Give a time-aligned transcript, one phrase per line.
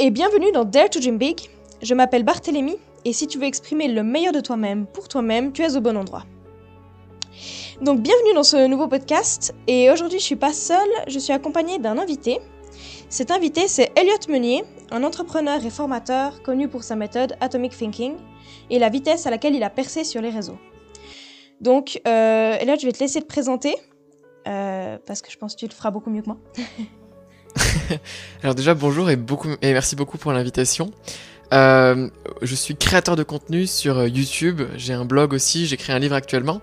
[0.00, 1.50] et bienvenue dans Dare to Dream Big.
[1.82, 5.60] Je m'appelle Barthélémy et si tu veux exprimer le meilleur de toi-même pour toi-même, tu
[5.60, 6.24] es au bon endroit.
[7.82, 11.78] Donc bienvenue dans ce nouveau podcast et aujourd'hui je suis pas seule, je suis accompagnée
[11.78, 12.38] d'un invité.
[13.10, 18.14] Cet invité c'est Elliot Meunier, un entrepreneur et formateur connu pour sa méthode Atomic Thinking
[18.70, 20.56] et la vitesse à laquelle il a percé sur les réseaux.
[21.60, 23.76] Donc euh, Elliot je vais te laisser te présenter
[24.48, 26.38] euh, parce que je pense que tu le feras beaucoup mieux que moi.
[28.42, 30.92] Alors déjà bonjour et, beaucoup, et merci beaucoup pour l'invitation.
[31.52, 32.08] Euh,
[32.42, 36.14] je suis créateur de contenu sur euh, YouTube, j'ai un blog aussi, j'écris un livre
[36.14, 36.60] actuellement.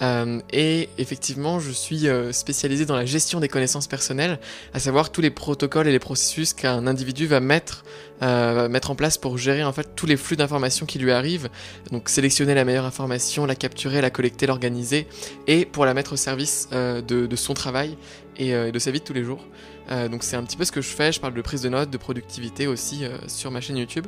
[0.00, 4.38] Euh, et effectivement, je suis spécialisé dans la gestion des connaissances personnelles,
[4.72, 7.84] à savoir tous les protocoles et les processus qu'un individu va mettre,
[8.22, 11.50] mettre en place pour gérer en fait tous les flux d'informations qui lui arrivent.
[11.92, 15.06] Donc sélectionner la meilleure information, la capturer, la collecter, l'organiser,
[15.46, 17.98] et pour la mettre au service de, son travail
[18.38, 19.44] et de sa vie de tous les jours.
[19.90, 21.68] Euh, donc c'est un petit peu ce que je fais, je parle de prise de
[21.68, 24.06] notes, de productivité aussi euh, sur ma chaîne YouTube.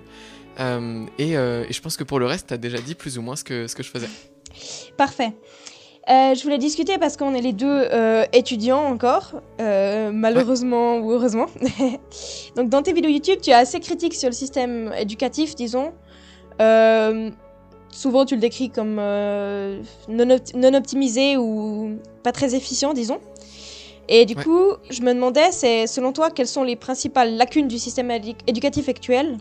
[0.60, 3.22] Euh, et, et, je pense que pour le reste, tu as déjà dit plus ou
[3.22, 4.08] moins ce que, ce que je faisais.
[4.96, 5.32] Parfait.
[6.06, 7.88] je voulais discuter parce qu'on est les deux
[8.32, 11.46] étudiants encore, malheureusement ou heureusement.
[12.56, 15.94] donc dans tes vidéos YouTube, tu es assez critique sur le système éducatif, disons.
[17.90, 23.20] souvent tu le décris comme non, non optimisé ou pas très efficient, disons.
[24.08, 27.78] Et du coup, je me demandais, c'est selon toi, quelles sont les principales lacunes du
[27.78, 29.38] système éducatif actuel?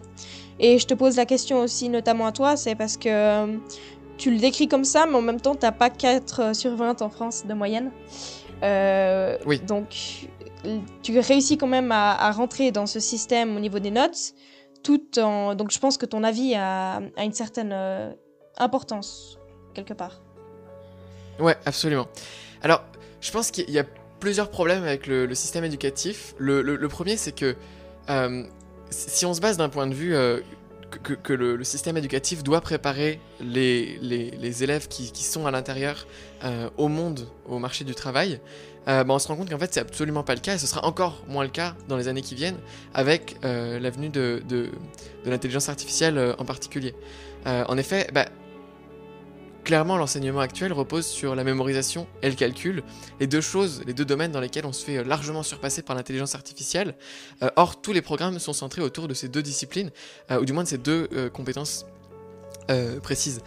[0.59, 3.57] Et je te pose la question aussi, notamment à toi, c'est parce que euh,
[4.17, 7.09] tu le décris comme ça, mais en même temps, t'as pas 4 sur 20 en
[7.09, 7.91] France de moyenne.
[8.61, 9.59] Euh, oui.
[9.59, 10.27] Donc,
[11.01, 14.33] tu réussis quand même à, rentrer dans ce système au niveau des notes,
[14.83, 15.55] tout en...
[15.55, 18.11] Donc, je pense que ton avis a, une certaine euh,
[18.57, 19.39] importance,
[19.73, 20.21] quelque part.
[21.39, 22.05] Ouais, absolument.
[22.61, 22.83] Alors,
[23.19, 23.85] je pense qu'il y a
[24.21, 26.33] plusieurs problèmes avec le, système éducatif.
[26.37, 27.57] Le, premier, c'est que
[28.09, 28.43] euh,
[28.89, 30.39] si on se base d'un point de vue euh,
[31.03, 36.07] que, le, système éducatif doit préparer les, élèves qui, sont à l'intérieur
[36.45, 38.39] euh, au monde, au marché du travail,
[38.85, 40.83] bah, on se rend compte qu'en fait c'est absolument pas le cas et ce sera
[40.85, 42.57] encore moins le cas dans les années qui viennent
[42.95, 44.69] avec l'avenue de, de,
[45.23, 46.95] de l'intelligence artificielle en particulier.
[47.45, 48.25] en effet, bah,
[49.63, 52.83] Clairement, l'enseignement actuel repose sur la mémorisation et le calcul,
[53.19, 55.95] les deux choses, les deux domaines dans lesquels on se fait euh, largement surpasser par
[55.95, 56.95] l'intelligence artificielle.
[57.43, 59.91] Euh, or, tous les programmes sont centrés autour de ces deux disciplines,
[60.31, 61.85] euh, ou du moins de ces deux compétences
[63.03, 63.41] précises.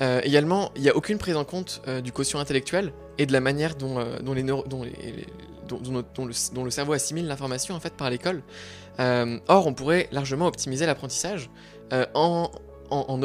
[0.00, 3.76] également, il n'y a aucune prise en compte du quotient intellectuel et de la manière
[3.76, 4.00] dont,
[6.24, 8.42] le, cerveau assimile l'information en fait par l'école.
[8.98, 11.50] or, on pourrait largement optimiser l'apprentissage
[12.14, 12.50] en
[12.90, 13.20] en,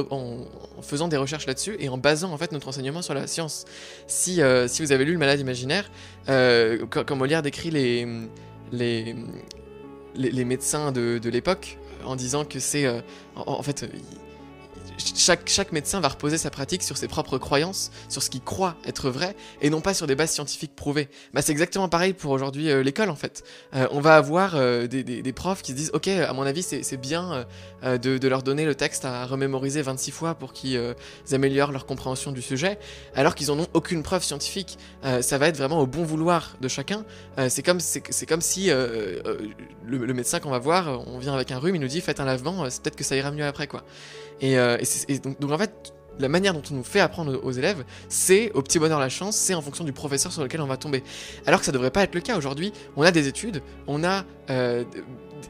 [0.81, 3.65] faisant des recherches là-dessus et en basant en fait notre enseignement sur la science.
[4.07, 5.89] Si, euh, si vous avez lu Le Malade Imaginaire,
[6.29, 8.07] euh, quand, Molière décrit les,
[8.71, 9.15] les,
[10.15, 12.85] les, médecins de, de l'époque en disant que c'est...
[12.85, 13.01] Euh,
[13.35, 13.89] en, fait,
[14.99, 18.75] chaque, chaque médecin va reposer sa pratique sur ses propres croyances, sur ce qu'il croit
[18.85, 21.09] être vrai, et non pas sur des bases scientifiques prouvées.
[21.33, 23.43] Bah, c'est exactement pareil pour aujourd'hui euh, l'école en fait.
[23.73, 26.63] Euh, on va avoir euh, des, des, profs qui se disent ok, à mon avis
[26.63, 27.45] c'est bien
[27.83, 30.95] de, de, leur donner le texte à remémoriser 26 fois pour qu'ils
[31.31, 32.77] améliorent leur compréhension du sujet,
[33.15, 34.77] alors qu'ils n'en ont aucune preuve scientifique.
[35.21, 37.05] ça va être vraiment au bon vouloir de chacun.
[37.47, 39.21] c'est comme, c'est comme si le,
[39.85, 42.25] le, médecin qu'on va voir, on vient avec un rhume, il nous dit faites un
[42.25, 43.83] lavement, peut-être que ça ira mieux après quoi.
[44.41, 48.51] Et, et, donc, en fait, la manière dont on nous fait apprendre aux élèves, c'est
[48.53, 51.03] au petit bonheur la chance, c'est en fonction du professeur sur lequel on va tomber.
[51.45, 52.37] Alors que ça devrait pas être le cas.
[52.37, 54.83] Aujourd'hui, on a des études, on a euh,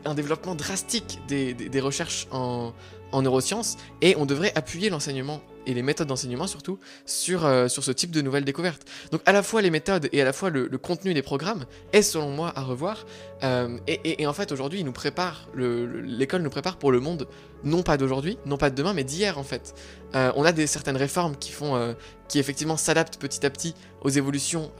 [0.05, 2.73] un développement drastique des recherches en,
[3.12, 7.84] en neurosciences et on devrait appuyer l'enseignement et les méthodes d'enseignement surtout sur, euh, sur
[7.84, 8.86] ce type de nouvelles découvertes.
[9.12, 12.02] Donc à la fois les méthodes et à la fois le, contenu des programmes est
[12.02, 13.06] selon moi à revoir
[13.44, 17.28] euh, et, en fait aujourd'hui nous prépare, l'école nous prépare pour le monde
[17.64, 19.76] non pas d'aujourd'hui, non pas de demain mais d'hier en fait.
[20.16, 21.96] Euh, on a des certaines réformes qui font,
[22.28, 24.72] qui effectivement s'adaptent petit à petit aux évolutions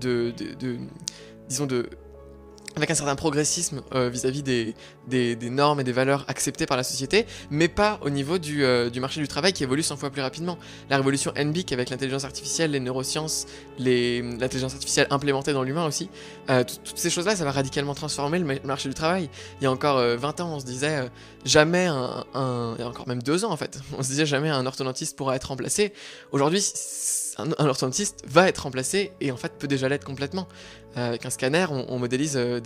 [0.00, 0.32] de
[1.48, 1.90] disons de
[2.76, 4.74] avec un certain progressisme euh, vis-à-vis des,
[5.08, 8.90] des, normes et des valeurs acceptées par la société, mais pas au niveau du, euh,
[8.90, 10.56] du, marché du travail qui évolue 100 fois plus rapidement.
[10.88, 13.46] La révolution NBIC avec l'intelligence artificielle, les neurosciences,
[13.78, 16.10] l'intelligence artificielle implémentée dans l'humain aussi,
[16.48, 19.28] euh, toutes ces choses-là, ça va radicalement transformer le, marché du travail.
[19.60, 21.10] Il y a encore 20 ans, on se disait
[21.44, 24.26] jamais un, un, il y a encore même deux ans en fait, on se disait
[24.26, 25.92] jamais un orthodontiste pourra être remplacé.
[26.32, 26.62] Aujourd'hui,
[27.38, 30.48] un, orthodontiste va être remplacé et en fait peut déjà l'être complètement.
[30.96, 32.60] Euh, avec un scanner, on, modélise euh,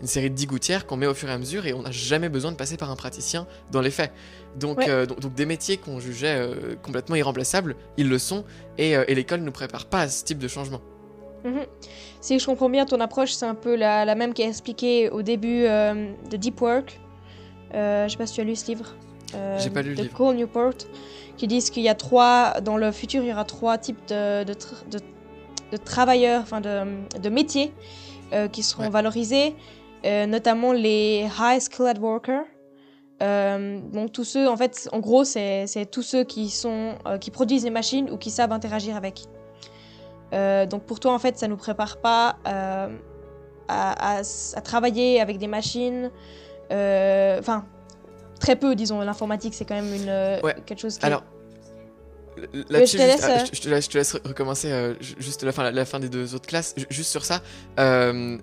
[0.00, 1.90] une série de 10 gouttières qu'on met au fur et à mesure et on n'a
[1.90, 4.12] jamais besoin de passer par un praticien dans les faits.
[4.56, 6.50] Donc, euh, donc, des métiers qu'on jugeait
[6.82, 8.44] complètement irremplaçables, ils le sont
[8.78, 10.80] et, l'école ne nous prépare pas à ce type de changement.
[11.44, 11.66] Mhm.
[12.20, 15.10] Si je comprends bien ton approche, c'est un peu la, la même qui est expliquée
[15.10, 16.98] au début de Deep Work.
[17.72, 18.94] Je sais pas si tu as lu ce livre.
[19.58, 20.14] J'ai pas lu le de livre.
[20.14, 20.74] Cole Newport,
[21.36, 24.44] qui disent qu'il y a trois, dans le futur, il y aura trois types de,
[24.44, 25.00] de, tra- de-
[25.72, 27.72] de travailleurs, enfin de, métiers
[28.32, 28.90] euh, qui seront Ouais.
[28.90, 29.56] valorisés,
[30.04, 32.44] euh, notamment les high skilled workers.
[33.22, 37.30] Euh, donc tous ceux, en fait, en gros, c'est tous ceux qui sont, euh, qui
[37.30, 39.22] produisent les machines ou qui savent interagir avec.
[40.32, 42.88] Donc pour toi, en fait, ça nous prépare pas à,
[43.68, 46.10] à travailler avec des machines.
[46.70, 47.66] Enfin,
[48.40, 49.00] très peu, disons.
[49.00, 50.54] L'informatique, c'est quand même une, euh, Ouais.
[50.66, 51.22] quelque chose qui Alors,
[52.68, 54.94] là-dessus, je te juste- laisse, ah, euh, je, te laisse, je te laisse recommencer euh,
[55.00, 56.74] ju- juste la fin, la, la fin des deux autres classes.
[56.76, 57.42] Ju- Juste sur ça,
[57.78, 58.40] il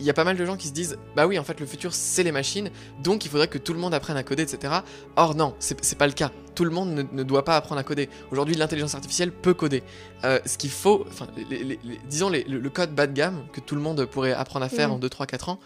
[0.00, 1.92] y, a pas mal de gens qui se disent Bah oui, en fait, le futur,
[1.92, 2.70] c'est les machines,
[3.02, 4.72] donc il faudrait que tout le monde apprenne à coder, etc.
[5.16, 6.30] Or, non, c'est pas le cas.
[6.54, 8.08] Tout le monde ne, ne doit pas apprendre à coder.
[8.30, 9.82] Aujourd'hui, l'intelligence artificielle peut coder.
[10.22, 11.26] Ce qu'il faut, enfin,
[12.08, 14.68] disons les- le, le code bas de gamme que tout le monde pourrait apprendre à
[14.68, 15.58] faire en 2, 3, 4 ans,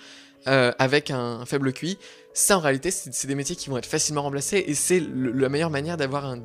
[0.46, 1.99] avec un, faible QI,
[2.37, 5.71] ça en réalité, c'est des métiers qui vont être facilement remplacés et c'est la meilleure
[5.71, 6.43] manière d'avoir un,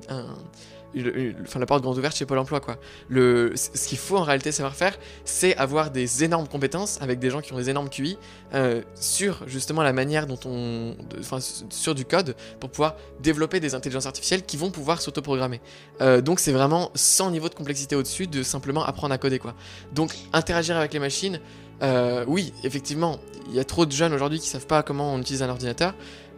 [1.44, 2.62] enfin, la porte grande ouverte chez Pôle emploi.
[2.62, 2.78] Quoi.
[3.10, 7.30] Le, ce qu'il faut en réalité savoir faire, c'est avoir des énormes compétences avec des
[7.30, 8.18] gens qui ont des énormes QI
[8.54, 10.96] euh, sur justement la manière dont on.
[11.20, 15.60] Enfin, sur du code pour pouvoir développer des intelligences artificielles qui vont pouvoir s'autoprogrammer.
[16.00, 19.40] Euh, donc c'est vraiment sans niveau de complexité au-dessus de simplement apprendre à coder.
[19.40, 19.56] Quoi.
[19.94, 21.42] Donc interagir avec les machines,
[21.81, 23.19] euh, oui, effectivement,
[23.50, 25.94] il y a trop de jeunes aujourd'hui qui savent pas comment on utilise un ordinateur.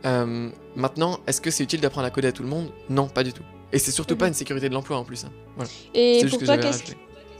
[0.05, 2.69] Euh, maintenant, est-ce que c'est utile d'apprendre à coder à tout le monde?
[2.89, 3.43] Non, pas du tout.
[3.71, 4.29] Et c'est surtout pas Mhm.
[4.29, 5.23] une sécurité de l'emploi en plus.
[5.25, 5.31] hein.
[5.55, 5.69] Voilà.
[5.93, 6.97] Et pour toi, qu'est-ce rajouté.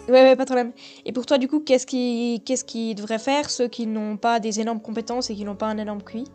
[0.10, 0.72] Ouais, ouais, pas de problème.
[1.06, 4.40] Et pour toi, du coup, qu'est-ce qui, qu'est-ce qui devrait faire ceux qui n'ont pas
[4.40, 6.26] des énormes compétences et qui n'ont pas un énorme QI?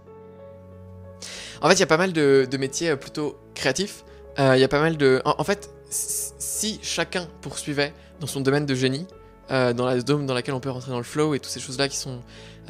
[1.60, 4.04] En fait, il y a pas mal de, de métiers euh, plutôt créatifs.
[4.38, 5.20] Euh, Il y a pas mal de.
[5.24, 9.06] En, en fait, si chacun poursuivait dans son domaine de génie,
[9.50, 11.60] euh, dans la zone dans laquelle on peut rentrer dans le flow et toutes ces
[11.60, 12.20] choses-là qui sont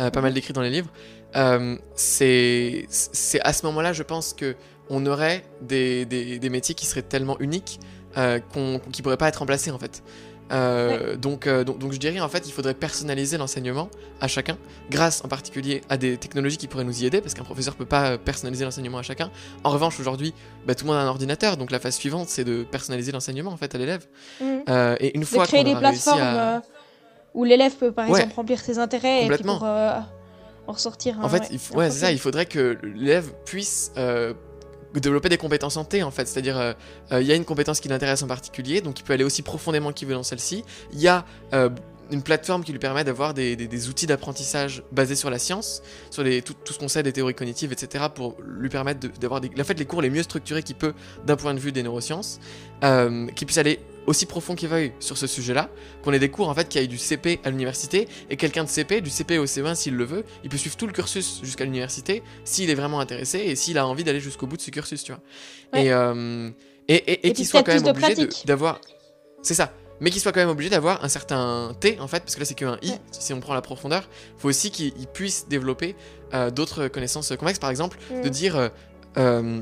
[0.01, 0.91] euh, pas mal décrites dans les livres,
[1.37, 2.87] euh, c'est
[3.43, 4.55] à ce moment-là, je pense que
[4.91, 7.81] on aurait des, des, des métiers qui seraient tellement uniques
[8.53, 10.03] qu'on qui pourraient pas être remplacés en fait.
[10.51, 13.91] Euh, donc, euh, donc, donc je dirais en fait il faudrait personnaliser l'enseignement
[14.21, 14.57] à chacun
[14.91, 17.85] grâce en particulier à des technologies qui pourraient nous y aider parce qu'un professeur peut
[17.85, 19.31] pas euh, personnaliser l'enseignement à chacun.
[19.63, 20.33] En revanche aujourd'hui
[20.67, 23.51] bah, tout le monde a un ordinateur donc la phase suivante c'est de personnaliser l'enseignement
[23.51, 24.07] en fait à l'élève
[24.41, 24.63] Mhm.
[24.71, 26.63] Euh, et une De fois créer qu'on des aura réussi plateformes à...
[27.35, 28.19] où l'élève peut, par Ouais.
[28.21, 31.19] exemple, remplir ses intérêts et puis pour en ressortir.
[31.21, 32.13] un- En fait, ouais, il ouais, ça.
[32.13, 33.93] Il faudrait que l'élève puisse
[34.95, 36.27] développer des compétences en T, en fait.
[36.27, 36.73] C'est-à-dire, euh,
[37.13, 39.43] euh, il y a une compétence qui l'intéresse en particulier, donc il peut aller aussi
[39.43, 40.65] profondément qu'il veut dans celle-ci.
[40.93, 41.69] Il y a euh,
[42.11, 46.25] une plateforme qui lui permet d'avoir des, des- outils d'apprentissage basés sur la science, sur
[46.43, 49.79] tout, tout ce qu'on sait des théories cognitives, etc., pour lui permettre d'avoir en fait,
[49.79, 50.95] les cours les mieux structurés qu'il peut
[51.27, 52.41] d'un point de vue des neurosciences,
[53.37, 55.71] qui puisse aller aussi profond qu'il veuille sur ce sujet-là,
[56.03, 58.69] qu'on ait des cours en fait qui aillent du CP à l'université, et quelqu'un de
[58.69, 61.65] CP, du CP au C20 s'il le veut, il peut suivre tout le cursus jusqu'à
[61.65, 65.03] l'université s'il est vraiment intéressé et s'il a envie d'aller jusqu'au bout de ce cursus,
[65.05, 65.21] tu vois.
[65.75, 65.85] Ouais.
[65.87, 66.51] Et, euh,
[66.89, 68.15] et, et, et Et qu'il soit quand même obligé
[68.47, 68.81] d'avoir.
[69.43, 69.73] C'est ça.
[70.01, 72.47] Mais qu'il soit quand même obligé d'avoir un certain T, en fait, parce que là
[72.47, 72.99] c'est qu'un I, Ouais.
[73.11, 74.09] si on prend la profondeur.
[74.37, 75.97] Il faut aussi qu'il il puisse développer
[76.35, 78.31] euh, d'autres connaissances complexes, par exemple, de Mhm.
[78.31, 78.71] dire.
[79.17, 79.61] euh,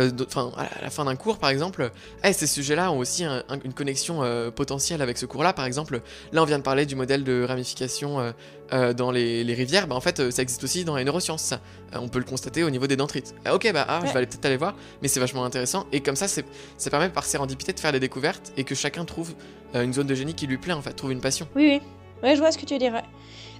[0.00, 1.90] euh, euh, à la fin d'un cours, par exemple,
[2.24, 5.52] eh, ces sujets-là ont aussi un- un- une connexion euh, potentielle avec ce cours-là.
[5.52, 6.00] Par exemple,
[6.32, 8.32] là, on vient de parler du modèle de ramification
[8.72, 9.86] euh, dans les, les rivières.
[9.86, 11.54] Bah, en fait, ça existe aussi dans les neurosciences.
[11.94, 13.34] on peut le constater au niveau des dendrites.
[13.44, 15.86] Ah, ok, bah, ah, je vais peut-être aller voir, mais c'est vachement intéressant.
[15.92, 19.34] Et comme ça, ça permet par sérendipité de faire des découvertes et que chacun trouve
[19.74, 21.46] une zone de génie qui lui plaît, en fait, trouve une passion.
[21.54, 21.99] Oui, oui.
[22.22, 22.92] Ouais, je vois ce que tu veux dire.
[22.92, 23.02] ouais.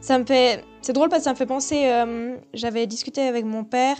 [0.00, 0.64] Ça me fait.
[0.82, 1.82] C'est drôle parce que ça me fait penser.
[1.86, 3.96] euh, J'avais discuté avec mon père.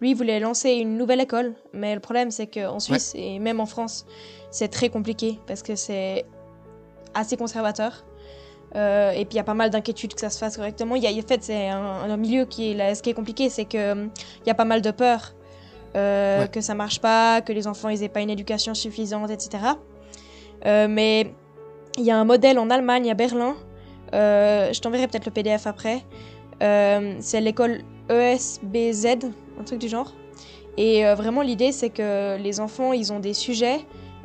[0.00, 1.54] Lui, il voulait lancer une nouvelle école.
[1.72, 4.04] Mais le problème, c'est qu'en Suisse et même en France,
[4.50, 6.24] c'est très compliqué parce que c'est
[7.14, 8.04] assez conservateur.
[8.74, 10.96] Euh, et puis il y a pas mal d'inquiétudes que ça se fasse correctement.
[10.96, 11.80] Il y a, en fait, c'est un,
[12.10, 12.74] un milieu qui est.
[12.74, 14.06] Là, ce qui est compliqué, c'est que euh,
[14.44, 15.34] il y a pas mal de peur
[15.96, 16.48] euh, Ouais.
[16.48, 19.62] que ça marche pas, que les enfants ils aient pas une éducation suffisante, etc.
[20.66, 21.32] Euh, mais
[21.96, 23.54] il y a un modèle en Allemagne, à Berlin.
[24.14, 26.04] Euh, je t'enverrai peut-être le PDF après.
[26.62, 29.06] Euh, c'est l'école ESBZ,
[29.58, 30.12] un truc du genre.
[30.76, 33.80] Et euh, vraiment, l'idée, c'est que les enfants, ils ont des sujets.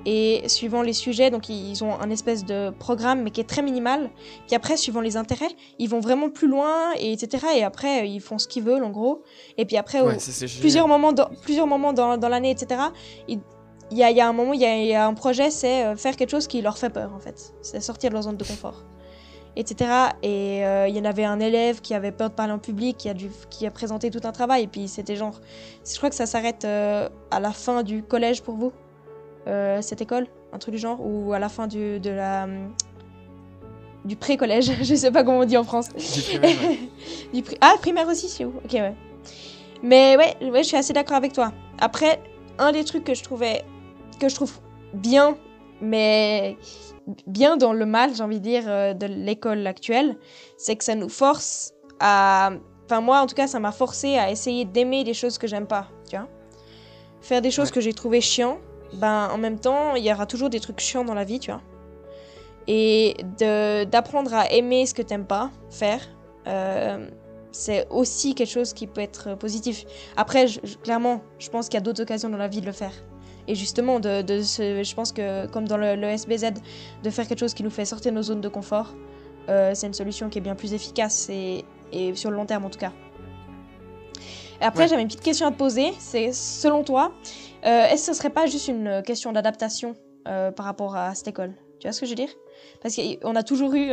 [0.06, 3.62] Et suivant les sujets, donc ils ont un espèce de programme, mais qui est très
[3.62, 4.10] minimal.
[4.48, 7.46] Puis après, suivant les intérêts, ils vont vraiment plus loin, et etc.
[7.58, 9.24] Et après, ils font ce qu'ils veulent, en gros.
[9.58, 12.80] Et puis après, Ouais, ça, plusieurs moments dans, plusieurs moments dans, dans l'année, etc.
[13.28, 13.42] Il
[13.92, 15.52] y a, il y a un moment, il y a, il y a un projet,
[15.52, 17.54] c'est faire quelque chose qui leur fait peur, en fait.
[17.62, 18.86] C'est sortir de leur zone de confort,
[19.60, 19.92] etc.
[20.24, 22.98] Et euh, il y en avait un élève qui avait peur de parler en public,
[22.98, 24.64] qui a, dû, qui a présenté tout un travail.
[24.64, 25.40] Et puis c'était genre...
[25.90, 28.72] Je crois que ça s'arrête euh, à la fin du collège pour vous,
[29.48, 32.44] euh, cette école, un truc du genre, ou à la fin du, de la...
[32.46, 32.74] hum,
[34.06, 35.90] Du pré-collège, je sais pas comment on dit en France.
[35.90, 36.80] Du primaire, ouais.
[37.34, 38.94] Du pri- Ah, primaire aussi, c'est où Ok, ouais.
[39.84, 41.52] Mais ouais, ouais, je suis assez d'accord avec toi.
[41.80, 42.22] Après,
[42.58, 43.64] un des trucs que je trouvais,
[44.20, 44.54] que je trouve
[44.94, 45.38] bien,
[45.82, 46.58] mais
[47.28, 50.18] bien dans le mal, j'ai envie de dire, euh, de l'école actuelle,
[50.58, 52.52] c'est que ça nous force à...
[52.86, 55.68] Enfin, moi, en tout cas, ça m'a forcé à essayer d'aimer des choses que j'aime
[55.68, 56.28] pas, tu vois.
[57.22, 57.74] Faire des choses Ouais.
[57.76, 58.58] que j'ai trouvé chiants,
[58.94, 61.52] ben, en même temps, il y aura toujours des trucs chiants dans la vie, tu
[61.52, 61.62] vois.
[62.68, 63.16] Et
[63.92, 66.02] d'apprendre à aimer ce que t'aimes pas faire,
[66.48, 67.08] euh,
[67.52, 69.86] c'est aussi quelque chose qui peut être positif.
[70.18, 72.66] Après, je- je- clairement, je pense qu'il y a d'autres occasions dans la vie de
[72.68, 72.94] le faire.
[73.50, 76.52] Et justement, de, je pense que, comme dans le, le SBZ,
[77.04, 78.94] de faire quelque chose qui nous fait sortir nos zones de confort,
[79.50, 82.66] euh, c'est une solution qui est bien plus efficace et, et sur le long terme
[82.66, 82.92] en tout cas.
[84.62, 84.88] Et après, Ouais.
[84.90, 85.94] j'avais une petite question à te poser.
[85.98, 87.12] C'est selon toi,
[87.66, 89.96] euh, est-ce que ce serait pas juste une question d'adaptation
[90.28, 91.54] euh, par rapport à cette école?
[91.80, 92.30] Tu vois ce que je veux dire?
[92.84, 93.90] Parce qu'on a toujours eu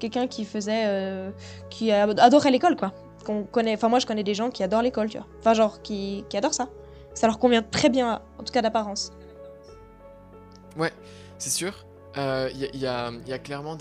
[0.00, 1.30] quelqu'un qui faisait,
[1.70, 2.92] qui adorait l'école, quoi.
[3.24, 3.74] Qu'on connaît.
[3.74, 5.26] Enfin, moi, je connais des gens qui adorent l'école, tu vois.
[5.38, 6.70] Enfin, genre qui, qui adorent ça.
[7.16, 9.10] Ça leur convient très bien, en tout cas d'apparence.
[10.76, 10.92] Ouais,
[11.38, 11.86] c'est sûr.
[12.16, 13.76] Il y, a, y a- clairement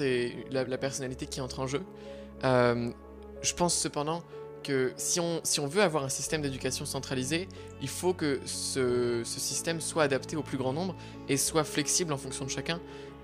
[0.51, 1.83] la, personnalité qui entre en jeu.
[2.43, 2.89] Euh,
[3.41, 4.23] je pense cependant
[4.63, 7.47] que si on, veut avoir un système d'éducation centralisé,
[7.81, 10.95] il faut que ce, système soit adapté au plus grand nombre
[11.29, 12.79] et soit flexible en fonction de chacun.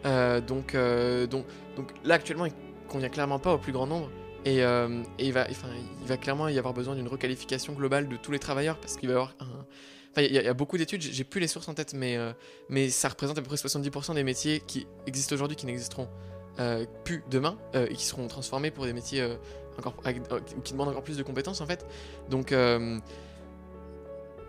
[0.05, 2.53] Euh, donc, euh, donc, donc là, actuellement, il
[2.87, 4.11] convient clairement pas au plus grand nombre.
[4.45, 8.31] Et, euh, il, va, il va clairement y avoir besoin d'une requalification globale de tous
[8.31, 9.65] les travailleurs parce qu'il va y avoir un.
[10.11, 12.33] Enfin, il y, a- beaucoup d'études, j'ai plus les sources en tête, mais, euh,
[12.69, 16.09] mais ça représente à peu près 70% des métiers qui existent aujourd'hui qui n'existeront
[16.59, 19.25] euh, plus demain euh, et qui seront transformés pour des métiers
[19.77, 19.95] encore,
[20.63, 21.85] qui demandent encore plus de compétences en fait.
[22.29, 22.53] Donc,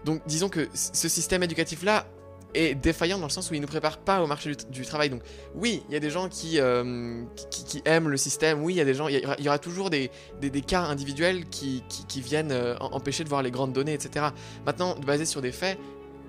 [0.05, 2.07] donc disons que ce système éducatif là
[2.55, 5.11] est défaillant dans le sens où il ne nous prépare pas au marché du, travail.
[5.11, 5.23] Donc
[5.55, 8.77] oui, il y a des gens qui, euh, qui, qui aiment le système, oui, il
[8.77, 12.21] y a des gens, il y, aura- toujours des, des, des cas individuels qui, qui,
[12.21, 14.27] viennent euh, empêcher de voir les grandes données, etc.
[14.67, 15.79] Maintenant, basé sur des faits,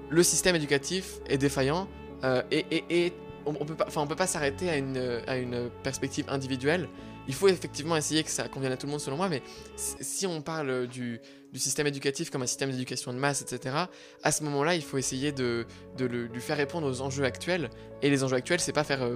[0.10, 1.88] le système éducatif est défaillant
[2.24, 3.14] euh, et, et-
[3.46, 6.88] on, on peut pas, enfin, pas s'arrêter à une, à une perspective individuelle.
[7.28, 9.42] Il faut effectivement essayer que ça convienne à tout le monde selon moi, mais
[9.76, 11.20] si on parle du,
[11.54, 13.76] du système éducatif comme un système d'éducation de masse, etc.,
[14.24, 15.66] à ce moment-là, il faut essayer de,
[15.98, 17.70] de le- lui faire répondre aux enjeux actuels.
[18.02, 19.16] Et les enjeux actuels, c'est pas faire euh,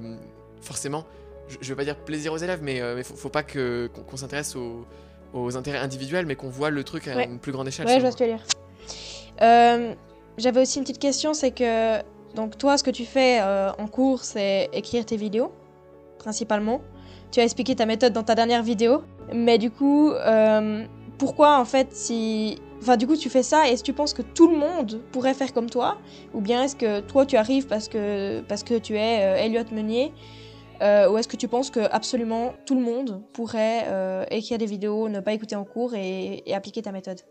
[0.61, 1.03] forcément,
[1.47, 4.55] je, je veux pas dire plaisir aux élèves, mais il faut, faut pas qu'on s'intéresse
[4.55, 4.85] aux,
[5.33, 7.25] aux intérêts individuels, mais qu'on voit le truc à Ouais.
[7.25, 7.87] une plus grande échelle.
[7.87, 8.45] Ouais, je vois ce que tu veux dire.
[9.41, 9.93] Euh,
[10.37, 12.01] J'avais aussi une petite question, c'est que
[12.35, 15.51] donc toi, ce que tu fais euh, en cours, c'est écrire tes vidéos,
[16.19, 16.81] principalement.
[17.31, 19.01] Tu as expliqué ta méthode dans ta dernière vidéo,
[19.33, 20.85] mais du coup, euh,
[21.17, 24.21] pourquoi en fait si, enfin du coup tu fais ça, est-ce que tu penses que
[24.21, 25.97] tout le monde pourrait faire comme toi,
[26.33, 29.63] ou bien est-ce que toi tu arrives parce que parce que tu es euh, Elliot
[29.71, 30.13] Meunier,
[30.81, 34.67] euh, ou est-ce que tu penses que absolument tout le monde pourrait euh, écrire des
[34.67, 37.21] vidéos, ne pas écouter en cours et- et appliquer ta méthode?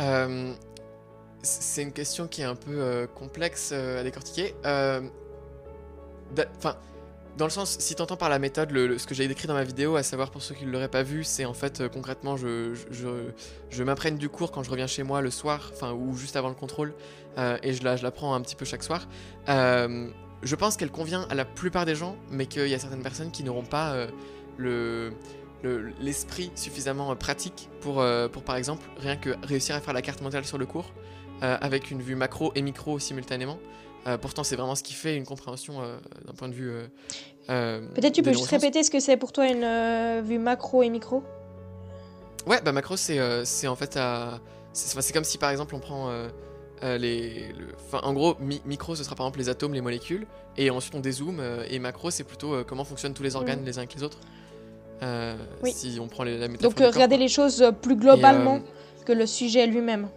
[0.00, 0.52] Euh,
[1.42, 4.54] c'est une question qui est un peu complexe à décortiquer.
[4.64, 6.74] Enfin,
[7.36, 9.96] dans le sens, si t'entends par la méthode ce que j'ai décrit dans ma vidéo,
[9.96, 12.74] à savoir pour ceux qui ne l'auraient pas vu, c'est en fait euh, concrètement, je,
[12.90, 16.54] je, du cours quand je reviens chez moi le soir, enfin, ou juste avant le
[16.54, 16.94] contrôle,
[17.38, 19.06] euh, et je la, je prends un petit peu chaque soir.
[19.48, 20.08] Euh,
[20.42, 23.30] je pense qu'elle convient à la plupart des gens, mais qu'il y a certaines personnes
[23.30, 24.06] qui n'auront pas
[24.56, 25.12] le
[25.62, 30.20] le- l'esprit suffisamment pratique pour, pour, par exemple, rien que réussir à faire la carte
[30.20, 30.92] mentale sur le cours,
[31.40, 33.58] avec une vue macro et micro simultanément.
[34.06, 35.96] Euh, pourtant, c'est vraiment ce qui fait une compréhension euh,
[36.26, 36.70] d'un point de vue.
[37.50, 40.90] euh, Peut-être tu peux juste répéter ce que c'est pour toi une vue macro et
[40.90, 41.22] micro?
[42.46, 43.18] Ouais, bah macro, c'est
[43.66, 44.40] en fait à.
[44.72, 46.10] C'est comme si par exemple on prend.
[46.10, 46.28] euh,
[46.98, 50.26] les, le- en gros, mi- micro ce sera par exemple les atomes, les molécules,
[50.58, 53.64] et ensuite on dézoome, euh, et macro c'est plutôt euh, comment fonctionnent tous les organes
[53.64, 54.18] les uns avec les autres.
[55.00, 55.06] Mm.
[55.62, 55.72] Oui.
[55.72, 58.60] Si on prend les, la métaphore Donc regarder les choses plus globalement
[59.06, 60.08] que le sujet lui-même.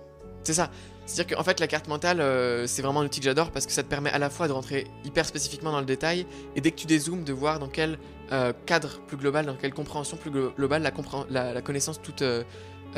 [0.44, 0.70] C'est ça.
[1.10, 3.72] C'est-à-dire qu'en fait, la carte mentale, euh, c'est vraiment un outil que j'adore parce que
[3.72, 6.70] ça te permet à la fois de rentrer hyper spécifiquement dans le détail et dès
[6.72, 7.98] que tu dézoomes, de voir dans quel
[8.32, 12.00] euh, cadre plus global, dans quelle compréhension plus glo- globale la, compréhen- la, la connaissance
[12.00, 12.44] toute euh,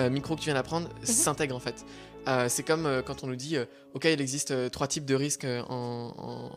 [0.10, 1.86] micro que tu viens d'apprendre s'intègre en fait.
[2.28, 5.16] Euh, c'est comme euh, quand on nous dit, euh, ok, il existe trois types de
[5.16, 6.52] risques en,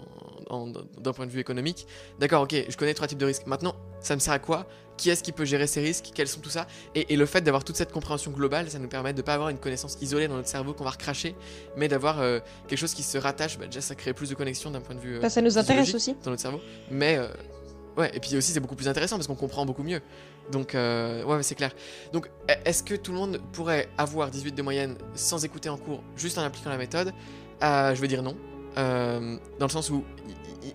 [0.50, 1.86] en- en- d'un point de vue économique.
[2.18, 3.46] D'accord, ok, je connais trois types de risques.
[3.46, 4.66] Maintenant, ça me sert à quoi?
[4.96, 6.10] Qui est-ce qui peut gérer ces risques?
[6.14, 6.66] Quels sont tout ça?
[6.94, 9.48] Et, et le fait d'avoir toute cette compréhension globale, ça nous permet de pas avoir
[9.48, 11.34] une connaissance isolée dans notre cerveau qu'on va recracher,
[11.76, 12.18] mais d'avoir
[12.68, 13.58] quelque chose qui se rattache.
[13.58, 15.94] Bah, déjà, ça crée plus de connexion d'un point de vue Bah, ça nous intéresse
[15.94, 16.14] aussi.
[16.24, 16.60] dans notre cerveau.
[16.90, 17.18] Mais
[17.96, 20.00] ouais, et puis aussi c'est beaucoup plus intéressant parce qu'on comprend beaucoup mieux.
[20.50, 21.72] Donc euh, ouais, c'est clair.
[22.12, 25.76] Donc e- est-ce que tout le monde pourrait avoir 18 de moyenne sans écouter en
[25.76, 27.12] cours, juste en appliquant la méthode?
[27.62, 28.36] Euh, Je veux dire non.
[28.76, 30.04] Euh, dans le sens où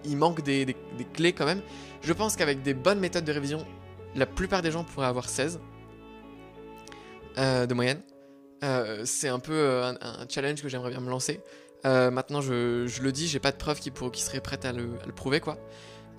[0.05, 0.75] il, manque des,
[1.13, 1.61] clés quand même.
[2.01, 3.65] Je pense qu'avec des bonnes méthodes de révision,
[4.15, 5.59] la plupart des gens pourraient avoir 16
[7.37, 8.01] euh, de moyenne.
[9.03, 9.97] c'est un peu un,
[10.29, 11.41] challenge que j'aimerais bien me lancer.
[11.83, 15.41] maintenant, je, le dis, j'ai pas de preuve qui, serait prête à à le prouver,
[15.41, 15.57] quoi.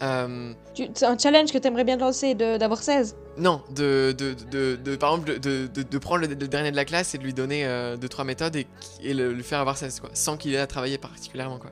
[0.03, 0.53] Euh,
[0.95, 4.97] c'est un challenge que tu aimerais bien lancer d'avoir 16 Non, de, de, de, de
[4.97, 7.67] par exemple de, de prendre le, dernier de la classe et de lui donner 2-3
[7.69, 8.67] euh, méthodes et,
[9.03, 11.71] et le, lui faire avoir 16 quoi, sans qu'il ait à travailler particulièrement quoi.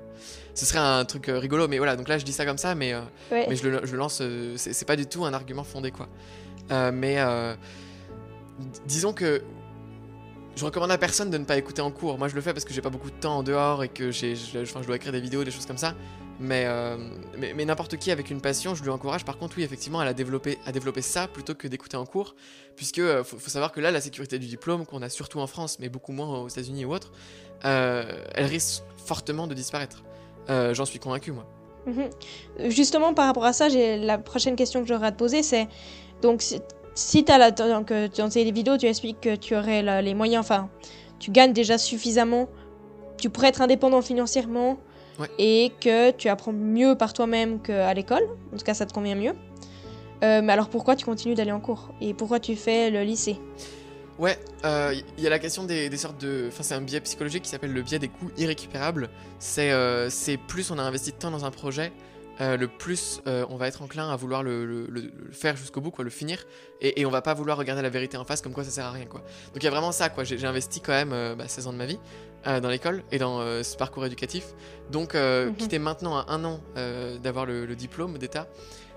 [0.54, 2.75] Ce serait un truc euh, rigolo, mais voilà, donc là je dis ça comme ça,
[2.75, 2.92] mais,
[3.30, 4.23] mais je, le, je lance,
[4.56, 6.08] c'est pas du tout un argument fondé quoi.
[6.92, 7.18] mais
[8.87, 9.42] disons que
[10.58, 12.18] je recommande à personne de ne pas écouter en cours.
[12.18, 14.11] Moi, je le fais parce que j'ai pas beaucoup de temps en dehors et que
[14.11, 15.94] j'ai, je, je, dois écrire des vidéos, des choses comme ça.
[16.40, 16.97] Euh,
[17.37, 20.04] mais, mais, n'importe qui avec une passion, je lui encourage par contre, oui, effectivement, à,
[20.04, 22.35] la développer, à développer ça plutôt que d'écouter en cours.
[22.76, 25.78] Puisque euh, faut, savoir que là, la sécurité du diplôme, qu'on a surtout en France,
[25.80, 27.12] mais beaucoup moins aux États-Unis ou autres,
[27.64, 30.02] euh, elle risque fortement de disparaître.
[30.49, 31.47] J'en suis convaincu, moi.
[31.85, 32.71] Mhm.
[32.71, 35.68] Justement, par rapport à ça, la prochaine question que j'aurais à te poser, c'est
[36.23, 36.42] donc
[36.95, 40.40] si, tu as la, donc, dans tes vidéos, tu expliques que tu aurais les moyens,
[40.40, 40.71] enfin,
[41.18, 42.49] tu gagnes déjà suffisamment,
[43.18, 44.78] tu pourrais être indépendant financièrement,
[45.39, 48.25] et que tu apprends mieux par toi-même qu'à l'école.
[48.53, 49.33] En tout cas, ça te convient mieux.
[50.23, 51.95] Euh, mais alors pourquoi tu continues d'aller en cours?
[52.01, 53.39] Et pourquoi tu fais le lycée?
[54.19, 56.47] Ouais, il euh, y a la question des, sortes de...
[56.49, 59.11] Enfin, c'est un biais psychologique qui s'appelle le biais des coûts irrécupérables.
[59.39, 60.09] C'est euh,
[60.49, 61.93] plus on a investi de temps dans un projet,
[62.40, 64.87] euh, le plus euh, on va être enclin à vouloir le,
[65.33, 66.45] faire jusqu'au bout, quoi, le finir,
[66.80, 68.90] et, on va pas vouloir regarder la vérité en face comme quoi ça sert à
[68.92, 69.07] rien.
[69.07, 69.21] Quoi.
[69.21, 70.25] Donc il y a vraiment ça, quoi.
[70.25, 71.99] J'ai investi quand même 16 euh, bah, ans de ma vie
[72.45, 74.54] dans l'école et dans ce parcours éducatif.
[74.90, 75.54] Donc mhm.
[75.57, 76.61] quitter maintenant à un an
[77.23, 78.47] d'avoir le, diplôme d'État,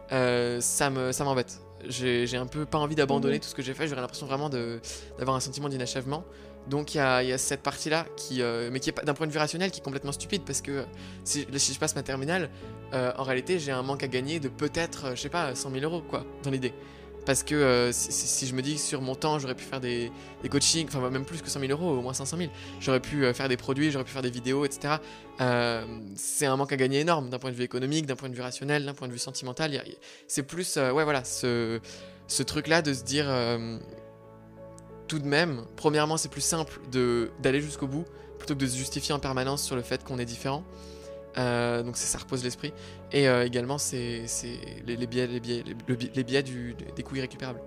[0.10, 1.60] ça m'embête.
[1.89, 3.41] j'ai un peu pas envie d'abandonner mhm.
[3.41, 6.24] tout ce que j'ai fait, j'aurais l'impression vraiment d'avoir un sentiment d'inachèvement.
[6.68, 9.39] Donc il y, a, cette partie-là, qui, euh, mais qui est d'un point de vue
[9.39, 10.85] rationnel, qui est complètement stupide, parce que
[11.24, 12.50] si, je passe ma terminale,
[12.94, 15.84] euh, en réalité j'ai un manque à gagner de peut-être, je sais pas, 100 000
[15.84, 16.74] euros, quoi, dans l'idée.
[17.25, 20.12] Parce que euh, si, je me dis que sur mon temps j'aurais pu faire des,
[20.50, 22.50] coachings, enfin même plus que 100 000 euros, au moins 500 000,
[22.80, 24.96] j'aurais pu faire des produits, j'aurais pu faire des vidéos, etc.
[26.16, 28.42] c'est un manque à gagner énorme d'un point de vue économique, d'un point de vue
[28.42, 29.72] rationnel, d'un point de vue sentimental.
[30.27, 31.80] C'est plus, ouais voilà, ce,
[32.27, 33.27] ce truc-là de se dire
[35.12, 36.80] tout de même, premièrement, c'est plus simple
[37.42, 38.06] d'aller jusqu'au bout
[38.38, 40.64] plutôt que de se justifier en permanence sur le fait qu'on est différent.
[41.37, 42.74] Euh, donc ça repose l'esprit.
[43.11, 44.25] Et euh, également, c'est
[44.85, 45.63] les, les, biais, les biais,
[46.15, 47.61] les, biais du, des coûts irrécupérables.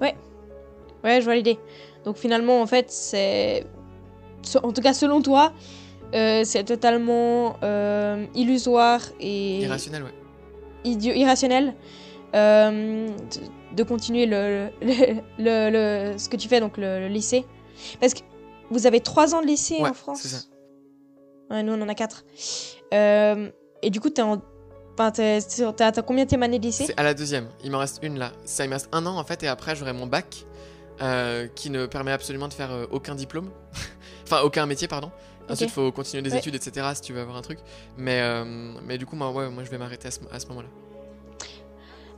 [0.00, 0.14] Ouais,
[1.04, 1.58] ouais, je vois l'idée.
[2.04, 3.66] Donc finalement, en fait, c'est.
[4.62, 5.52] En tout cas, selon toi,
[6.14, 7.58] euh, c'est totalement
[8.34, 9.60] illusoire et.
[9.60, 10.14] Irrationnel, ouais.
[10.84, 11.74] Idiot, irrationnel
[13.76, 14.70] de continuer le,
[15.38, 17.44] le, ce que tu fais, donc le, lycée.
[18.00, 18.20] Parce que
[18.70, 20.38] vous avez trois ans de lycée en France c'est ça.
[21.50, 22.24] Ouais, nous, on en a quatre.
[22.94, 23.50] Euh,
[23.82, 24.40] et du coup, t'es en...
[24.98, 26.86] Enfin, t'as combien de années de lycée?
[26.86, 27.48] C'est à la deuxième.
[27.62, 28.32] Il m'en reste une là.
[28.44, 30.46] Ça, il me reste un an en fait, et après, j'aurai mon bac,
[31.02, 33.50] euh, qui ne permet absolument de faire euh, aucun diplôme.
[34.24, 35.10] enfin, aucun métier, pardon.
[35.50, 36.88] Ensuite, il faut continuer des études, etc.
[36.94, 37.60] si tu veux avoir un truc.
[37.96, 38.20] Mais,
[38.84, 40.68] mais du coup, moi, ouais, moi je vais m'arrêter à ce moment-là.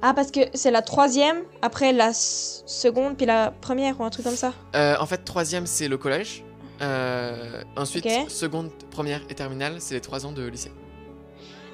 [0.01, 4.25] Ah, parce que c'est la troisième, après la seconde, puis la première, ou un truc
[4.25, 4.55] comme ça?
[4.75, 6.43] En fait, troisième, c'est le collège.
[6.81, 10.71] Euh, ensuite, seconde, première et terminale, c'est les trois ans de lycée.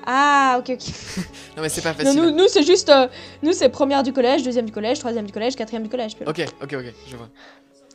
[0.07, 0.83] Ah, ok, ok.
[1.57, 2.21] non, mais c'est pas facile.
[2.21, 2.91] nous, nous c'est juste.
[2.91, 3.09] Euh,
[3.43, 6.17] nous, c'est première du collège, deuxième du collège, troisième du collège, quatrième du collège.
[6.27, 7.29] Ok, ok, ok, je vois.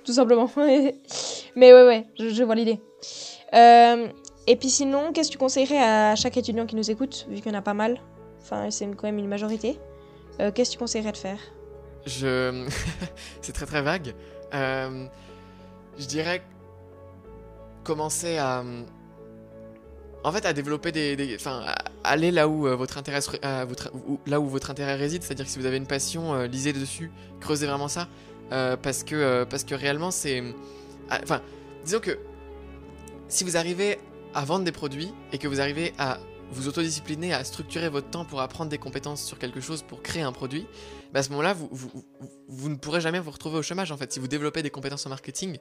[0.04, 0.50] Tout simplement.
[0.58, 2.80] mais ouais, ouais, je, je vois l'idée.
[3.54, 7.52] et puis sinon, qu'est-ce que tu conseillerais à chaque étudiant qui nous écoute, vu qu'il
[7.52, 8.00] y en a pas mal?
[8.42, 9.80] Enfin, c'est quand même une majorité.
[10.40, 11.40] Euh, qu'est-ce que tu conseillerais de faire?
[12.06, 12.68] Je.
[13.42, 14.14] c'est très très vague.
[14.54, 15.06] Euh,
[15.98, 16.42] je dirais
[17.90, 18.64] commencer à.
[20.24, 21.36] En fait, à développer des.
[21.36, 21.66] Enfin,
[22.04, 23.20] aller là où, euh, votre intérêt,
[23.66, 23.92] votre,
[24.28, 27.66] là où votre intérêt réside, c'est-à-dire que si vous avez une passion, lisez dessus, creusez
[27.66, 28.08] vraiment ça.
[28.50, 30.44] parce, que, parce que réellement, c'est.
[31.24, 31.42] Enfin,
[31.84, 32.20] disons que
[33.28, 33.98] si vous arrivez
[34.36, 36.20] à vendre des produits et que vous arrivez à
[36.52, 40.24] vous autodisciplinez à structurer votre temps pour apprendre des compétences sur quelque chose pour créer
[40.24, 40.66] un produit,
[41.14, 44.12] bah à ce moment-là, vous, ne pourrez jamais vous retrouver au chômage en fait.
[44.12, 45.58] Si vous développez des compétences en marketing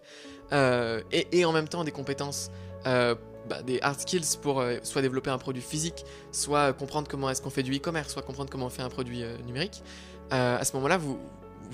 [0.53, 2.51] euh, et, en même temps des compétences,
[2.87, 3.15] euh,
[3.49, 7.43] bah, des hard skills pour euh, soit développer un produit physique, soit comprendre comment est-ce
[7.43, 9.83] qu'on fait du e-commerce, soit comprendre comment on fait un produit numérique,
[10.31, 11.19] à ce moment-là, vous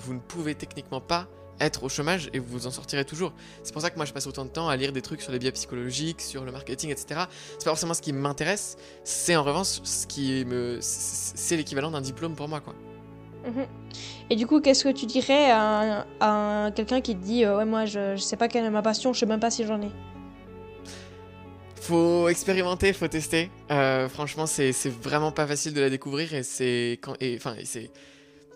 [0.08, 1.26] ne pouvez techniquement pas
[1.60, 3.32] être au chômage et vous en sortirez toujours.
[3.62, 5.32] C'est pour ça que moi je passe autant de temps à lire des trucs sur
[5.32, 7.22] les biais psychologiques, sur le marketing, etc.
[7.52, 10.78] C'est pas forcément ce qui m'intéresse, c'est en revanche ce qui me.
[10.80, 12.74] C'est l'équivalent d'un diplôme pour moi, quoi.
[13.46, 13.66] Mhm.
[14.30, 17.84] Et du coup, qu'est-ce que tu dirais à, quelqu'un qui te dit euh, Ouais, moi
[17.84, 19.90] je, je, sais pas quelle est ma passion, je sais même pas si j'en ai?
[21.84, 23.50] Faut expérimenter, faut tester.
[23.70, 26.98] Euh, franchement, c'est vraiment pas facile de la découvrir et c'est.
[27.36, 27.90] Enfin, c'est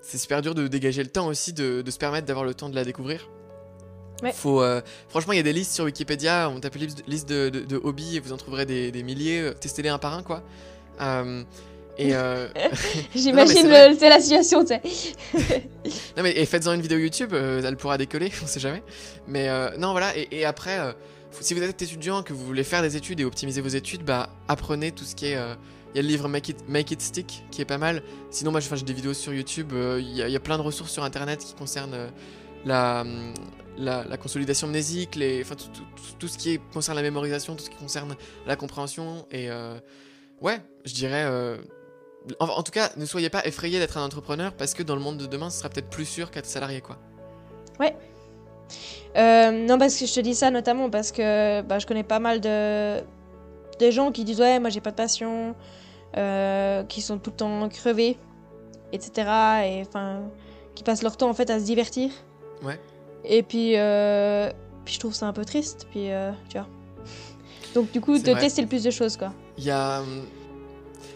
[0.09, 2.75] c'est super dur de dégager le temps aussi, de, se permettre d'avoir le temps de
[2.75, 3.29] la découvrir.
[4.23, 4.33] Ouais.
[4.33, 6.51] Faut, euh, franchement, il y a des listes sur Wikipédia.
[6.51, 9.41] On tape liste, liste de, de, de hobbies et vous en trouverez des, des milliers.
[9.41, 10.43] euh, Testez-les un par un, quoi.
[11.03, 11.45] Euh,
[11.99, 12.49] et, euh,
[13.15, 13.69] J'imagine
[13.99, 14.81] c'est la situation, tu sais.
[16.17, 17.35] non, mais et faites-en une vidéo YouTube.
[17.35, 18.83] elle pourra décoller, on sait jamais.
[19.27, 20.17] Mais non, voilà.
[20.17, 20.79] Et, et après,
[21.41, 24.31] si vous êtes étudiant, que vous voulez faire des études et optimiser vos études, bah
[24.49, 25.39] apprenez tout ce qui est.
[25.95, 28.03] il y a le livre Make It, Make It Stick qui est pas mal.
[28.31, 29.73] Sinon, moi, j'ai des vidéos sur YouTube.
[29.73, 32.09] euh, Il y, a- plein de ressources sur Internet qui concernent euh,
[32.65, 33.33] la, hum,
[33.79, 35.85] la, la consolidation mnésique, les, enfin, tout, tout-
[36.19, 39.27] tout- ce qui concerne la mémorisation, tout ce qui concerne la compréhension.
[39.31, 39.79] Et euh,
[40.41, 41.25] ouais, je dirais.
[42.41, 45.01] en, en tout cas, ne soyez pas effrayés d'être un entrepreneur parce que dans le
[45.01, 46.99] monde de demain, ce sera peut-être plus sûr qu'être salarié, quoi.
[49.17, 52.19] Euh, non, parce que je te dis ça notamment parce que bah, je connais pas
[52.19, 53.01] mal de,
[53.79, 55.55] de gens qui disent Ouais, moi j'ai pas de passion,
[56.17, 58.17] euh, qui sont tout le temps crevés,
[58.93, 59.13] etc.
[59.67, 60.23] Et enfin,
[60.75, 62.11] qui passent leur temps en fait à se divertir.
[62.63, 62.79] Ouais.
[63.25, 64.51] Et puis, euh,
[64.85, 65.87] puis je trouve ça un peu triste.
[65.91, 66.67] Puis, euh, tu vois.
[67.75, 68.41] Donc, du coup, de vrai.
[68.41, 69.33] tester le plus de choses, quoi.
[69.59, 70.01] Il y a.
[70.01, 70.25] hum,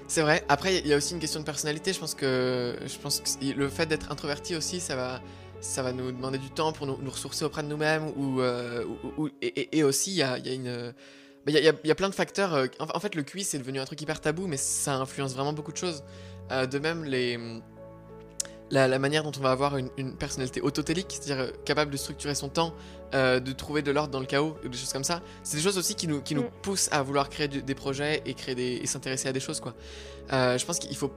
[0.09, 0.45] C'est vrai.
[0.49, 1.93] Après, il y a aussi une question de personnalité.
[1.93, 5.21] Je pense que, je pense que le fait d'être introverti aussi, ça va,
[5.61, 8.13] ça va nous demander du temps pour nous, nous ressourcer auprès de nous-mêmes.
[8.17, 8.85] Ou, euh,
[9.17, 10.93] ou- ou- et, et- et aussi, il y a, il y a une.
[11.47, 12.55] Il y, a, y y plein de facteurs.
[12.55, 15.35] euh, En, en fait, le QI, c'est devenu un truc hyper tabou, mais ça influence
[15.35, 16.05] vraiment beaucoup de choses.
[16.53, 17.39] Euh, de même, les,
[18.71, 21.97] la, la manière dont on va avoir une, une personnalité autotélique, c'est-à-dire euh, capable de
[21.97, 22.73] structurer son temps,
[23.15, 25.63] euh, de trouver de l'ordre dans le chaos, ou des choses comme ça, c'est des
[25.63, 26.51] choses aussi qui nous, qui nous Mm.
[26.63, 29.61] poussent à vouloir créer du- des projets et, créer des, et s'intéresser à des choses.
[29.61, 29.75] Quoi.
[30.31, 31.13] Je pense qu'il faut.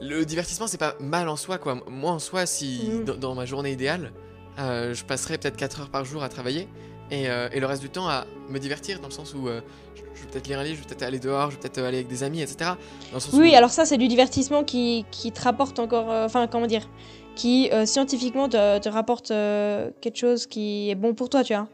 [0.00, 1.58] Le divertissement, c'est pas mal en soi.
[1.58, 1.80] Quoi.
[1.88, 3.04] Moi, en soi, si Mm.
[3.04, 4.12] dans, dans ma journée idéale,
[4.58, 6.68] euh, je passerais peut-être 4 heures par jour à travailler
[7.12, 9.60] et, euh, et le reste du temps à me divertir, dans le sens où euh,
[9.94, 11.78] je, je vais peut-être lire un livre, je vais peut-être aller dehors, je vais peut-être
[11.78, 12.72] aller avec des amis, etc.
[13.10, 16.10] Dans le sens Oui, où- alors ça, c'est du divertissement qui, qui te rapporte encore.
[16.10, 16.88] euh, Enfin, comment dire
[17.36, 21.68] Qui scientifiquement te, te rapporte quelque chose qui est bon pour toi, tu vois.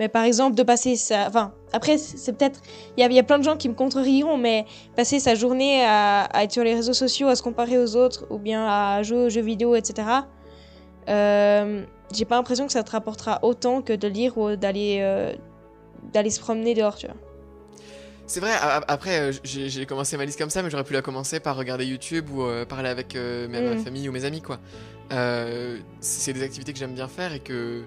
[0.00, 1.28] Mais par exemple, de passer sa.
[1.28, 2.60] Enfin, après, c'est peut-être.
[2.96, 4.64] Il y a, y a plein de gens qui me contreriront, mais
[4.96, 8.26] passer sa journée à, à être sur les réseaux sociaux, à se comparer aux autres,
[8.30, 10.08] ou bien à jouer aux jeux vidéo, etc.
[11.08, 15.32] Euh, J'ai pas l'impression que ça te rapportera autant que de lire ou d'aller euh,
[16.12, 17.16] d'aller se promener dehors, tu vois.
[18.26, 18.52] C'est vrai,
[18.88, 21.84] après, euh, j'ai commencé ma liste comme ça, mais j'aurais pu la commencer par regarder
[21.84, 23.78] YouTube ou euh, parler avec euh, ma, Mm.
[23.84, 24.60] famille ou mes amis, quoi.
[26.00, 27.82] C'est des activités que j'aime bien faire et que,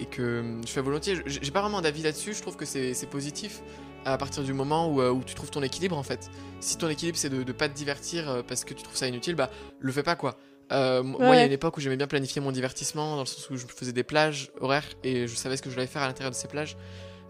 [0.00, 1.16] et que hum, je fais volontiers.
[1.26, 3.60] J'ai pas vraiment d'avis là-dessus, je trouve que c'est positif
[4.06, 6.30] à partir du moment où, où tu trouves ton équilibre, en fait.
[6.60, 9.34] Si ton équilibre, c'est de, de pas te divertir parce que tu trouves ça inutile,
[9.34, 10.36] bah, le fais pas, quoi.
[10.72, 13.26] Euh, Moi, il y a une époque où j'aimais bien planifier mon divertissement, dans le
[13.26, 16.02] sens où je faisais des plages horaires et je savais ce que je devais faire
[16.02, 16.76] à l'intérieur de ces plages.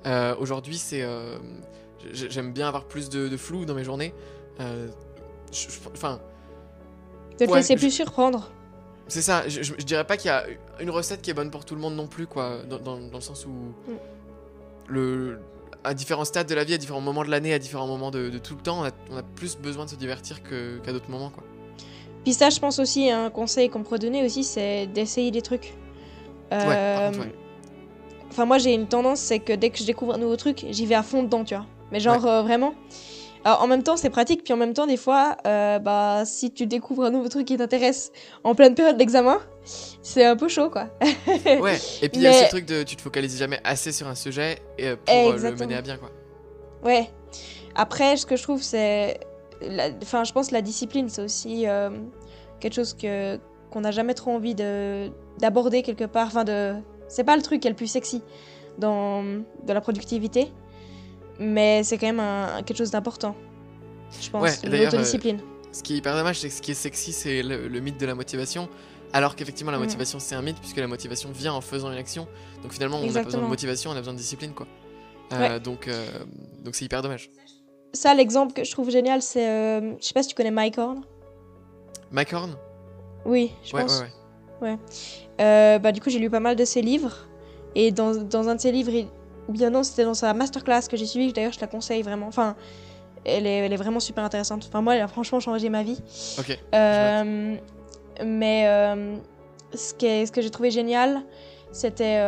[0.07, 1.03] Euh, Aujourd'hui, c'est...
[1.03, 1.39] euh,
[2.13, 4.15] j'ai- J'aime bien avoir plus de, de flou dans mes journées.
[5.93, 6.21] Enfin,
[7.39, 8.51] te Ouais, laisser plus surprendre.
[9.09, 9.49] c'est ça.
[9.49, 10.45] Je, je- je dirais pas qu'il y a
[10.81, 12.63] une recette qui est bonne pour tout le monde non plus, quoi.
[12.69, 13.51] Dans, dans- dans le sens où
[13.91, 13.97] Mm.
[14.89, 15.39] le,
[15.83, 18.31] à différents stades de la vie, à différents moments de l'année, à différents moments de,
[18.31, 21.11] de tout le temps, on a, on a plus besoin de se divertir qu'à d'autres
[21.11, 21.43] moments, quoi.
[22.25, 25.75] Puis ça, je pense aussi, un conseil qu'on pourrait donner aussi, c'est d'essayer des trucs.
[26.51, 27.35] Ouais, Euh, contre, ouais.
[28.31, 30.87] Enfin, moi, j'ai une tendance, c'est que dès que je découvre un nouveau truc, j'y
[30.87, 31.67] vais à fond dedans, tu vois.
[31.93, 32.75] Mais genre, euh, vraiment.
[33.45, 36.51] Alors, en même temps, c'est pratique, puis en même temps, des fois, euh, bah, si
[36.51, 38.11] tu découvres un nouveau truc qui t'intéresse
[38.43, 39.39] en pleine période d'examen,
[40.03, 40.89] c'est un peu chaud, quoi.
[41.47, 44.09] Ouais, et puis il y a ce truc de tu te focalises jamais assez sur
[44.09, 46.11] un sujet et, pour le mener à bien, quoi.
[46.83, 47.11] Ouais.
[47.75, 49.21] Après, ce que je trouve, c'est.
[50.03, 51.91] Enfin, je pense que la discipline, c'est aussi euh,
[52.61, 53.39] quelque chose que
[53.71, 56.27] qu'on n'a jamais trop envie de d'aborder quelque part.
[56.29, 56.75] Enfin, de.
[57.09, 58.23] C'est pas le truc qui est le plus sexy
[58.79, 60.51] dans de la productivité,
[61.39, 63.35] mais c'est quand même un, quelque chose d'important.
[64.21, 64.43] Je pense.
[64.43, 65.05] Ouais, d'ailleurs, euh.
[65.73, 67.99] Ce qui est hyper dommage, c'est que ce qui est sexy, c'est le, le mythe
[67.99, 68.69] de la motivation.
[69.13, 69.85] Alors qu'effectivement, la Mhm.
[69.85, 72.27] motivation, c'est un mythe, puisque la motivation vient en faisant une action.
[72.63, 74.67] Donc finalement, on pas besoin de motivation, on a besoin de discipline, quoi.
[75.33, 75.61] Euh, Ouais.
[75.61, 76.07] Donc, euh,
[76.65, 77.31] donc c'est hyper dommage.
[77.95, 79.49] Ça, l'exemple que je trouve génial, c'est.
[79.49, 81.03] euh, je sais pas si tu connais Mike Horn.
[82.11, 82.57] Mike Horn?
[83.25, 84.03] Oui, je Ouais, pense.
[84.61, 84.79] ouais, ouais.
[85.41, 87.27] Euh, bah, du coup, j'ai lu pas mal de ses livres.
[87.75, 89.09] Et dans, dans un de ses livres, il-
[89.49, 91.33] ou bien non, c'était dans sa masterclass que j'ai suivi.
[91.33, 92.27] D'ailleurs, je la conseille vraiment.
[92.27, 92.55] Enfin,
[93.25, 94.65] elle est, elle est vraiment super intéressante.
[94.69, 95.99] Enfin, moi, elle a franchement changé ma vie.
[96.39, 96.59] Ok.
[96.75, 97.57] Euh,
[98.25, 98.97] mais
[99.75, 101.23] ce, qui est- ce que j'ai trouvé génial,
[101.73, 102.19] c'était.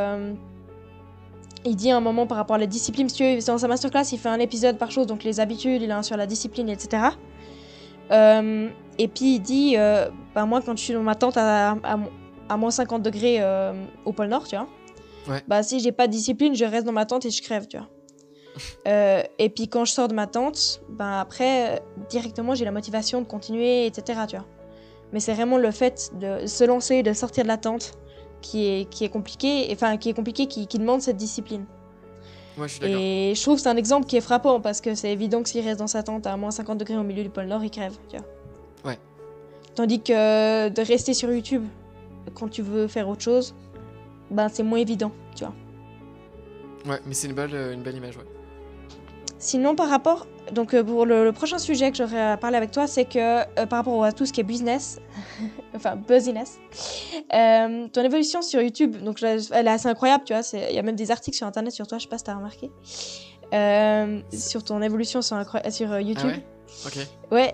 [1.66, 4.18] Il dit un moment par rapport à la discipline, tu veux, dans sa masterclass, il
[4.18, 7.02] fait un épisode par chose, donc les habitudes, il a un sur la discipline, etc.
[8.12, 11.72] Euh, et puis il dit, euh, bah, moi quand je suis dans ma tente à,
[11.72, 11.98] à,
[12.48, 13.72] à moins 50 degrés euh,
[14.04, 14.68] au pôle Nord, tu vois,
[15.28, 15.42] Ouais.
[15.48, 17.76] bah si j'ai pas de discipline, je reste dans ma tente et je crève, tu
[17.78, 17.88] vois.
[18.88, 23.20] Euh, et puis quand je sors de ma tente, ben après, directement j'ai la motivation
[23.20, 24.20] de continuer, etc.
[24.28, 24.46] Tu vois.
[25.12, 27.92] Mais c'est vraiment le fait de se lancer, de sortir de la tente,
[28.40, 31.64] qui est, qui est compliqué, enfin qui est compliqué, qui, qui demande cette discipline.
[32.56, 32.98] Ouais, je suis d'accord.
[32.98, 35.48] Et je trouve que c'est un exemple qui est frappant parce que c'est évident que
[35.48, 37.70] s'il reste dans sa tente à moins 50 degrés au milieu du pôle Nord, il
[37.70, 37.94] crève.
[38.08, 38.26] Tu vois.
[38.92, 38.98] Ouais.
[39.74, 41.64] Tandis que de rester sur YouTube
[42.34, 43.54] quand tu veux faire autre chose,
[44.30, 45.54] ben c'est moins évident, tu vois.
[46.86, 48.24] Ouais, mais c'est une belle, euh, une belle image, ouais.
[49.38, 50.26] Sinon, par rapport.
[50.52, 53.18] Donc, euh, pour le, le prochain sujet que j'aurais à parler avec toi, c'est que
[53.18, 55.00] euh, par rapport à tout ce qui est business,
[55.74, 56.58] enfin buzziness,
[57.34, 60.42] euh, ton évolution sur YouTube, donc elle est assez incroyable, tu vois.
[60.52, 62.34] Il y a même des articles sur internet sur toi, je sais pas si t'as
[62.36, 62.70] remarqué.
[63.54, 65.36] Euh, sur ton évolution sur,
[65.70, 66.26] sur Ah YouTube.
[66.30, 66.44] ouais
[66.86, 66.98] Ok.
[67.32, 67.52] ouais.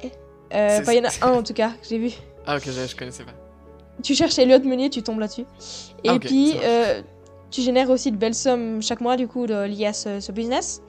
[0.54, 2.10] Enfin, il y en a un en tout cas, que j'ai vu.
[2.46, 3.32] Ah, ok, je, je connaissais pas.
[4.02, 5.46] Tu cherches Elliot Meunier, tu tombes là-dessus.
[6.04, 6.56] Et Ah, puis,
[7.50, 10.30] tu génères aussi de belles sommes chaque mois, du coup, de- liées à ce, ce
[10.32, 10.82] business.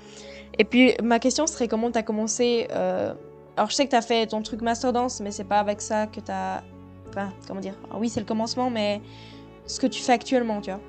[0.59, 2.67] Et puis, ma question serait comment tu as commencé.
[2.71, 3.13] euh,
[3.57, 5.81] Alors, je sais que tu as fait ton truc Master Dance, mais c'est pas avec
[5.81, 6.63] ça que tu as.
[7.09, 9.01] Enfin, comment dire Alors, Oui, c'est le commencement, mais
[9.65, 10.79] ce que tu fais actuellement, tu vois.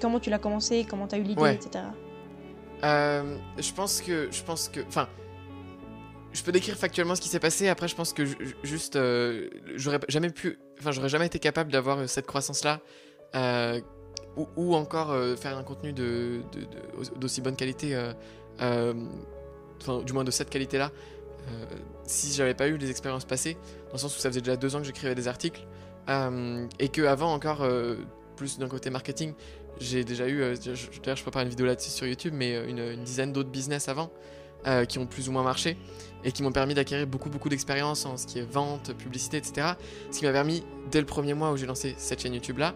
[0.00, 1.54] Comment tu l'as commencé, comment tu as eu l'idée, Ouais.
[1.54, 1.84] etc.
[2.84, 4.28] Euh, je pense que.
[4.30, 4.80] Je pense que.
[4.88, 5.08] Enfin.
[6.34, 7.68] Je peux décrire factuellement ce qui s'est passé.
[7.68, 8.96] Après, je pense que ju- ju- juste.
[8.96, 10.58] euh, j'aurais jamais pu.
[10.80, 12.80] Enfin, j'aurais jamais été capable d'avoir cette croissance-là.
[14.36, 17.94] ou, ou encore faire un contenu de, de- de- d'aussi bonne qualité.
[18.60, 18.94] Euh,
[20.04, 20.90] du moins de cette qualité-là.
[21.48, 21.64] euh,
[22.04, 23.54] si j'avais pas eu les expériences passées.
[23.86, 25.66] Dans le sens où ça faisait déjà deux ans que j'écrivais des articles.
[26.08, 27.66] euh, et que avant encore.
[28.36, 29.34] plus d'un côté marketing,
[29.78, 33.50] j'ai déjà eu, d'ailleurs je prépare une vidéo là-dessus sur YouTube, mais une, dizaine d'autres
[33.50, 34.10] business avant
[34.88, 35.76] qui ont plus ou moins marché
[36.24, 39.72] et qui m'ont permis d'acquérir beaucoup beaucoup d'expérience en ce qui est vente, publicité, etc.
[40.10, 42.74] Ce qui m'a permis, dès le premier mois où j'ai lancé cette chaîne YouTube là,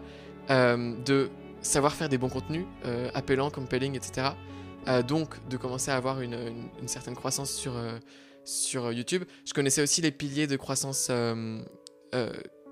[0.49, 1.29] euh, de
[1.61, 4.29] savoir faire des bons contenus, euh, appelants, compelling, etc.
[4.87, 6.37] Euh, donc de commencer à avoir une,
[6.85, 7.97] certaine croissance sur, euh,
[8.45, 9.23] sur YouTube.
[9.45, 11.61] Je connaissais aussi les piliers de croissance euh,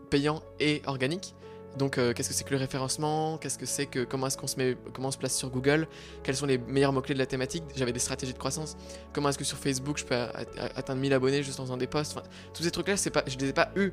[0.09, 1.35] payant et organique.
[1.77, 3.37] Donc, qu'est-ce que c'est que le référencement?
[3.37, 5.89] Qu'est-ce que c'est que comment est-ce qu'on se met, on se place sur Google?
[6.23, 7.65] Quels sont les meilleurs mots clés de la thématique?
[7.75, 8.77] J'avais des stratégies de croissance.
[9.11, 12.17] Comment est-ce que sur Facebook je peux atteindre 1000 abonnés juste en faisant des posts?
[12.53, 13.91] Tous ces trucs-là, c'est pas, je les ai pas eu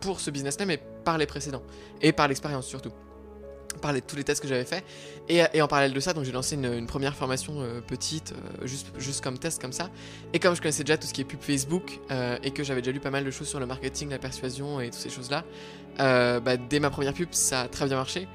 [0.00, 1.62] pour ce business-là, mais par les précédents
[2.00, 2.90] et par l'expérience surtout,
[3.80, 4.84] par les- tous les tests que j'avais fait.
[5.28, 8.88] Et, en parallèle de ça, donc j'ai lancé une, première formation euh, petite, euh, juste,
[8.98, 9.88] juste comme test comme ça.
[10.32, 12.82] Et comme je connaissais déjà tout ce qui est pub Facebook euh, et que j'avais
[12.82, 15.44] déjà lu pas mal de choses sur le marketing, la persuasion et toutes ces choses-là,
[15.98, 18.26] bah, dès ma première pub, ça a très bien marché.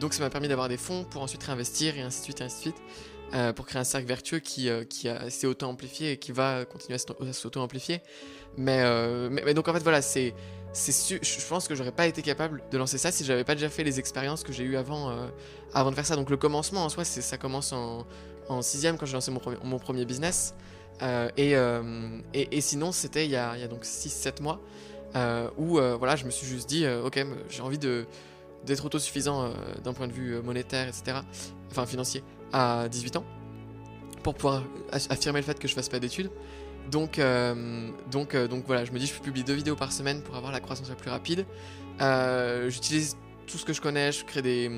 [0.00, 2.44] Donc ça m'a permis d'avoir des fonds pour ensuite réinvestir et ainsi de suite et
[2.44, 3.54] ainsi de suite.
[3.54, 7.28] pour créer un cercle vertueux qui, qui s'est auto-amplifié et qui va continuer à s'auto-
[7.28, 8.00] à s'auto-amplifier.
[8.56, 8.82] Mais,
[9.30, 10.34] mais, mais donc en fait voilà, c'est,
[10.72, 13.68] c'est je pense que j'aurais pas été capable de lancer ça si j'avais pas déjà
[13.68, 15.26] fait les expériences que j'ai eues avant, euh,
[15.74, 16.16] avant de faire ça.
[16.16, 18.06] Donc le commencement en soi, ça commence en,
[18.48, 20.54] en sixième quand j'ai lancé mon premier, mon premier business.
[21.02, 24.42] Euh, et, euh, et, et sinon, c'était il y a, il y a donc 6-7
[24.42, 24.60] mois
[25.56, 28.06] où voilà, je me suis juste dit, ok, j'ai envie de,
[28.66, 29.50] d'être autosuffisant
[29.82, 31.18] d'un point de vue monétaire, etc.,
[31.70, 33.24] enfin financier, à 18 ans,
[34.22, 36.30] pour pouvoir aff- affirmer le fait que je fasse pas d'études.
[36.90, 40.22] Donc, euh, donc, euh, donc voilà, je me dis, je publie deux vidéos par semaine
[40.22, 41.44] pour avoir la croissance la plus rapide.
[42.00, 44.70] Euh, J'utilise tout ce que je connais, je crée des,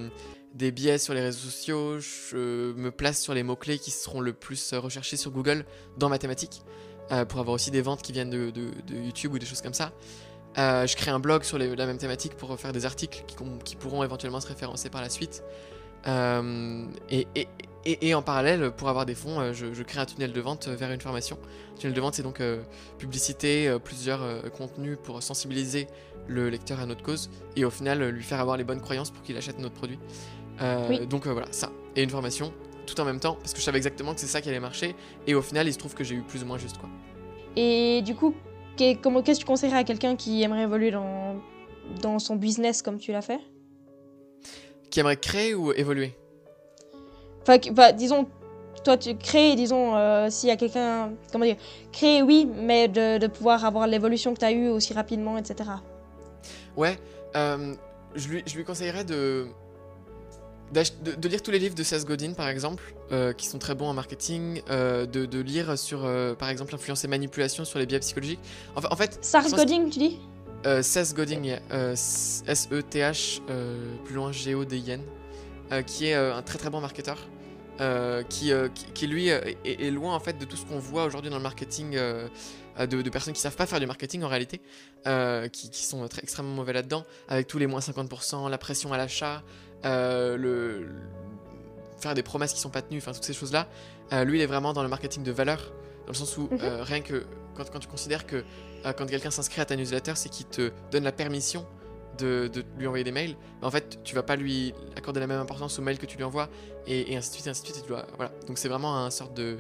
[0.55, 4.33] des billets sur les réseaux sociaux, je me place sur les mots-clés qui seront le
[4.33, 5.65] plus recherchés sur Google
[5.99, 6.63] dans ma thématique,
[7.29, 9.93] pour avoir aussi des ventes qui viennent de, de- YouTube ou des choses comme ça.
[10.57, 13.25] Je crée un blog sur la même thématique pour faire des articles
[13.65, 15.43] qui, pourront éventuellement se référencer par la suite.
[16.07, 17.27] Et-
[17.85, 20.41] et- et en parallèle, pour avoir des fonds, euh, je, je crée un tunnel de
[20.41, 21.39] vente vers une formation.
[21.79, 22.63] tunnel de vente, c'est donc euh,
[22.99, 25.87] publicité, euh, plusieurs euh, contenus pour sensibiliser
[26.29, 29.11] le lecteur à notre cause et au final euh, lui faire avoir les bonnes croyances
[29.11, 29.99] pour qu'il achète notre produit.
[30.61, 31.07] Euh, Oui.
[31.07, 31.71] Donc euh, voilà, ça.
[31.97, 32.53] Et une formation,
[32.87, 34.95] tout en même temps, parce que je savais exactement que c'est ça qui allait marcher.
[35.27, 36.89] Et au final, il se trouve que j'ai eu plus ou moins juste quoi.
[37.57, 38.35] Et du coup,
[38.77, 41.41] qu'est-ce que tu conseillerais à quelqu'un qui aimerait évoluer dans,
[42.03, 43.41] dans son business comme tu l'as fait?
[44.91, 46.15] Qui aimerait créer ou évoluer?
[47.51, 48.27] Enfin, enfin, disons,
[48.85, 51.57] toi tu crées, disons, euh, s'il y a quelqu'un, comment dire,
[51.93, 55.71] créer oui, mais de, de pouvoir avoir l'évolution que tu as eue aussi rapidement, etc.
[56.77, 56.99] Ouais,
[57.37, 57.75] euh,
[58.15, 59.47] je, lui, je lui conseillerais de,
[60.73, 63.75] de, de lire tous les livres de Seth Godin, par exemple, euh, qui sont très
[63.75, 67.79] bons en marketing, euh, de, de lire sur, euh, par exemple, l'influence et manipulation sur
[67.81, 68.41] les biais psychologiques.
[68.77, 70.19] En, fa- en fait, Sars Godin, tu dis?
[70.83, 71.43] Seth Godin,
[72.47, 75.01] S-E-T-H, euh, plus loin G-O-D-I-N,
[75.87, 77.17] qui est un très très bon marketeur,
[77.81, 80.65] euh, qui, euh, qui, qui, lui euh, est, est loin en fait de tout ce
[80.67, 82.29] qu'on voit aujourd'hui dans le marketing, euh,
[82.79, 84.61] de, de personnes qui savent pas faire du marketing en réalité,
[85.53, 88.97] qui, qui sont très extrêmement mauvais là-dedans, avec tous les moins 50%, la pression à
[88.97, 89.43] l'achat,
[89.85, 90.89] le, le-
[91.99, 93.69] faire des promesses qui sont pas tenues, enfin toutes ces choses-là.
[94.25, 95.73] Lui, il est vraiment dans le marketing de valeur,
[96.07, 96.59] dans le sens où Mhm.
[96.83, 98.43] rien que quand, quand tu considères que
[98.97, 101.67] quand quelqu'un s'inscrit à ta newsletter, c'est qu'il te donne la permission
[102.21, 105.41] de, lui envoyer des mails, bah, en fait, tu vas pas lui accorder la même
[105.41, 106.49] importance aux mails que tu lui envoies,
[106.87, 107.79] et, ainsi de suite, ainsi de suite.
[107.79, 108.33] Et tu voilà.
[108.47, 109.59] Donc c'est vraiment un sorte de,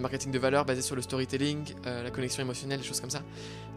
[0.00, 3.22] marketing de valeur basé sur le storytelling, euh, la connexion émotionnelle, des choses comme ça.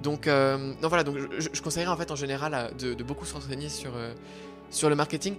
[0.04, 3.70] Donc, euh, non, voilà, donc je, conseillerais en fait en général de, beaucoup se renseigner
[3.70, 4.14] sur, euh,
[4.70, 5.36] sur le marketing.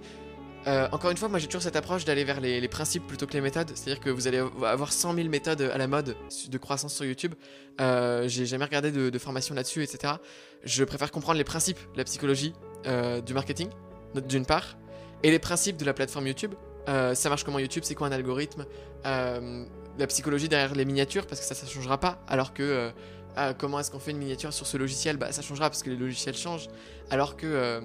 [0.91, 3.41] Encore une fois, moi j'ai toujours cette approche d'aller vers les, principes plutôt que les
[3.41, 3.71] méthodes.
[3.73, 6.15] C'est-à-dire que vous allez avoir 100 000 méthodes à la mode
[6.49, 7.33] de croissance sur YouTube.
[7.79, 10.13] J'ai jamais regardé de, formation là-dessus, etc.
[10.63, 12.53] Je préfère comprendre les principes la psychologie
[12.87, 13.69] euh, du marketing,
[14.27, 14.77] d'une part,
[15.23, 16.53] et les principes de la plateforme YouTube.
[16.89, 18.65] Euh, ça marche comment YouTube, c'est quoi un algorithme,
[19.05, 19.65] euh,
[19.99, 22.23] la psychologie derrière les miniatures, parce que ça, ça changera pas.
[22.27, 22.91] Alors que
[23.35, 25.89] ah, comment est-ce qu'on fait une miniature sur ce logiciel, bah ça changera parce que
[25.89, 26.67] les logiciels changent.
[27.09, 27.81] Alors que-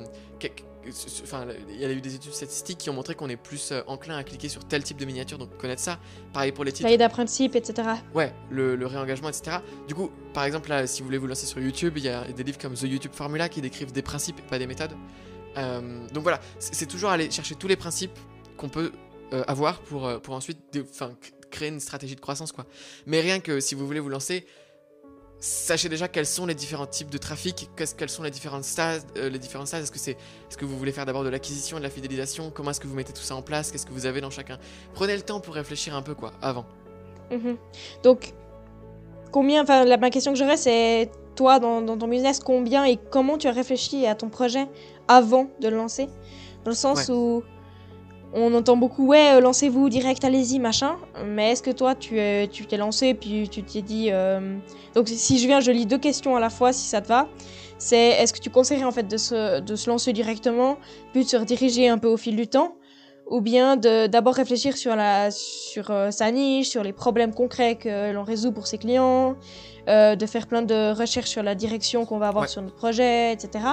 [1.22, 3.82] Enfin, il y a eu des études statistiques qui ont montré qu'on est plus euh,
[3.86, 5.98] enclin à cliquer sur tel type de miniature, donc connaître ça.
[6.32, 6.88] Pareil pour les titres.
[6.88, 7.88] Cahier principe, etc.
[8.14, 9.58] Ouais, le, le réengagement, etc.
[9.88, 12.24] Du coup, par exemple, là, si vous voulez vous lancer sur YouTube, il y a
[12.24, 14.96] des livres comme The YouTube Formula qui décrivent des principes et pas des méthodes.
[15.56, 18.18] Euh, donc voilà, c'est toujours aller chercher tous les principes
[18.56, 18.92] qu'on peut
[19.32, 20.58] euh, avoir pour, pour ensuite
[21.50, 22.66] créer une stratégie de croissance, quoi.
[23.06, 24.46] Mais rien que si vous voulez vous lancer,
[25.38, 29.02] sachez déjà quels sont les différents types de trafic, qu'est-ce- quels sont les différentes stades,
[29.16, 29.82] euh, les différents stades.
[29.82, 32.50] Est-ce que c'est, est-ce que vous voulez faire d'abord de l'acquisition, de la fidélisation?
[32.50, 33.70] Comment est-ce que vous mettez tout ça en place?
[33.70, 34.58] Qu'est-ce que vous avez dans chacun?
[34.94, 36.64] Prenez le temps pour réfléchir un peu, quoi, avant.
[37.30, 37.56] Mhm.
[38.02, 38.32] Donc,
[39.30, 42.96] combien, enfin, la, ma question que j'aurais, c'est toi, dans, dans ton business, combien et
[42.96, 44.66] comment tu as réfléchi à ton projet
[45.06, 46.06] avant de le lancer?
[46.64, 47.42] Dans le sens où
[48.36, 50.96] on entend beaucoup, ouais, euh, lancez-vous direct, allez-y, machin.
[51.26, 54.08] Mais est-ce que toi, tu es- tu t'es lancé, puis tu t'es dit.
[54.12, 54.56] euh,
[54.94, 57.28] Donc, si je viens, je lis deux questions à la fois, si ça te va.
[57.78, 60.76] C'est est-ce que tu conseillerais en fait de se, de se lancer directement,
[61.12, 62.76] puis de se rediriger un peu au fil du temps?
[63.28, 67.74] Ou bien de d'abord réfléchir sur la sur euh, sa niche, sur les problèmes concrets
[67.74, 69.34] que l'on résout pour ses clients,
[69.88, 72.48] euh, de faire plein de recherches sur la direction qu'on va avoir Ouais.
[72.48, 73.64] sur notre projet, etc.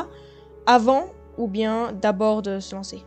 [0.66, 1.06] Avant
[1.38, 3.04] ou bien d'abord de se lancer?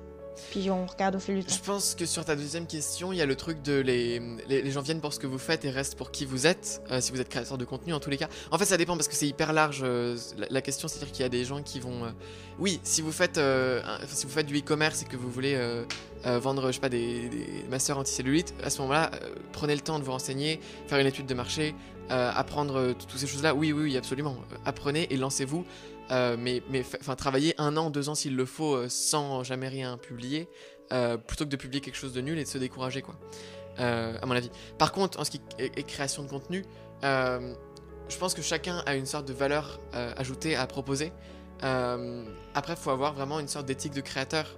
[0.50, 1.54] Puis on regarde au fil du temps.
[1.54, 4.62] Je pense que sur ta deuxième question, il y a le truc de les, les,
[4.62, 7.00] les gens viennent pour ce que vous faites et restent pour qui vous êtes, euh,
[7.00, 8.28] si vous êtes créateur de contenu en tous les cas.
[8.50, 11.22] En fait, ça dépend parce que c'est hyper large euh, la, la question, c'est-à-dire qu'il
[11.22, 12.04] y a des gens qui vont.
[12.04, 12.10] euh,
[12.58, 13.40] Oui, si vous faites,
[14.08, 15.58] si vous faites du e-commerce et que vous voulez
[16.24, 19.10] vendre, je sais pas, des, des masseurs anticellulite, à ce moment-là,
[19.52, 21.74] prenez le temps de vous renseigner, faire une étude de marché,
[22.08, 23.54] apprendre toutes ces choses-là.
[23.54, 24.36] Oui, oui, oui, absolument.
[24.64, 25.64] Apprenez et lancez-vous.
[26.10, 26.62] Euh, mais
[27.00, 30.48] enfin travailler un an, deux ans s'il le faut euh, sans jamais rien publier,
[30.92, 33.16] euh, plutôt que de publier quelque chose de nul et de se décourager quoi.
[33.78, 34.50] À mon avis.
[34.78, 36.64] Par contre, en ce qui est, création de contenu,
[37.02, 41.12] je pense que chacun a une sorte de valeur ajoutée à proposer.
[41.60, 44.56] Après, il faut avoir vraiment une sorte d'éthique de créateur.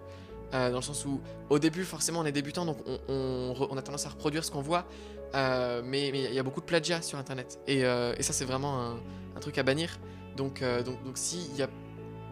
[0.52, 4.10] dans le sens où, au début, forcément, on est débutant, donc on, a tendance à
[4.10, 4.86] reproduire ce qu'on voit.
[5.34, 7.58] mais il y a beaucoup de plagiat sur Internet.
[7.66, 8.94] Et, ça, c'est vraiment
[9.34, 9.98] un truc à bannir.
[10.38, 11.68] Donc, euh, donc, donc s'il n'y a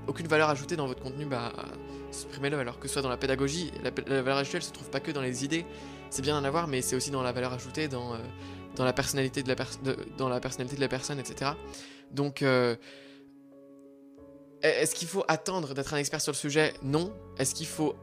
[0.07, 1.53] aucune valeur ajoutée dans votre contenu, bah,
[2.13, 2.59] supprimez-le.
[2.59, 3.91] Alors que ce soit dans la pédagogie, la,
[4.23, 5.67] valeur ajoutée, elle se trouve pas que dans les idées.
[6.09, 8.19] C'est bien d'en avoir, mais c'est aussi dans la valeur ajoutée, dans, euh,
[8.77, 9.57] dans, la, personnalité de la
[10.17, 11.51] dans la personnalité de la personne, etc.
[12.13, 12.77] Donc, euh,
[14.63, 16.75] est-ce qu'il faut attendre d'être un expert sur le sujet?
[16.83, 17.13] Non.
[17.39, 17.97] Est-ce qu'il faut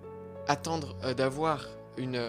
[0.47, 2.21] attendre d'avoir une,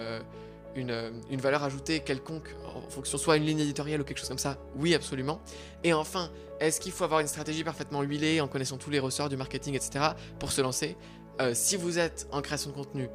[0.75, 4.39] une, une valeur ajoutée quelconque en fonction soit une ligne éditoriale ou quelque chose comme
[4.39, 4.57] ça?
[4.77, 5.41] Oui, absolument.
[5.83, 9.29] Et enfin, est-ce qu'il faut avoir une stratégie parfaitement huilée en connaissant tous les ressorts
[9.29, 10.05] du marketing, etc.
[10.39, 10.95] pour se lancer
[11.41, 13.09] Euh, Si vous êtes en création de contenu,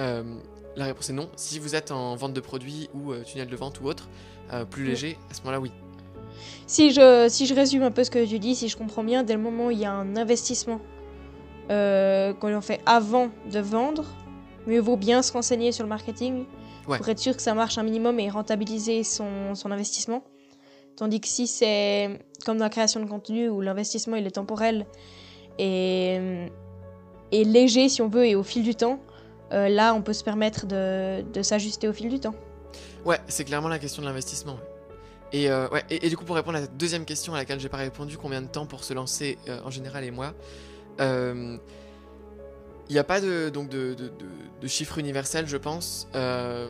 [0.00, 0.22] euh,
[0.76, 1.28] la réponse est non.
[1.36, 4.08] Si vous êtes en vente de produits ou euh, tunnel de vente ou autre,
[4.70, 5.70] plus léger, à ce moment-là, oui.
[6.66, 9.22] Si je, si je résume un peu ce que tu dis, si je comprends bien,
[9.22, 10.80] dès le moment où il y a un investissement
[11.68, 14.04] qu'on en fait avant de vendre,
[14.66, 16.44] mieux vaut bien se renseigner sur le marketing
[16.88, 16.96] Ouais.
[16.98, 20.24] pour être sûr que ça marche un minimum et rentabiliser son, son investissement.
[21.00, 24.84] Tandis que si c'est comme dans la création de contenu où l'investissement il est temporel
[25.58, 26.46] et,
[27.32, 29.00] et léger si on veut et au fil du temps,
[29.50, 32.34] euh, là on peut se permettre de, s'ajuster au fil du temps.
[33.06, 34.58] Ouais, c'est clairement la question de l'investissement.
[35.32, 37.78] Et, euh, ouais, du coup, pour répondre à cette deuxième question à laquelle j'ai pas
[37.78, 40.34] répondu, combien de temps pour se lancer euh, en général et moi
[40.98, 41.58] Il
[42.90, 43.96] n'y a pas de, donc de,
[44.66, 46.08] chiffre universel, je pense.
[46.14, 46.68] Euh,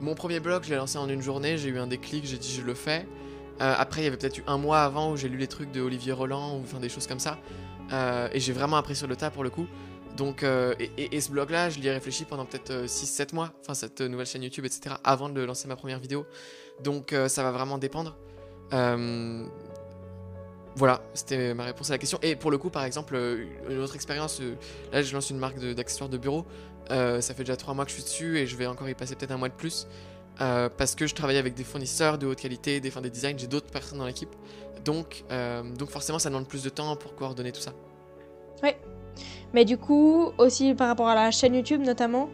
[0.00, 2.52] mon premier blog, je l'ai lancé en une journée, j'ai eu un déclic, j'ai dit
[2.52, 3.06] je le fais.
[3.60, 5.72] Euh, après, il y avait peut-être eu un mois avant où j'ai lu les trucs
[5.72, 7.38] de Olivier Roland ou enfin des choses comme ça.
[7.92, 9.66] Euh, et j'ai vraiment appris le tas pour le coup.
[10.16, 14.00] Donc, euh, et, ce blog-là, je l'y ai réfléchi pendant peut-être 6-7 mois, enfin cette
[14.00, 16.26] nouvelle chaîne YouTube, etc., avant de lancer ma première vidéo.
[16.82, 18.16] Donc, ça va vraiment dépendre.
[20.74, 22.18] Voilà, c'était ma réponse à la question.
[22.22, 23.16] Et pour le coup, par exemple,
[23.68, 24.40] une autre expérience,
[24.92, 26.46] là, je lance une marque d'accessoires de, bureau.
[26.90, 28.94] Euh, ça fait déjà 3 mois que je suis dessus et je vais encore y
[28.94, 29.86] passer peut-être un mois de plus.
[30.40, 33.36] euh, parce que je travaille avec des fournisseurs de haute qualité, des, enfin, des designs,
[33.36, 34.34] j'ai d'autres personnes dans l'équipe.
[34.84, 37.72] Donc, euh, donc forcément, ça demande plus de temps pour coordonner tout ça.
[39.52, 42.28] Mais du coup, aussi par rapport à la chaîne YouTube notamment,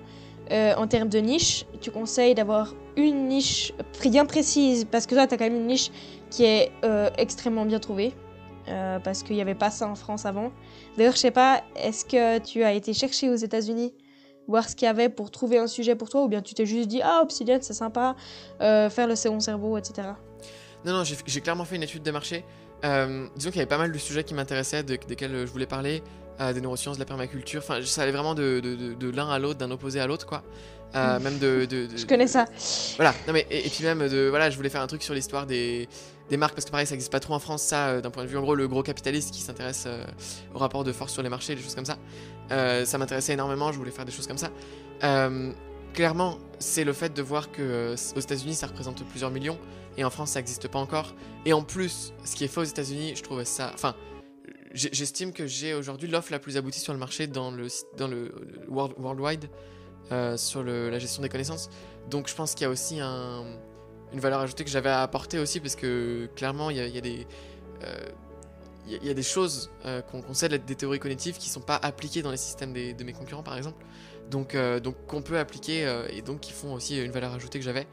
[0.50, 3.72] en termes de niche, tu conseilles d'avoir une niche
[4.04, 5.90] bien précise parce que toi, tu as quand même une niche
[6.28, 6.72] qui est
[7.16, 8.12] extrêmement bien trouvée.
[8.66, 10.50] Parce qu'il n'y avait pas ça en France avant.
[10.98, 13.94] D'ailleurs, je sais pas, est-ce que tu as été chercher aux États-Unis
[14.48, 16.66] voir ce qu'il y avait pour trouver un sujet pour toi ou bien tu t'es
[16.66, 18.14] juste dit ah Obsidian c'est sympa,
[18.58, 20.08] faire le second cerveau, etc.
[20.84, 22.44] Non, non, j'ai clairement fait une étude de marché.
[22.82, 26.02] disons qu'il y avait pas mal de sujets qui m'intéressaient, desquels je voulais parler
[26.52, 27.62] des neurosciences, de la permaculture.
[27.64, 30.42] Enfin, ça allait vraiment de, de, de, l'un à l'autre, d'un opposé à l'autre, quoi.
[30.94, 31.22] Euh, mm.
[31.22, 31.66] même de,
[31.96, 32.46] Je connais ça.
[32.96, 35.46] Voilà, non mais et, puis même de voilà, je voulais faire un truc sur l'histoire
[35.46, 35.88] des,
[36.30, 38.24] des marques parce que pareil, ça existe pas trop en France, ça, euh, d'un point
[38.24, 40.04] de vue en gros le gros capitaliste qui s'intéresse euh,
[40.54, 41.98] au rapport de force sur les marchés, des choses comme ça.
[42.48, 44.50] ça m'intéressait énormément, je voulais faire des choses comme ça.
[45.92, 49.58] clairement, c'est le fait de voir que aux États-Unis ça représente plusieurs millions
[49.96, 51.14] et en France ça n'existe pas encore.
[51.44, 53.94] Et en plus, ce qui est fait aux États-Unis, je trouvais ça, enfin
[54.74, 58.34] J'estime que j'ai aujourd'hui l'offre la plus aboutie sur le marché dans le, dans le,
[58.66, 59.48] world, worldwide
[60.10, 61.70] euh, sur le, la gestion des connaissances.
[62.10, 63.44] Donc je pense qu'il y a aussi un,
[64.14, 67.26] une valeur ajoutée que j'avais à apporter aussi parce que clairement il y a, des...
[67.84, 68.08] Euh,
[68.86, 72.30] y, a des choses euh, qu'on être des théories cognitives qui sont pas appliquées dans
[72.30, 73.84] les systèmes des, de mes concurrents par exemple.
[74.30, 77.86] Donc, donc qu'on peut appliquer et donc qui font aussi une valeur ajoutée que j'avais.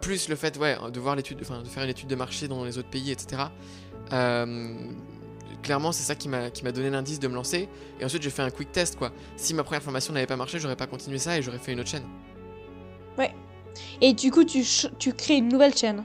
[0.00, 2.78] plus le fait ouais, de voir l'étude, de faire une étude de marché dans les
[2.78, 3.48] autres pays, etc
[5.62, 7.68] clairement, c'est ça qui m'a donné l'indice de me lancer.
[8.00, 9.12] Et ensuite, j'ai fait un quick test, quoi.
[9.36, 11.80] Si ma première formation n'avait pas marché, j'aurais pas continué ça et j'aurais fait une
[11.80, 12.04] autre chaîne.
[13.16, 13.34] Ouais.
[14.00, 14.64] Et du coup, tu,
[14.98, 16.04] tu crées une nouvelle chaîne.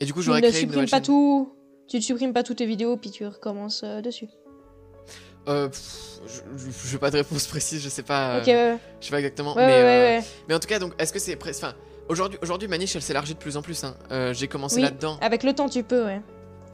[0.00, 1.04] Et du coup, j'aurais créé une nouvelle pas chaîne.
[1.04, 1.52] Tout...
[1.88, 4.28] Tu ne supprimes pas toutes tes vidéos, puis tu recommences euh, dessus.
[5.48, 5.68] Euh,
[6.56, 8.38] je, n'ai pas de réponse précise, je sais pas.
[8.38, 8.76] Ok, ouais.
[9.00, 9.54] Je sais pas exactement.
[9.56, 11.36] mais, euh, mais en tout cas, donc, est-ce que c'est.
[11.42, 11.74] Enfin,
[12.08, 13.82] aujourd'hui, aujourd'hui, ma niche, elle s'élargit de plus en plus.
[13.84, 13.96] Hein.
[14.10, 15.18] Euh, j'ai commencé là-dedans.
[15.20, 16.20] Avec le temps, tu peux, ouais.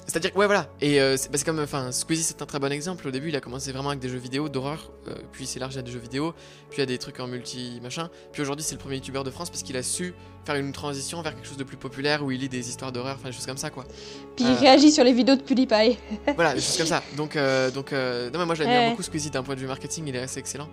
[0.07, 0.69] C'est-à-dire, ouais, voilà.
[0.81, 3.07] Et euh, bah, c'est comme, enfin, Squeezie, c'est un très bon exemple.
[3.09, 5.59] Au début, il a commencé vraiment avec des jeux vidéo d'horreur, euh, puis il s'est
[5.59, 6.33] élargi à des jeux vidéo,
[6.71, 8.09] puis à des trucs en multi machin.
[8.33, 11.23] Puis aujourd'hui, c'est le premier youtubeur de France parce qu'il a su faire une transition
[11.23, 13.47] vers quelque chose de plus populaire où il lit des histoires d'horreur, enfin des choses
[13.47, 13.85] comme ça, quoi.
[14.37, 15.99] Puis il euh, réagit sur les vidéos de PewDiePie.
[16.37, 17.03] voilà, des choses comme ça.
[17.17, 17.37] Donc,
[17.75, 20.39] donc, non, mais moi, j'admire beaucoup Squeezie d'un point de vue marketing, il est assez
[20.39, 20.69] excellent.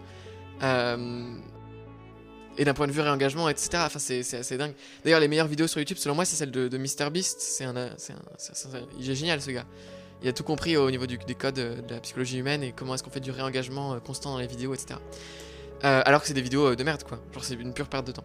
[2.58, 3.70] Et d'un point de vue réengagement, etc.
[3.86, 4.74] Enfin, c'est assez dingue.
[5.04, 7.40] D'ailleurs, les meilleures vidéos sur YouTube, selon moi, c'est celle de, de MrBeast.
[7.40, 7.90] C'est un,
[9.00, 9.66] il est génial, ce gars.
[10.24, 12.96] Il a tout compris au niveau du, des codes de la psychologie humaine et comment
[12.96, 14.96] est-ce qu'on fait du réengagement euh, constant dans les vidéos, etc.
[15.84, 17.20] Euh, alors que c'est des vidéos euh, de merde, quoi.
[17.34, 18.24] Genre, c'est une pure perte de temps.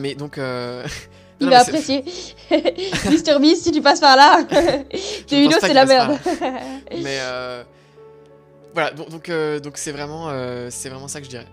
[0.00, 0.38] mais donc.
[1.40, 2.02] il va apprécier.
[2.50, 4.42] MrBeast, si tu passes par là,
[5.26, 6.16] tes vidéos, c'est la merde.
[6.92, 7.18] mais
[8.72, 9.30] voilà, donc
[9.62, 10.30] donc c'est vraiment
[10.70, 11.46] c'est vraiment ça que je dirais.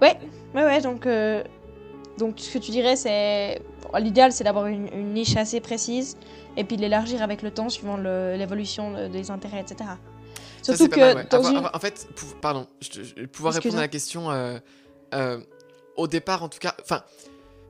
[0.00, 0.18] Ouais,
[0.54, 1.42] ouais, ouais, donc, euh,
[2.18, 3.60] donc ce que tu dirais, c'est.
[3.98, 6.16] L'idéal, c'est d'avoir une, niche assez précise
[6.56, 9.90] et puis de l'élargir avec le temps suivant l'évolution des intérêts, etc.
[10.62, 11.74] Surtout que.
[11.74, 12.08] En fait,
[12.40, 14.30] pardon, je, pouvoir répondre à la question.
[14.30, 14.58] Euh,
[15.14, 15.40] euh,
[15.96, 16.74] au départ, en tout cas.
[16.82, 17.02] Enfin.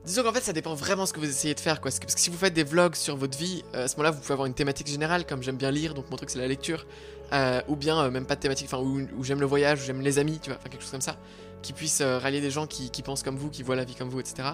[0.03, 1.79] Disons qu'en fait, ça dépend vraiment de ce que vous essayez de faire.
[1.79, 1.91] Quoi.
[1.91, 4.33] Parce que si vous faites des vlogs sur votre vie, à ce moment-là, vous pouvez
[4.33, 6.87] avoir une thématique générale, comme j'aime bien lire, donc mon truc c'est la lecture.
[7.67, 10.39] ou bien même pas de thématique, enfin, ou, j'aime le voyage, ou j'aime les amis,
[10.41, 11.17] tu vois, enfin quelque chose comme ça
[11.61, 14.09] qui puisse euh, rallier des gens qui, pensent comme vous, qui voient la vie comme
[14.09, 14.49] vous, etc.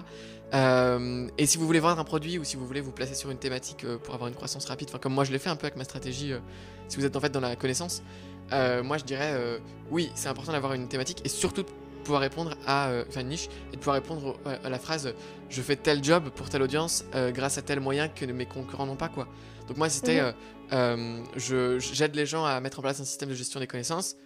[0.54, 3.30] Euh, et si vous voulez vendre un produit ou si vous voulez vous placer sur
[3.30, 5.56] une thématique euh, pour avoir une croissance rapide, enfin comme moi je l'ai fait un
[5.56, 6.32] peu avec ma stratégie,
[6.88, 8.02] si vous êtes en fait dans la connaissance,
[8.50, 11.68] moi je dirais oui, c'est important d'avoir une thématique et surtout de
[12.02, 15.12] pouvoir répondre à enfin une niche et de pouvoir répondre à la phrase
[15.50, 17.04] je fais tel job pour telle audience
[17.34, 19.28] grâce à tel moyen que mes concurrents n'ont pas quoi.
[19.66, 20.22] Donc moi c'était
[20.72, 21.24] mhm.
[21.36, 24.16] j'aide les gens à mettre en place un système de gestion des connaissances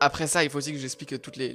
[0.00, 1.52] après ça, il faut aussi que j'explique toutes les,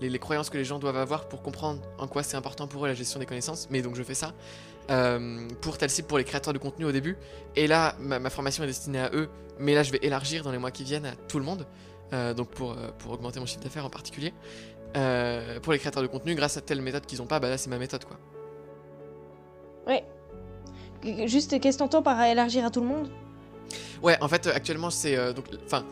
[0.00, 2.88] les, croyances que les gens doivent avoir pour comprendre en quoi c'est important pour eux
[2.88, 3.68] la gestion des connaissances.
[3.70, 4.34] Mais donc je fais ça
[4.90, 7.16] euh, pour tel site pour les créateurs de contenu au début.
[7.56, 9.28] Et là, ma, formation est destinée à eux.
[9.58, 11.66] Mais là, je vais élargir dans les mois qui viennent à tout le monde.
[12.12, 14.32] Euh, donc pour, euh, pour augmenter mon chiffre d'affaires en particulier.
[15.62, 17.70] pour les créateurs de contenu, grâce à telle méthode qu'ils n'ont pas, bah là c'est
[17.70, 18.18] ma méthode quoi.
[19.86, 20.04] Ouais.
[21.26, 23.08] Juste, qu'est-ce que t'entends par élargir à tout le monde?
[24.02, 25.34] Ouais, en fait, actuellement, c'est.
[25.34, 25.84] donc, enfin,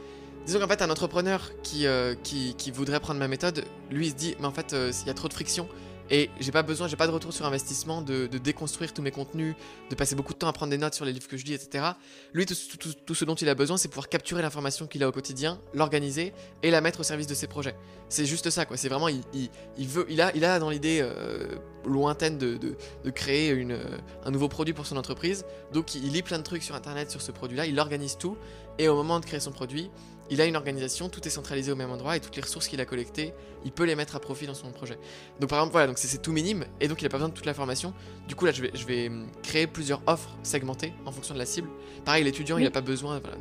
[0.47, 4.11] Disons qu'en fait, un entrepreneur qui, euh, qui, qui, voudrait prendre ma méthode, lui, il
[4.11, 5.67] se dit, mais en fait, euh, il y a trop de friction
[6.11, 9.55] et j'ai pas besoin, j'ai pas de retour sur investissement de, déconstruire tous mes contenus,
[9.89, 11.55] de passer beaucoup de temps à prendre des notes sur les livres que je lis,
[11.55, 11.93] etc.
[12.35, 15.09] Lui, tout, tout, tout ce dont il a besoin, c'est pouvoir capturer l'information qu'il a
[15.09, 17.75] au quotidien, l'organiser et la mettre au service de ses projets.
[18.11, 18.77] C'est juste ça, quoi.
[18.77, 22.59] C'est vraiment, il, il, il, veut, il a, il a dans l'idée euh, lointaine de,
[22.59, 23.79] de, de créer une,
[24.27, 25.47] un nouveau produit pour son entreprise.
[25.73, 28.37] Donc, il lit plein de trucs sur internet sur ce produit-là, il organise tout
[28.79, 29.91] et au moment de créer son produit,
[30.31, 32.81] il a une organisation, tout est centralisé au même endroit et toutes les ressources qu'il
[32.81, 34.99] a collectées, il peut les mettre à profit dans son projet.
[35.41, 37.35] Donc par exemple, voilà, donc c'est tout minime et donc il n'a pas besoin de
[37.35, 37.93] toute l'information.
[38.27, 41.39] Du coup là, je vais, je vais hum, créer plusieurs offres segmentées en fonction de
[41.39, 41.69] la cible.
[42.05, 43.21] Pareil, l'étudiant, il n'a pas besoin.
[43.21, 43.37] Voilà,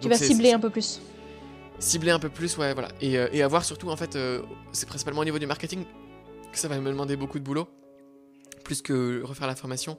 [0.00, 1.00] Tu vas cibler un peu plus.
[1.78, 2.88] Cibler un peu plus, ouais, voilà.
[3.00, 4.18] Et, et avoir surtout, en fait,
[4.72, 5.84] c'est principalement au niveau du marketing
[6.52, 7.68] que ça va me demander beaucoup de boulot,
[8.64, 9.96] plus que refaire la formation,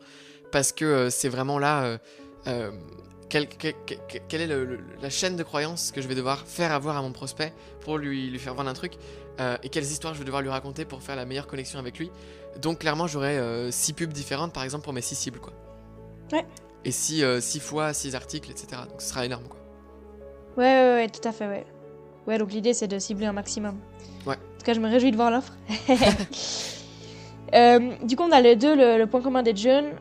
[0.52, 2.00] parce que c'est vraiment là
[3.30, 4.48] quelle, est
[5.02, 8.30] la chaîne de croyances que je vais devoir faire avoir à mon prospect pour lui,
[8.30, 8.94] lui faire vendre un truc
[9.40, 11.98] euh, et quelles histoires je vais devoir lui raconter pour faire la meilleure connexion avec
[11.98, 12.12] lui.
[12.62, 13.38] Donc clairement j'aurai
[13.72, 15.54] 6 euh, pubs différentes par exemple pour mes 6 cibles quoi.
[16.32, 16.46] Ouais.
[16.84, 18.82] Et 6 euh, fois 6 articles etc.
[18.90, 19.60] Donc ce sera énorme quoi.
[20.58, 21.66] Ouais ouais ouais tout à fait ouais.
[22.28, 23.78] Ouais donc l'idée c'est de cibler un maximum.
[24.26, 24.36] Ouais.
[24.36, 25.54] En tout cas je me réjouis de voir l'offre.
[28.04, 29.94] du coup on a les deux le point commun des jeunes.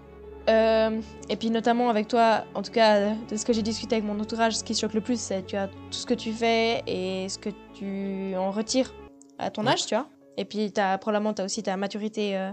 [0.49, 4.07] Euh, et puis notamment avec toi, en tout cas de ce que j'ai discuté avec
[4.07, 6.83] mon entourage, ce qui choque le plus, c'est tu as tout ce que tu fais
[6.87, 8.95] et ce que tu en retires
[9.39, 10.07] à ton âge, tu vois.
[10.39, 12.51] Et puis as, probablement tu as aussi ta maturité euh,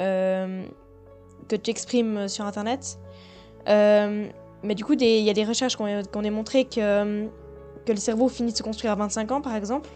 [0.00, 0.66] euh,
[1.48, 2.98] que tu exprimes sur Internet.
[3.66, 7.28] mais du coup, il y a des recherches qui ont, démontré que,
[7.86, 9.88] que le cerveau finit de se construire à 25 ans, par exemple.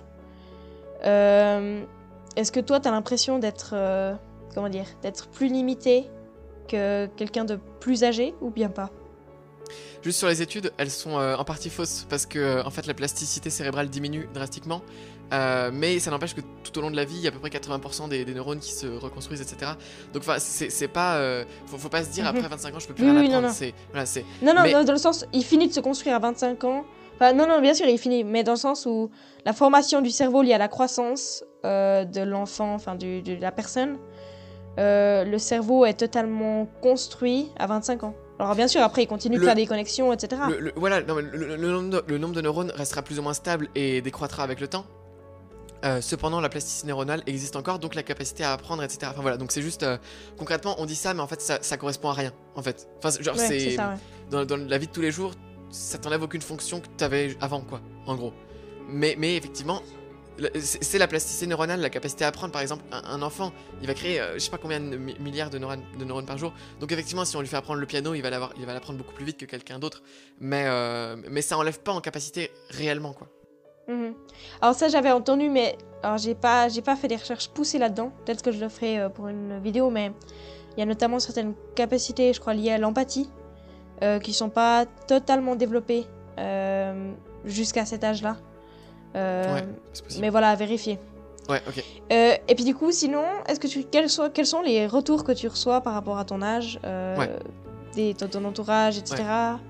[1.02, 3.74] Est-ce que toi, tu as l'impression d'être
[4.54, 6.08] comment dire, d'être plus limité
[6.68, 8.90] quelqu'un de plus âgé ou bien pas?
[10.02, 12.86] Juste sur les études, elles sont euh, en partie fausses parce que euh, en fait
[12.86, 14.82] la plasticité cérébrale diminue drastiquement,
[15.32, 17.32] euh, mais ça n'empêche que tout au long de la vie, il y a à
[17.32, 19.72] peu près 80% des, neurones qui se reconstruisent, etc.
[20.12, 21.20] Donc c'est pas,
[21.66, 22.76] faut, pas se dire après 25 mhm.
[22.76, 23.48] ans je peux plus rien apprendre.
[24.42, 26.84] Non non, non, dans le sens, il finit de se construire à 25 ans.
[27.16, 29.10] Enfin, non, non, bien sûr, il finit, mais dans le sens où
[29.44, 33.98] la formation du cerveau liée à la croissance de l'enfant, enfin de la personne,
[34.78, 38.14] euh, le cerveau est totalement construit à 25 ans.
[38.38, 40.40] Alors bien sûr, après, il continue de faire des connexions, etc.
[40.76, 44.84] voilà, le, nombre de, neurones restera plus ou moins stable et décroîtra avec le temps.
[45.84, 49.10] Euh, cependant, la plasticité neuronale existe encore, donc la capacité à apprendre, etc.
[49.10, 49.96] Enfin voilà, donc c'est juste euh,
[50.36, 52.88] concrètement, on dit ça, mais en fait, ça, correspond à rien, en fait.
[52.98, 53.76] Enfin, genre, c'est
[54.30, 55.32] dans, la vie de tous les jours,
[55.70, 58.32] ça t'enlève aucune fonction que tu avais avant, quoi, en gros.
[58.88, 59.82] Mais, mais effectivement,
[60.60, 62.52] c'est la plasticité neuronale, la capacité à apprendre.
[62.52, 65.58] Par exemple, un, enfant, il va créer, euh, je sais pas combien de milliards de
[65.58, 66.52] neurones, de neurones, par jour.
[66.80, 69.38] Donc effectivement, si on lui fait apprendre le piano, il va l'apprendre beaucoup plus vite
[69.38, 70.02] que quelqu'un d'autre.
[70.40, 73.28] Mais, euh, mais ça enlève pas en capacité réellement, quoi.
[73.88, 74.14] Mhm.
[74.60, 78.12] Alors ça, j'avais entendu, mais alors j'ai pas, j'ai pas fait des recherches poussées là-dedans.
[78.24, 80.12] Peut-être que je le ferai euh, pour une vidéo, mais
[80.76, 83.28] il y a notamment certaines capacités, je crois, liées à l'empathie,
[84.22, 86.06] qui sont pas totalement développées
[87.44, 88.36] jusqu'à cet âge-là.
[89.16, 89.60] Euh,
[90.20, 90.98] mais voilà, à vérifier.
[91.48, 91.82] Ouais, ok.
[92.12, 95.24] Euh, et puis du coup, sinon, est-ce que tu quels sont, quels sont les retours
[95.24, 97.38] que tu reçois par rapport à ton âge, euh,
[97.94, 99.24] des, ton, entourage, etc.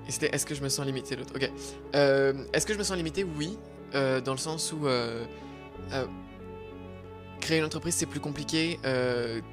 [0.07, 1.33] Et est-ce que je me sens limité l'autre?
[1.35, 1.49] Ok.
[1.93, 3.23] est-ce que je me sens limité?
[3.23, 3.57] Oui,
[3.93, 4.87] dans le sens où
[7.39, 8.77] créer une entreprise c'est plus compliqué.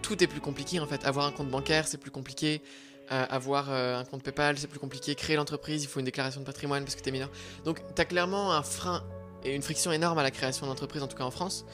[0.03, 1.07] tout est plus compliqué en fait.
[1.07, 2.61] Avoir un compte bancaire c'est plus compliqué.
[3.09, 5.14] avoir un compte PayPal c'est plus compliqué.
[5.14, 7.30] Créer l'entreprise il faut une déclaration de patrimoine parce que tu es mineur.
[7.64, 9.05] Donc tu as clairement un frein
[9.47, 11.65] et une friction énorme à la création d'entreprises, en tout cas en France,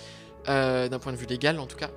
[0.49, 1.91] euh, d'un point de vue légal en tout cas.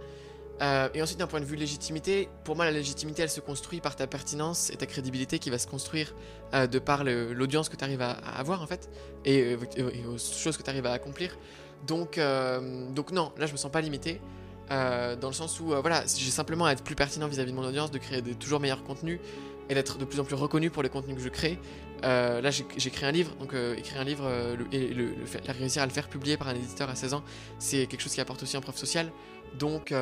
[0.61, 3.81] Euh, et ensuite, d'un point de vue légitimité, pour moi, la légitimité, elle se construit
[3.81, 6.15] par ta pertinence et ta crédibilité qui va se construire
[6.53, 8.89] euh, de par l'audience que tu arrives à, avoir, en fait,
[9.25, 11.37] et, aux choses que tu arrives à accomplir.
[11.85, 12.17] Donc,
[12.93, 14.21] donc, non, là, je me sens pas limité.
[14.69, 17.91] dans le sens où, voilà, j'ai simplement à être plus pertinent vis-à-vis de mon audience,
[17.91, 19.19] de créer de toujours meilleurs contenus
[19.69, 21.59] et d'être de plus en plus reconnu pour les contenus que je crée.
[22.03, 24.93] Euh, là, j'ai créé un livre, donc euh, écrire un livre euh, et
[25.51, 27.23] réussir à le faire publier par un éditeur à 16 ans,
[27.57, 29.11] c'est quelque chose qui apporte aussi un preuve sociale.
[29.57, 29.93] Donc,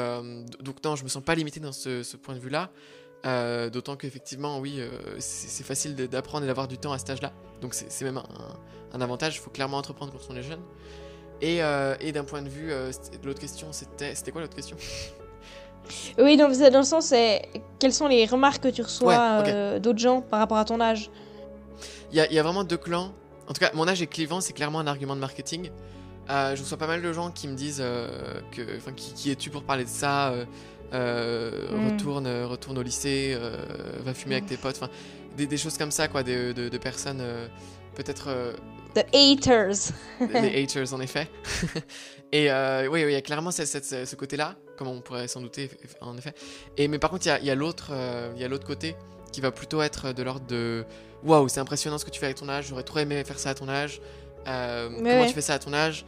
[0.61, 2.71] donc non, je me sens pas limité dans ce, point de vue-là.
[3.69, 4.81] D'autant qu'effectivement, oui,
[5.19, 7.33] c'est facile d'apprendre et d'avoir du temps à cet âge-là.
[7.61, 8.17] Donc c'est même
[8.91, 9.35] un, avantage.
[9.35, 10.61] Il faut clairement entreprendre quand on est jeune.
[11.41, 11.59] Et,
[11.99, 12.71] et d'un point de vue,
[13.23, 14.75] l'autre question, c'était quoi l'autre question?
[16.17, 17.41] Oui, donc dans le sens, c'est
[17.79, 21.09] quelles sont les remarques que tu reçois d'autres gens par rapport à ton âge?
[22.11, 23.11] Il y, a vraiment deux clans.
[23.49, 25.71] En tout cas, mon âge est clivant, c'est clairement un argument de marketing.
[26.29, 29.31] Euh, je reçois pas mal de gens qui me disent euh, que, enfin, qui, qui
[29.31, 30.33] es-tu pour parler de ça
[30.93, 31.91] euh, mm.
[31.91, 33.37] Retourne, retourne au lycée,
[34.05, 34.77] va fumer avec tes potes.
[34.79, 34.91] Enfin,
[35.35, 37.23] des, choses comme ça, quoi, de, de, personnes
[37.95, 38.29] peut-être.
[38.93, 39.91] The haters.
[40.19, 41.27] les haters, en effet.
[42.31, 42.49] Et
[42.89, 45.69] oui, il y a clairement ce côté-là, comme on pourrait s'en douter,
[46.01, 46.33] en effet.
[46.77, 47.91] Et mais par contre, il y a, l'autre,
[48.35, 48.95] il y a l'autre côté
[49.31, 50.85] qui va plutôt être de l'ordre de
[51.23, 53.49] waouh, c'est impressionnant ce que tu fais avec ton âge, j'aurais trop aimé faire ça
[53.49, 54.01] à ton âge.
[54.47, 56.05] Euh, comment tu fais ça à ton âge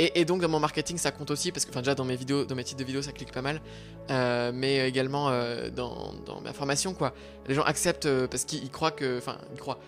[0.00, 2.44] et, donc dans mon marketing ça compte aussi parce que enfin déjà dans mes vidéos,
[2.44, 3.60] dans mes titres de vidéos ça clique pas mal,
[4.10, 7.12] euh, mais également euh, dans, ma formation quoi.
[7.48, 9.80] Les gens acceptent parce qu'ils croient que, enfin ils croient,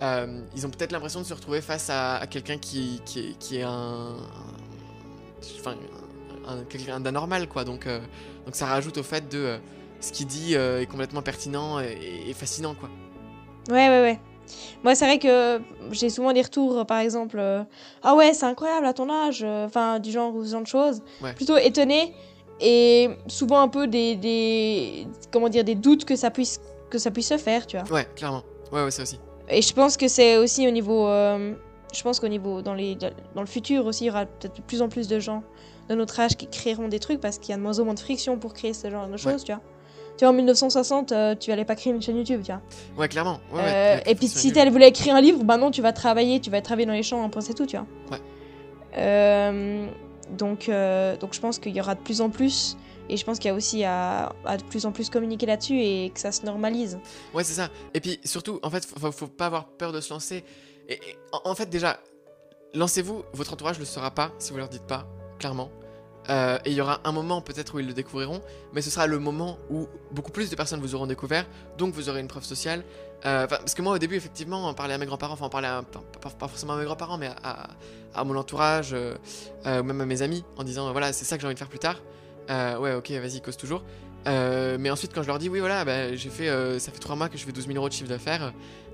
[0.00, 4.16] ils ont peut-être l'impression de se retrouver face à, quelqu'un qui, qui, est, un,
[5.60, 5.76] enfin
[6.68, 7.64] quelqu'un d'anormal quoi.
[7.64, 9.58] Donc donc ça rajoute au fait de
[10.00, 12.88] ce qu'il dit est complètement pertinent et fascinant quoi.
[13.68, 14.20] Ouais, ouais, ouais.
[14.84, 17.64] Moi, c'est vrai que j'ai souvent des retours, par exemple, euh,
[18.02, 20.66] ah ouais, c'est incroyable à ton âge, euh, enfin, du genre ou ce genre de
[20.66, 21.02] choses.
[21.22, 21.32] Ouais.
[21.32, 22.14] Plutôt étonné
[22.60, 27.10] et souvent un peu des, des, comment dire, des doutes que ça puisse, que ça
[27.10, 27.90] puisse se faire, tu vois.
[27.92, 28.44] Ouais, clairement.
[28.72, 29.18] Ouais, ouais, ça aussi.
[29.48, 31.54] Et je pense que c'est aussi au niveau, euh,
[31.92, 34.62] je pense qu'au niveau, dans, les, dans le futur aussi, il y aura peut-être de
[34.62, 35.42] plus en plus de gens
[35.88, 37.94] de notre âge qui créeront des trucs parce qu'il y a de moins en moins
[37.94, 39.60] de friction pour créer ce genre de choses, tu vois.
[40.18, 42.62] Tu vois, en 1960, euh, tu allais pas créer une chaîne YouTube, tu vois.
[42.96, 43.38] Ouais, clairement.
[43.52, 45.92] Ouais, Euh, ouais, et puis si tu voulais écrire un livre, bah non, tu vas
[45.92, 47.86] travailler, tu vas travailler dans les champs, après c'est tout, tu vois.
[48.10, 48.18] Ouais.
[48.96, 49.86] Euh,
[50.38, 52.76] donc, euh, donc je pense qu'il y aura de plus en plus,
[53.08, 55.78] et je pense qu'il y a aussi à, à de plus en plus communiquer là-dessus
[55.80, 56.98] et que ça se normalise.
[57.34, 57.68] Ouais, c'est ça.
[57.94, 60.44] Et puis surtout, en fait, faut, faut pas avoir peur de se lancer.
[60.88, 60.98] Et, et
[61.32, 62.00] en, en fait, déjà,
[62.74, 63.22] lancez-vous.
[63.34, 65.06] Votre entourage le saura pas si vous leur dites pas,
[65.38, 65.70] clairement.
[66.28, 68.40] Euh, et il y aura un moment peut-être où ils le découvriront,
[68.72, 71.46] mais ce sera le moment où beaucoup plus de personnes vous auront découvert,
[71.78, 72.82] donc vous aurez une preuve sociale.
[73.24, 75.68] Euh, parce que moi au début effectivement, on parlait à mes grands-parents, enfin on parlait
[76.38, 77.68] pas, forcément à mes grands-parents, mais à,
[78.14, 79.14] à mon entourage, euh,
[79.66, 81.68] euh, même à mes amis, en disant voilà c'est ça que j'ai envie de faire
[81.68, 82.00] plus tard.
[82.48, 83.82] Ouais ok vas-y cause toujours.
[84.26, 87.28] Mais ensuite quand je leur dis oui voilà bah, j'ai fait ça fait 3 mois
[87.28, 88.52] que je fais 12 000 euros de chiffre d'affaires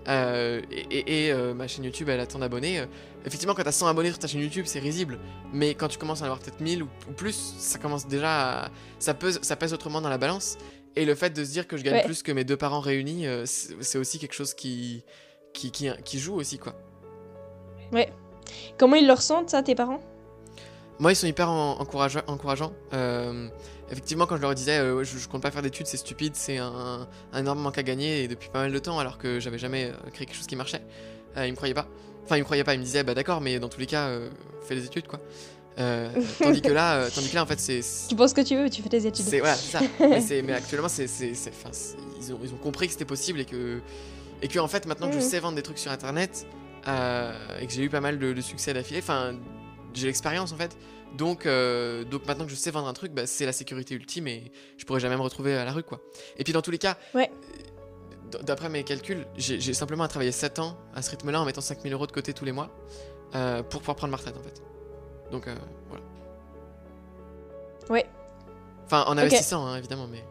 [0.08, 2.80] euh, et, et- et, euh, ma chaîne YouTube elle a tant d'abonnés.
[2.80, 2.86] euh,
[3.24, 5.18] effectivement quand t'as 100 abonnés sur ta chaîne YouTube c'est risible,
[5.52, 8.64] mais quand tu commences à en avoir peut-être 1000 ou, ou plus, ça commence déjà
[8.64, 10.56] à, ça pèse ça pèse autrement dans la balance.
[10.96, 12.04] Et le fait de se dire que je gagne Ouais.
[12.04, 15.04] plus que mes deux parents réunis, c'est aussi quelque chose qui
[15.54, 16.74] qui, qui qui joue aussi quoi.
[18.78, 20.00] Comment ils le ressentent, ça, tes parents?
[20.98, 22.72] Moi, ils sont hyper en- encouragea- encourageants.
[23.92, 26.56] Effectivement, quand je leur disais, euh, je, je compte pas faire d'études, c'est stupide, c'est
[26.58, 29.58] un, un énorme manque à gagner et depuis pas mal de temps, alors que j'avais
[29.58, 30.80] jamais euh, créé quelque chose qui marchait,
[31.36, 31.86] euh, ils me croyaient pas.
[32.24, 34.06] Enfin, ils me croyaient pas, ils me disaient, bah d'accord, mais dans tous les cas,
[34.08, 34.30] euh,
[34.66, 35.20] fais des études quoi.
[36.42, 37.80] Tandis que là, tandis que là, en fait, c'est.
[38.08, 39.24] Tu penses ce que tu veux, tu fais tes études.
[39.24, 39.80] c'est voilà, c'est ça.
[40.00, 43.80] mais, mais actuellement, c'est, ils ont, ils ont compris que c'était possible et que,
[44.42, 45.24] et que en fait, maintenant que je Mhm.
[45.24, 46.46] sais vendre des trucs sur Internet
[46.86, 49.32] et que j'ai eu pas mal de, de succès d'affilée, enfin,
[49.94, 50.76] j'ai l'expérience en fait.
[51.16, 54.26] Donc, euh, donc maintenant que je sais vendre un truc, bah, c'est la sécurité ultime
[54.28, 56.00] et je pourrais jamais me retrouver à la rue quoi.
[56.38, 57.30] Et puis dans tous les cas, Ouais.
[58.30, 61.60] d- d'après mes calculs, j'ai, simplement à travailler 7 ans à ce rythme-là en mettant
[61.60, 62.70] 5000 euros de côté tous les mois
[63.34, 64.62] euh, pour pouvoir prendre ma retraite en fait.
[65.30, 65.54] Donc euh,
[65.88, 66.04] voilà.
[67.90, 68.06] Ouais.
[68.86, 70.24] Enfin, en investissant hein, évidemment, mais.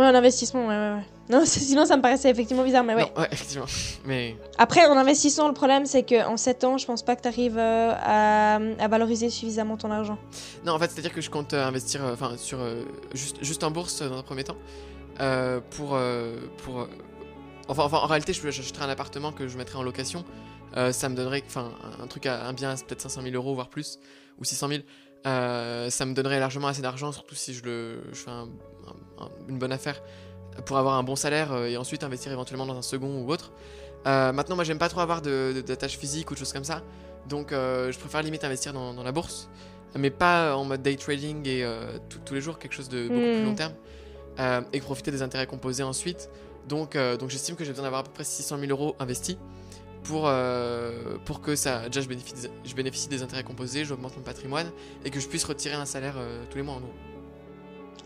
[0.00, 1.04] Ouais, en investissement, ouais, ouais, ouais.
[1.28, 3.02] Non, sinon ça me paraissait effectivement bizarre, mais ouais.
[3.14, 3.66] Non, ouais, effectivement.
[4.06, 7.28] Mais Après, en investissant, le problème, c'est qu'en 7 ans, je pense pas que tu
[7.28, 10.18] arrives à, à valoriser suffisamment ton argent.
[10.64, 12.82] non, en fait, c'est-à-dire que je compte euh, investir, euh, enfin, sur euh,
[13.12, 14.56] juste, juste en bourse euh, dans un premier temps,
[15.20, 16.86] euh, pour, euh, pour, euh,
[17.68, 20.24] enfin, enfin, en réalité, je j'achèterai un appartement que je mettrai en location.
[20.76, 21.72] Euh, ça me donnerait, enfin,
[22.02, 23.98] un truc, à, un bien, à peut-être 500 000 euros, voire plus,
[24.40, 24.80] ou 600 000.
[25.26, 28.48] Euh, ça me donnerait largement assez d'argent, surtout si je le, je fais un-
[28.88, 30.02] un- un- une bonne affaire
[30.64, 33.52] pour avoir un bon salaire euh, et ensuite investir éventuellement dans un second ou autre.
[34.06, 36.64] Euh, maintenant, moi, j'aime pas trop avoir de, de, d'attache physique ou de choses comme
[36.64, 36.82] ça,
[37.28, 39.50] donc je préfère limite investir dans, dans la bourse,
[39.94, 41.66] mais pas en mode day trading et
[42.08, 43.44] tout- tous les jours, quelque chose de beaucoup plus Hmm.
[43.44, 43.74] long terme,
[44.72, 46.30] et profiter des intérêts composés ensuite.
[46.66, 49.36] Donc, donc j'estime que j'ai besoin d'avoir à peu près 600 000 euros investis
[50.02, 54.16] pour, euh, pour que ça, déjà je bénéficie, des, je bénéficie des intérêts composés, j'augmente
[54.16, 54.70] mon patrimoine
[55.04, 56.92] et que je puisse retirer un salaire euh, tous les mois en gros.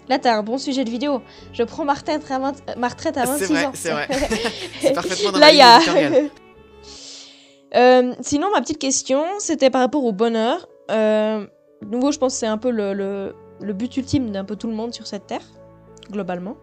[0.08, 1.22] Là, t'as un bon sujet de vidéo.
[1.54, 3.72] Je prends ma retraite à, 20 ma retraite à 26 C'est vrai, ans.
[3.74, 4.08] c'est vrai.
[4.80, 5.80] C'est parfaitement dans Là, la il y a.
[7.76, 10.68] Euh, sinon, ma petite question, c'était par rapport au bonheur.
[10.88, 11.48] De
[11.82, 14.68] nouveau, je pense que c'est un peu le, le, le but ultime d'un peu tout
[14.68, 15.42] le monde sur cette terre,
[16.08, 16.56] globalement.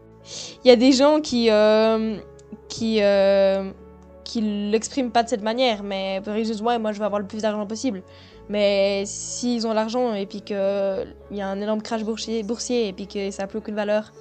[0.64, 1.50] Il y a des gens qui.
[2.70, 3.02] qui.
[4.32, 7.42] Euh, qui l'expriment pas de cette manière, mais ouais, moi je veux avoir le plus
[7.42, 8.02] d'argent possible.
[8.50, 10.56] Mais s'ils ont l'argent et puis qu'il
[11.32, 14.12] y a un énorme crash boursier, boursier et puis que ça n'a plus aucune valeur,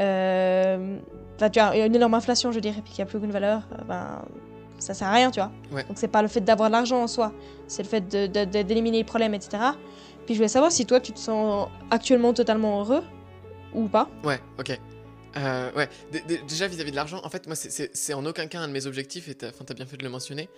[0.00, 0.98] euh,
[1.36, 3.32] enfin tu vois, une énorme inflation, je dirais, et puis qu'il n'y a plus aucune
[3.32, 4.22] valeur, euh, ben
[4.78, 5.50] ça sert à rien, tu vois.
[5.72, 5.84] Ouais.
[5.84, 7.32] Donc c'est pas le fait d'avoir de l'argent en soi,
[7.66, 9.62] c'est le fait de- de- de- d'éliminer les problèmes, etc.
[10.26, 13.02] Puis je voulais savoir si toi tu te sens actuellement totalement heureux
[13.74, 14.08] ou pas.
[14.24, 14.78] Ouais, ok.
[15.36, 15.88] Euh, ouais,
[16.46, 19.28] déjà vis-à-vis de l'argent, en fait, moi, c'est- en aucun cas un de mes objectifs,
[19.28, 20.48] et t'as bien fait de le mentionner,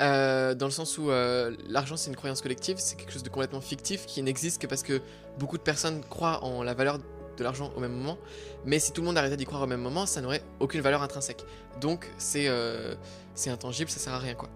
[0.00, 3.28] euh, dans le sens où euh, l'argent, c'est une croyance collective, c'est quelque chose de
[3.28, 5.00] complètement fictif qui n'existe que parce que
[5.38, 8.16] beaucoup de personnes croient en la valeur de l'argent au même moment,
[8.64, 11.02] mais si tout le monde arrêtait d'y croire au même moment, ça n'aurait aucune valeur
[11.02, 11.44] intrinsèque.
[11.80, 12.48] Donc, c'est
[13.46, 14.48] intangible, ça sert à rien, quoi.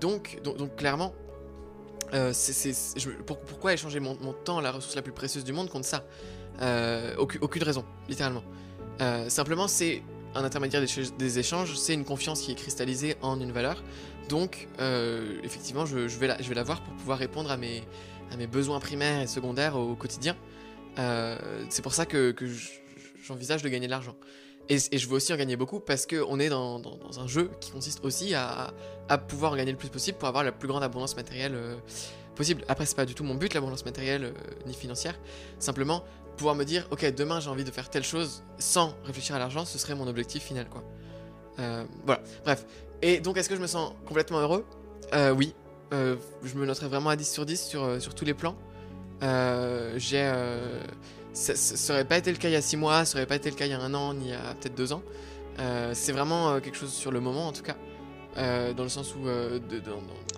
[0.00, 1.12] Donc, donc, donc, clairement,
[3.26, 6.04] pour- pourquoi échanger mon, mon temps, la ressource la plus précieuse du monde, contre ça?
[6.60, 8.42] Euh, aucune, raison, littéralement.
[9.00, 10.02] Euh, simplement, c'est
[10.34, 13.82] un intermédiaire des, ch- des échanges, c'est une confiance qui est cristallisée en une valeur.
[14.28, 17.82] Donc, euh, effectivement, je, vais la, je vais l'avoir pour pouvoir répondre à mes,
[18.32, 20.36] à mes besoins primaires et secondaires au quotidien.
[21.68, 22.34] C'est pour ça que,
[23.24, 24.14] j'envisage de gagner de l'argent.
[24.68, 27.70] Et, je veux aussi en gagner beaucoup parce qu'on est dans, dans- un jeu qui
[27.70, 28.72] consiste aussi à,
[29.08, 31.54] à pouvoir en gagner le plus possible pour avoir la plus grande abondance matérielle
[32.34, 32.64] possible.
[32.68, 34.32] Après, c'est pas du tout mon but, l'abondance matérielle
[34.66, 35.18] ni financière.
[35.58, 36.02] Simplement,
[36.36, 39.64] pouvoir me dire, ok, demain j'ai envie de faire telle chose sans réfléchir à l'argent,
[39.64, 40.82] ce serait mon objectif final, quoi.
[41.58, 42.64] Euh, voilà, bref.
[43.02, 44.64] Et donc, est-ce que je me sens complètement heureux?
[45.14, 45.54] Euh, Oui.
[45.92, 48.56] Euh, je me noterais vraiment à 10 sur 10 sur, sur tous les plans.
[49.20, 50.32] J'ai.
[51.32, 53.26] ça, ça, ça aurait pas été le cas il y a 6 mois, ça aurait
[53.26, 54.92] pas été le cas il y a un an, ni il y a peut-être 2
[54.92, 55.02] ans.
[55.92, 57.76] C'est vraiment quelque chose sur le moment en tout cas.
[58.36, 59.28] Dans le sens où.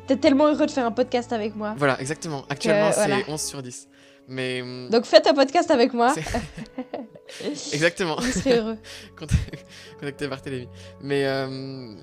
[0.07, 1.75] T'es tellement heureux de faire un podcast avec moi.
[1.79, 2.45] Voilà, exactement.
[2.51, 3.19] Actuellement, c'est voilà.
[3.27, 3.89] 11 sur 10.
[4.29, 4.63] Mais.
[4.63, 6.15] hum, Donc faites un podcast avec moi.
[7.73, 8.17] Exactement.
[8.17, 8.79] Vous serez heureux.
[10.01, 10.69] Contacté Barthélémy.
[11.01, 11.27] Mais.
[11.27, 11.95] euh,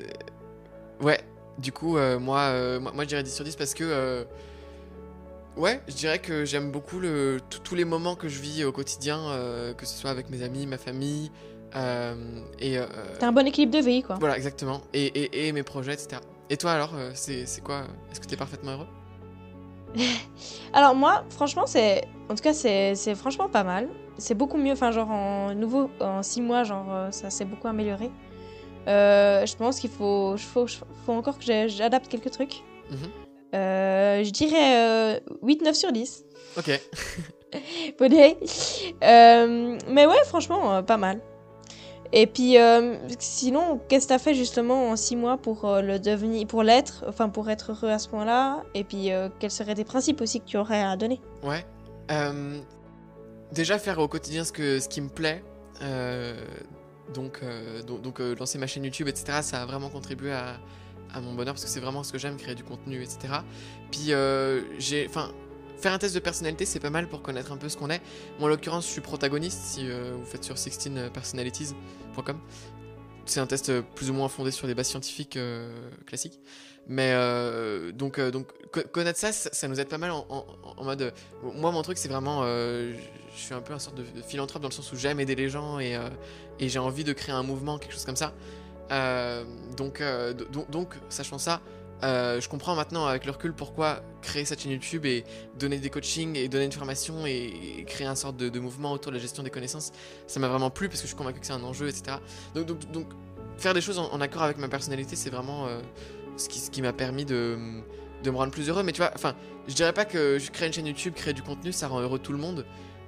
[1.02, 1.20] ouais,
[1.58, 4.26] du coup, euh, moi, euh, moi, moi, je dirais 10 sur 10 parce que.
[5.56, 9.20] Ouais, je dirais que j'aime beaucoup le, tous les moments que je vis au quotidien,
[9.78, 11.32] que ce soit avec mes amis, ma famille,
[12.60, 12.80] et
[13.20, 14.16] T'as un bon équilibre de vie, quoi.
[14.20, 16.22] voilà, exactement, et, et, et mes projets, etc.
[16.50, 18.88] Et toi alors, c'est quoi Est-ce que t'es parfaitement heureux?
[20.74, 22.06] Alors moi, franchement, c'est...
[22.30, 23.90] En tout cas, c'est franchement pas mal.
[24.18, 27.68] C'est beaucoup mieux, enfin, genre, en nouveau, en six mois, genre, euh, ça s'est beaucoup
[27.68, 28.12] amélioré.
[28.88, 32.64] Euh, je pense qu'il faut, faut, faut encore que j'adapte quelques trucs.
[32.90, 32.98] Mhm.
[33.56, 36.26] Euh, je dirais euh, 8-9 sur 10.
[36.58, 36.80] Ok.
[38.00, 38.38] Bonnet.
[39.02, 41.22] Mais ouais, franchement, pas mal.
[42.16, 45.98] Et puis, euh, sinon, qu'est-ce que t'as fait justement en six mois pour euh, le
[45.98, 48.64] devenir, pour l'être, enfin pour être heureux à ce point-là?
[48.76, 51.20] Et puis, euh, quels seraient tes principes aussi que tu aurais à donner?
[51.42, 51.66] Ouais.
[53.52, 55.44] Déjà faire au quotidien ce, que, ce qui me plaît.
[57.14, 57.42] donc,
[57.88, 59.40] donc, lancer ma chaîne YouTube, etc.
[59.42, 60.58] Ça a vraiment contribué à,
[61.14, 63.34] à mon bonheur parce que c'est vraiment ce que j'aime, créer du contenu, etc.
[63.92, 64.12] Puis
[64.78, 65.32] j'ai, enfin,
[65.84, 68.02] faire un test de personnalité, c'est pas mal pour connaître un peu ce qu'on est.
[68.40, 69.60] Moi, en l'occurrence, je suis protagoniste.
[69.62, 72.40] Si euh, vous faites sur 16personalities.com,
[73.26, 75.70] c'est un test euh, plus ou moins fondé sur des bases scientifiques euh,
[76.06, 76.40] classiques.
[76.88, 80.84] Mais euh, donc, euh, donc co- connaître ça, ça, nous aide pas mal en, en-
[80.84, 81.02] mode.
[81.04, 81.12] euh,
[81.56, 82.42] moi, mon truc, c'est vraiment.
[82.44, 82.94] euh,
[83.36, 85.50] je suis un peu un sorte de, philanthrope dans le sens où j'aime aider les
[85.50, 86.10] gens et, euh,
[86.60, 88.34] j'ai envie de créer un mouvement, quelque chose comme ça.
[88.92, 89.44] Euh,
[89.78, 91.62] donc, euh, do- donc, donc, sachant ça,
[92.04, 95.24] euh, je comprends maintenant avec le recul pourquoi créer cette chaîne YouTube et
[95.58, 99.18] donner des coachings et donner une formation et, créer un sorte de, mouvement autour de
[99.18, 99.92] la gestion des connaissances,
[100.28, 102.18] ça m'a vraiment plu parce que je suis convaincu que c'est un enjeu, etc.
[102.56, 103.08] Donc,
[103.58, 105.80] faire des choses en, accord avec ma personnalité, c'est vraiment euh,
[106.36, 107.58] ce qui, m'a permis de,
[108.26, 108.84] me rendre plus heureux.
[108.84, 109.36] Mais tu vois, enfin,
[109.68, 112.20] je dirais pas que je crée une chaîne YouTube, créer du contenu, ça rend heureux
[112.20, 112.66] tout le monde.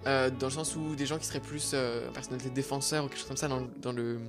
[0.08, 1.76] euh, dans le sens où des gens qui seraient plus
[2.14, 4.20] personnalité défenseur ou quelque chose comme ça dans le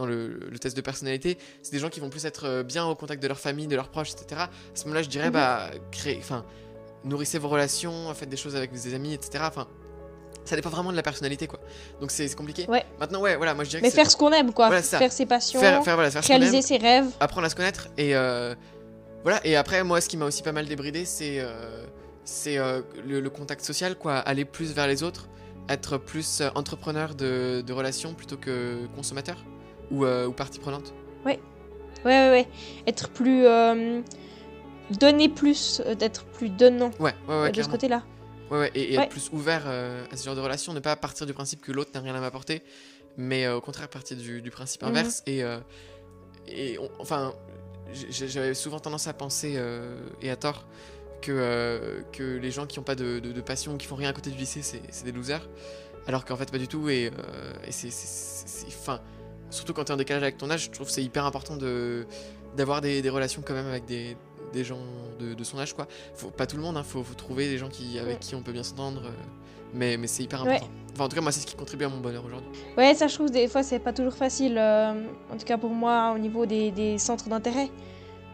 [0.00, 2.86] dans le, le test de personnalité, c'est des gens qui vont plus être euh, bien
[2.86, 4.42] au contact de leur famille, de leurs proches, etc.
[4.42, 6.44] À ce moment-là, je dirais, bah, créer, enfin,
[7.04, 9.44] nourrissez vos relations, faites des choses avec vos amis, etc.
[9.46, 9.66] Enfin,
[10.44, 11.60] ça dépend vraiment de la personnalité, quoi.
[12.00, 12.66] Donc c'est compliqué.
[12.68, 12.84] Ouais.
[12.98, 14.68] Maintenant, ouais, voilà, moi je dirais Mais que faire ce qu'on aime, quoi.
[14.68, 17.06] Voilà, faire ses passions, faire, faire, voilà, faire réaliser aime, ses rêves.
[17.20, 18.54] apprendre à se connaître et euh,
[19.22, 19.40] voilà.
[19.44, 21.84] Et après, moi, ce qui m'a aussi pas mal débridé, c'est euh,
[22.24, 24.16] c'est euh, le, le contact social, quoi.
[24.16, 25.28] Aller plus vers les autres,
[25.68, 29.36] être plus entrepreneur de, de relations plutôt que consommateur
[29.90, 30.92] ou, euh, ou partie prenante.
[31.24, 31.38] Ouais,
[32.04, 32.48] ouais, ouais.
[32.86, 33.44] Être plus.
[33.46, 34.00] euh,
[34.98, 38.02] donner plus, euh, d'être plus donnant Ouais, ouais, euh, ouais, de ce côté-là.
[38.50, 39.04] Ouais, ouais, et, et Ouais.
[39.04, 41.70] être plus ouvert euh, à ce genre de relation, ne pas partir du principe que
[41.70, 42.62] l'autre n'a rien à m'apporter,
[43.16, 44.88] mais euh, au contraire partir du, du principe Mhm.
[44.88, 45.22] inverse.
[45.26, 45.58] Et, euh,
[46.48, 47.32] et on- enfin,
[47.92, 50.66] j'avais souvent tendance à penser, euh, et à tort,
[51.22, 54.08] que, euh, que les gens qui n'ont pas de, de- de passion, qui font rien
[54.10, 55.48] à côté du lycée, c'est des losers.
[56.08, 56.88] Alors qu'en fait, pas du tout.
[56.88, 59.00] Et, euh, et c'est- Enfin,
[59.50, 61.56] surtout quand tu es en décalage avec ton âge, je trouve que c'est hyper important
[61.56, 62.06] de
[62.56, 64.16] d'avoir des, des relations quand même avec des,
[64.52, 64.80] des gens
[65.20, 65.86] de, de son âge, quoi.
[66.14, 68.18] Faut, pas tout le monde, hein, faut, faut trouver des gens qui, avec Ouais.
[68.20, 69.02] qui on peut bien s'entendre.
[69.04, 69.10] euh,
[69.72, 70.56] mais mais c'est hyper Ouais.
[70.56, 70.72] important.
[70.92, 72.48] Enfin, en tout cas, moi, c'est ce qui contribue à mon bonheur aujourd'hui.
[72.76, 74.58] Ouais, ça, je trouve, des fois, c'est pas toujours facile.
[74.58, 77.68] euh, en tout cas, pour moi, au niveau des, des centres d'intérêt.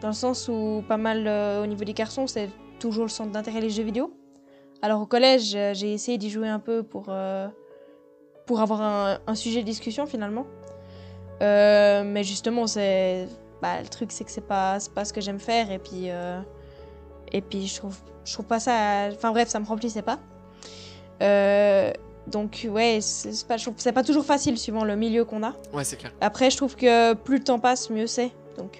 [0.01, 2.49] Dans le sens où, pas mal, euh, au niveau des garçons, c'est
[2.79, 4.11] toujours le centre d'intérêt les jeux vidéo.
[4.81, 7.11] Alors, au collège, j'ai essayé d'y jouer un peu pour,
[8.47, 10.47] pour avoir un, un sujet de discussion, finalement.
[11.41, 13.27] Euh, mais justement, c'est.
[13.61, 15.71] Bah, le truc, c'est que c'est pas, pas ce que j'aime faire.
[15.71, 16.09] Et puis.
[16.09, 16.39] euh,
[17.31, 19.09] et puis, je trouve, je trouve pas ça.
[19.11, 20.19] Enfin, bref, ça me remplissait pas.
[21.21, 21.91] Euh,
[22.27, 25.53] donc, ouais, c'est pas, c'est pas toujours facile suivant le milieu qu'on a.
[25.73, 26.11] Ouais, c'est clair.
[26.21, 28.31] Après, je trouve que plus le temps passe, mieux c'est.
[28.57, 28.79] Donc,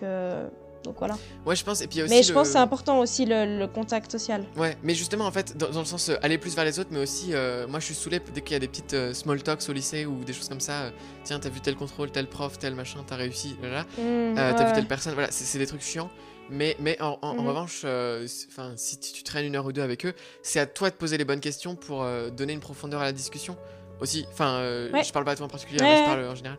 [0.88, 1.18] donc voilà.
[1.46, 1.82] Ouais, je pense.
[1.82, 4.44] Et puis aussi Mais je le- pense que c'est important aussi le, le contact social.
[4.56, 6.90] Ouais, mais justement, en fait, dans, dans le sens euh, aller plus vers les autres,
[6.92, 9.44] mais aussi, euh, moi je suis saoulé dès qu'il y a des petites euh, small
[9.44, 10.84] talks au lycée ou des choses comme ça.
[10.84, 10.90] euh,
[11.24, 13.84] Tiens, t'as vu tel contrôle, tel prof, tel machin, t'as réussi, là.
[14.02, 14.66] Mmh, t'as ouais.
[14.66, 16.10] vu telle personne, voilà, c'est des trucs chiants.
[16.50, 17.48] Mais, mais en, en- en Mhm.
[17.48, 20.90] revanche, enfin, si tu, tu traînes une heure ou deux avec eux, c'est à toi
[20.90, 23.58] de poser les bonnes questions pour donner une profondeur à la discussion
[24.00, 24.26] aussi.
[24.32, 24.62] Enfin,
[24.94, 25.04] Ouais.
[25.04, 26.58] je parle pas à toi en particulier, Ouais, mais je parle en général.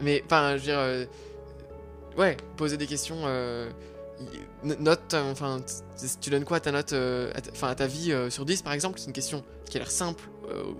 [0.00, 1.08] Mais, enfin, je veux dire,
[2.16, 3.16] ouais, poser des questions.
[3.24, 3.70] euh,
[4.62, 5.60] note, enfin,
[6.20, 8.44] tu donnes quoi à ta note, euh, à ta- enfin, à ta vie euh, sur
[8.44, 8.98] 10 par exemple?
[8.98, 10.24] C'est une question qui a l'air simple,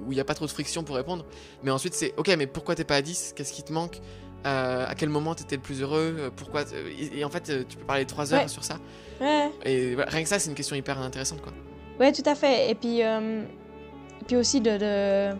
[0.07, 1.24] où il n'y a pas trop de friction pour répondre.
[1.62, 4.01] Mais ensuite, c'est ok, mais pourquoi t'es pas à 10 Qu'est-ce qui te manque?
[4.45, 6.30] À quel moment t'étais le plus heureux?
[6.37, 8.49] Pourquoi et, et en fait, tu peux parler 3 heures Ouais.
[8.49, 8.76] sur ça.
[9.20, 9.51] Ouais.
[9.64, 11.53] Et voilà, rien que ça, c'est une question hyper intéressante, quoi.
[11.99, 12.70] Ouais, tout à fait.
[12.70, 15.37] Et puis, et puis aussi de, de-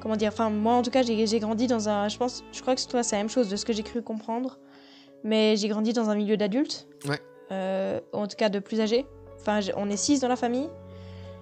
[0.00, 2.08] Comment dire Enfin, moi, en tout cas, j'ai j'ai grandi dans un...
[2.08, 2.44] Je pense...
[2.52, 4.58] Je crois que toi, c'est la même chose de ce que j'ai cru comprendre.
[5.24, 6.86] Mais j'ai grandi dans un milieu d'adultes.
[7.08, 7.20] Ouais.
[7.50, 9.06] Euh, en tout cas, de plus âgés.
[9.40, 10.68] Enfin, on est six dans la famille.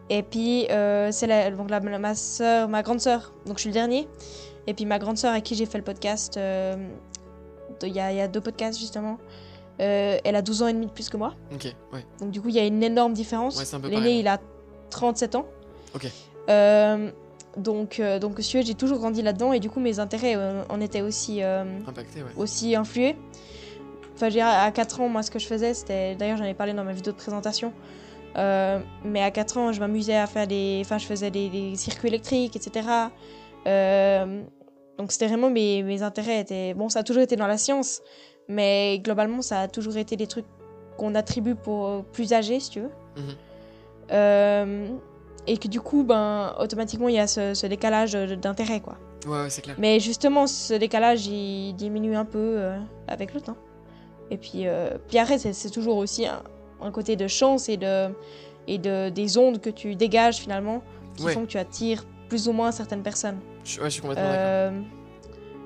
[0.08, 3.32] Et puis, euh, c'est la, donc la, ma soeur, ma grande sœur.
[3.46, 4.08] Donc, je suis le dernier.
[4.66, 6.36] Et puis, ma grande sœur, à qui j'ai fait le podcast...
[6.36, 6.76] euh,
[7.82, 9.18] Il y, y a deux podcasts, justement.
[9.78, 11.34] Elle a 12 ans et demi de plus que moi.
[11.52, 12.04] Ok, ouais.
[12.20, 13.58] Donc du coup, il y a une énorme différence.
[13.58, 14.38] Ouais, c'est un peu L'aîné, il a
[14.90, 15.46] 37 ans.
[15.92, 16.06] Ok.
[17.56, 21.02] Donc, euh, donc j'ai toujours grandi là-dedans et du coup, mes intérêts euh, en étaient
[21.02, 22.30] aussi, euh, Impacté, ouais.
[22.36, 23.16] aussi influés.
[24.22, 26.14] Enfin, je dirais, à 4 ans, moi, ce que je faisais, c'était...
[26.14, 27.72] D'ailleurs, j'en ai parlé dans ma vidéo de présentation.
[28.38, 30.80] Euh, mais à 4 ans, je m'amusais à faire des...
[30.84, 32.86] Enfin, je faisais des, des circuits électriques, etc.
[33.66, 34.44] Euh,
[34.96, 36.38] donc, c'était vraiment mes, mes intérêts.
[36.38, 36.72] Étaient...
[36.74, 38.00] Bon, ça a toujours été dans la science,
[38.46, 40.46] mais globalement, ça a toujours été des trucs
[40.98, 42.90] qu'on attribue pour plus âgés, si tu veux.
[43.16, 43.34] Mhm.
[44.12, 44.88] Euh,
[45.48, 48.98] et que du coup, ben, automatiquement, il y a ce, ce décalage d'intérêt, quoi.
[49.26, 49.74] Ouais, ouais, c'est clair.
[49.80, 53.56] Mais justement, ce décalage, il diminue un peu euh, avec le temps.
[54.32, 56.42] Et puis, euh, puis après, c'est toujours aussi un,
[56.80, 58.08] un côté de chance et, de,
[58.66, 60.82] et de, des ondes que tu dégages finalement
[61.16, 61.32] qui Ouais.
[61.34, 63.38] font que tu attires plus ou moins certaines personnes.
[63.64, 64.40] Je, ouais, je suis complètement d'accord.
[64.46, 64.80] Euh,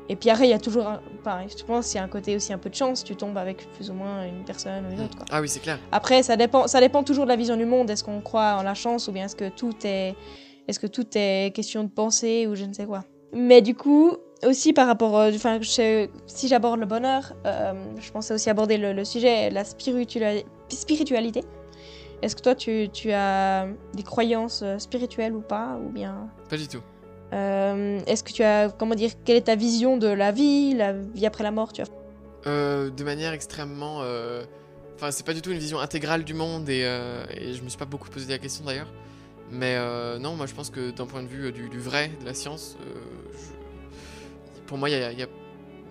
[0.09, 2.09] et puis après, il y a toujours, un, pareil, je pense, il y a un
[2.09, 3.05] côté aussi un peu de chance.
[3.05, 5.17] Tu tombes avec plus ou moins une personne ou une autre.
[5.17, 5.27] Quoi.
[5.31, 5.79] Ah oui, c'est clair.
[5.93, 7.89] Après, ça dépend, ça dépend toujours de la vision du monde.
[7.89, 10.15] Est-ce qu'on croit en la chance ou bien est-ce que tout est,
[10.67, 13.05] est-ce que tout est question de pensée ou je ne sais quoi.
[13.33, 18.11] Mais du coup, aussi par rapport, euh, enfin, je- si j'aborde le bonheur, euh, je
[18.11, 21.45] pensais aussi aborder le, le sujet, la spiritua- spiritualité.
[22.23, 26.29] Est-ce que toi, tu, tu as des croyances euh, spirituelles ou pas, ou bien?
[26.49, 26.83] Pas du tout.
[27.33, 30.93] euh, Est-ce que tu as, comment dire, quelle est ta vision de la vie, la
[30.93, 31.83] vie après la mort, tu
[32.47, 34.01] Euh, de manière extrêmement.
[34.97, 36.81] Enfin, c'est pas du tout une vision intégrale du monde et,
[37.37, 38.91] et je me suis pas beaucoup posé la question d'ailleurs.
[39.51, 39.77] Mais
[40.21, 42.77] non, moi je pense que d'un point de vue du, du vrai, de la science,
[42.81, 43.56] je-
[44.67, 45.29] pour moi, il y a, il y a-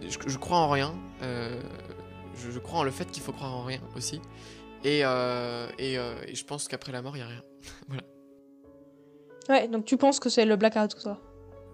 [0.01, 0.93] je, je crois en rien.
[1.23, 1.59] euh,
[2.35, 4.21] je, je crois en le fait qu'il faut croire en rien aussi.
[4.83, 7.41] Et, euh, et, euh, et je pense qu'après la mort, il y a rien.
[9.47, 11.19] Ouais, donc tu penses que c'est le blackout, toi?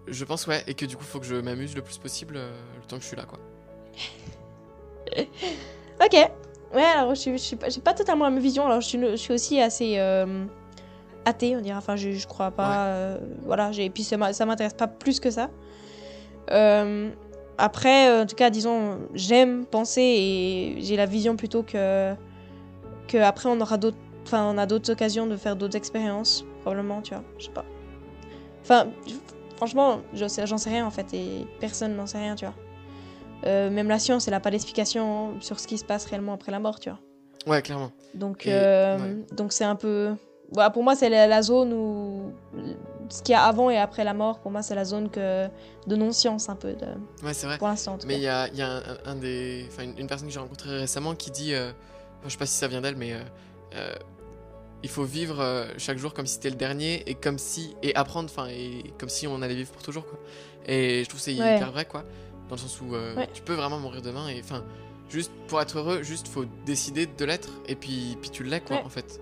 [0.07, 2.85] Je pense, ouais, et que du coup, faut que je m'amuse le plus possible le
[2.85, 3.39] temps que je suis là, quoi.
[6.03, 6.13] Ok.
[6.73, 8.65] Ouais, alors je suis pas, totalement la même vision.
[8.65, 9.97] Alors je suis, je suis aussi assez
[11.25, 11.77] athée, on dirait.
[11.77, 13.17] Enfin, je, je crois pas.
[13.43, 15.49] voilà, et puis ça m'intéresse pas plus que ça.
[16.49, 17.11] Euh,
[17.57, 22.13] après, en tout cas, disons, j'aime penser et j'ai la vision plutôt que.
[23.07, 23.97] que après on aura d'autres.
[24.25, 27.23] Enfin, on a d'autres occasions de faire d'autres expériences, probablement, tu vois.
[27.37, 27.65] Je sais pas.
[28.63, 28.87] Enfin,
[29.57, 32.55] franchement, sais- j'en sais rien en fait, et personne n'en sait rien, tu vois.
[33.47, 36.51] Euh, même la science, elle n'a pas d'explication sur ce qui se passe réellement après
[36.51, 36.99] la mort, tu vois.
[37.47, 37.91] Ouais, clairement.
[38.13, 39.35] Donc, euh, ouais.
[39.35, 40.13] donc c'est un peu.
[40.51, 42.31] Voilà, pour moi, c'est la, la zone où.
[43.11, 45.47] Ce qu'il y a avant et après la mort, pour moi, c'est la zone que...
[45.85, 46.85] de non-science, un peu, de...
[47.25, 47.57] Ouais, c'est vrai.
[47.57, 47.97] pour l'instant.
[48.07, 49.67] Mais il y a, il y a un, un des.
[49.97, 51.53] Une, personne que j'ai rencontrée récemment qui dit.
[51.53, 51.71] euh,
[52.23, 53.13] je sais pas si ça vient d'elle, mais.
[53.13, 53.19] euh,
[53.75, 53.93] euh,
[54.83, 57.75] il faut vivre euh, chaque jour comme si c'était le dernier et comme si.
[57.83, 60.17] Et apprendre, enfin, et comme si on allait vivre pour toujours, quoi.
[60.65, 61.57] Et je trouve que c'est Ouais.
[61.57, 62.03] hyper vrai, quoi.
[62.49, 63.27] Dans le sens où Ouais.
[63.33, 64.39] tu peux vraiment mourir demain et.
[64.39, 64.63] Enfin,
[65.09, 68.77] juste pour être heureux, juste faut décider de l'être et puis, puis tu l'es, quoi,
[68.85, 69.19] en fait.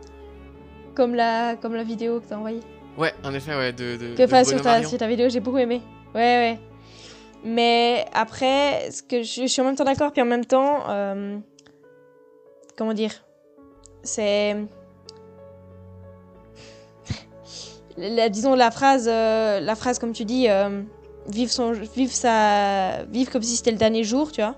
[0.96, 1.56] Comme, la...
[1.56, 2.60] Comme la vidéo que t'as envoyée.
[3.00, 3.96] Ouais, en effet, ouais, de.
[3.96, 5.82] de, Que, Bruno sur ta, sur ta vidéo, j'ai beaucoup aimé.
[6.14, 6.60] Ouais, ouais.
[7.46, 10.82] Mais après, ce que je, je suis en même temps d'accord, puis en même temps,
[10.90, 11.38] euh,
[12.78, 13.14] comment dire,
[14.04, 14.58] c'est,
[17.98, 20.82] la, disons la phrase, euh, la phrase comme tu dis, euh,
[21.28, 24.56] vivre son, vivre sa, vivre comme si c'était le dernier jour, tu vois.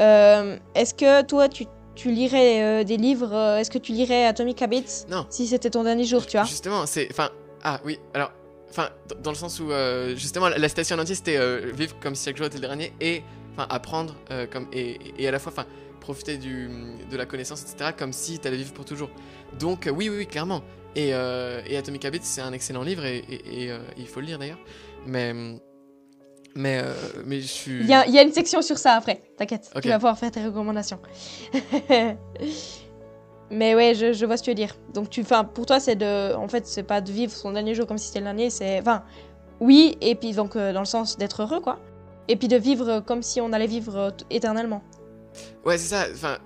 [0.00, 4.24] Euh, Est-ce que toi, tu, tu lirais euh, des livres euh, Est-ce que tu lirais
[4.26, 5.26] Atomic Habits Non.
[5.30, 6.46] si c'était ton dernier jour, tu vois?
[6.46, 7.08] Justement, c'est.
[7.10, 7.30] Enfin,
[7.62, 8.32] ah oui, alors.
[8.70, 8.90] Enfin,
[9.22, 12.14] dans le sens où, euh, justement, la la citation en entier, c'était euh, vivre comme
[12.14, 14.68] si chaque jour était le dernier et, enfin, apprendre euh, comme.
[14.72, 15.66] Et, et à la fois, enfin,
[16.00, 16.68] profiter du,
[17.10, 19.08] de la connaissance, etc., comme si t'allais vivre pour toujours.
[19.58, 20.62] Donc, oui, oui, oui, clairement.
[20.96, 23.22] Et, et Atomic Habits, c'est un excellent livre et,
[23.96, 24.58] il faut le lire d'ailleurs.
[25.06, 25.32] Mais.
[26.58, 26.92] Mais, euh,
[27.24, 27.80] mais je suis.
[27.80, 29.70] Il y a, il y a une section sur ça après, t'inquiète.
[29.76, 29.82] Ok.
[29.82, 30.98] Tu vas pouvoir faire tes recommandations.
[33.50, 34.76] Mais ouais, je, je vois ce que tu veux dire.
[34.92, 36.34] Donc, tu, pour toi, c'est de.
[36.34, 38.80] En fait, c'est pas de vivre son dernier jour comme si c'était le dernier, c'est.
[38.80, 39.02] Enfin,
[39.60, 41.78] oui, et puis donc, euh, dans le sens d'être heureux, quoi.
[42.28, 44.82] et puis de vivre comme si on allait vivre euh, éternellement.
[45.64, 46.06] Ouais, c'est ça.
[46.12, 46.38] Enfin.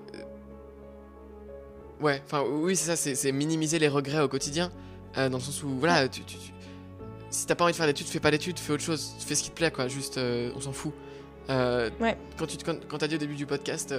[2.01, 3.15] Ouais, enfin, oui, c'est ça.
[3.15, 4.71] C'est minimiser les regrets au quotidien.
[5.17, 6.53] euh, dans le sens où, voilà, tu, tu- tu-
[7.29, 9.13] si t'as pas envie de faire d'études, fais pas d'études, fais autre chose.
[9.19, 9.87] Fais ce qui te plaît, quoi.
[9.87, 10.19] Juste,
[10.55, 10.93] on s'en fout.
[11.49, 12.17] Ouais.
[12.37, 13.93] Quand tu quand, quand t'as dit au début du podcast,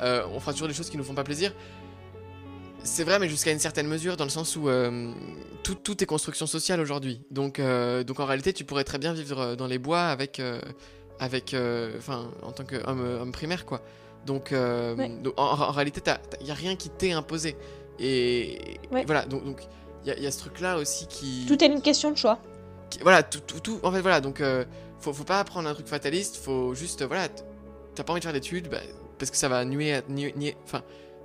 [0.00, 1.52] on fera toujours des choses qui nous font pas plaisir.
[2.86, 5.10] C'est vrai, mais jusqu'à une certaine mesure, dans le sens où euh,
[5.62, 7.20] tout, tout est construction sociale aujourd'hui.
[7.30, 10.38] Donc, euh, donc en réalité, tu pourrais très bien vivre euh, dans les bois avec,
[10.38, 10.60] euh,
[11.18, 11.56] avec,
[11.98, 13.80] enfin, en tant qu'homme homme primaire, quoi.
[14.26, 15.08] Donc, Ouais.
[15.22, 16.00] donc, en, en réalité,
[16.40, 17.56] il y a rien qui t'est imposé.
[17.98, 19.02] Et, Ouais.
[19.02, 19.60] et voilà, donc donc
[20.04, 22.38] il y, a- y a ce truc-là aussi qui, Tout est une question de choix.
[22.90, 24.42] qui- voilà, tout, tout, tout- en fait, voilà, donc
[25.00, 27.28] faut, faut pas prendre un truc fataliste, faut juste, voilà,
[27.94, 28.78] t'as pas envie de faire d'études, bah,
[29.18, 30.82] parce que ça va nuire, nu- nu- enfin,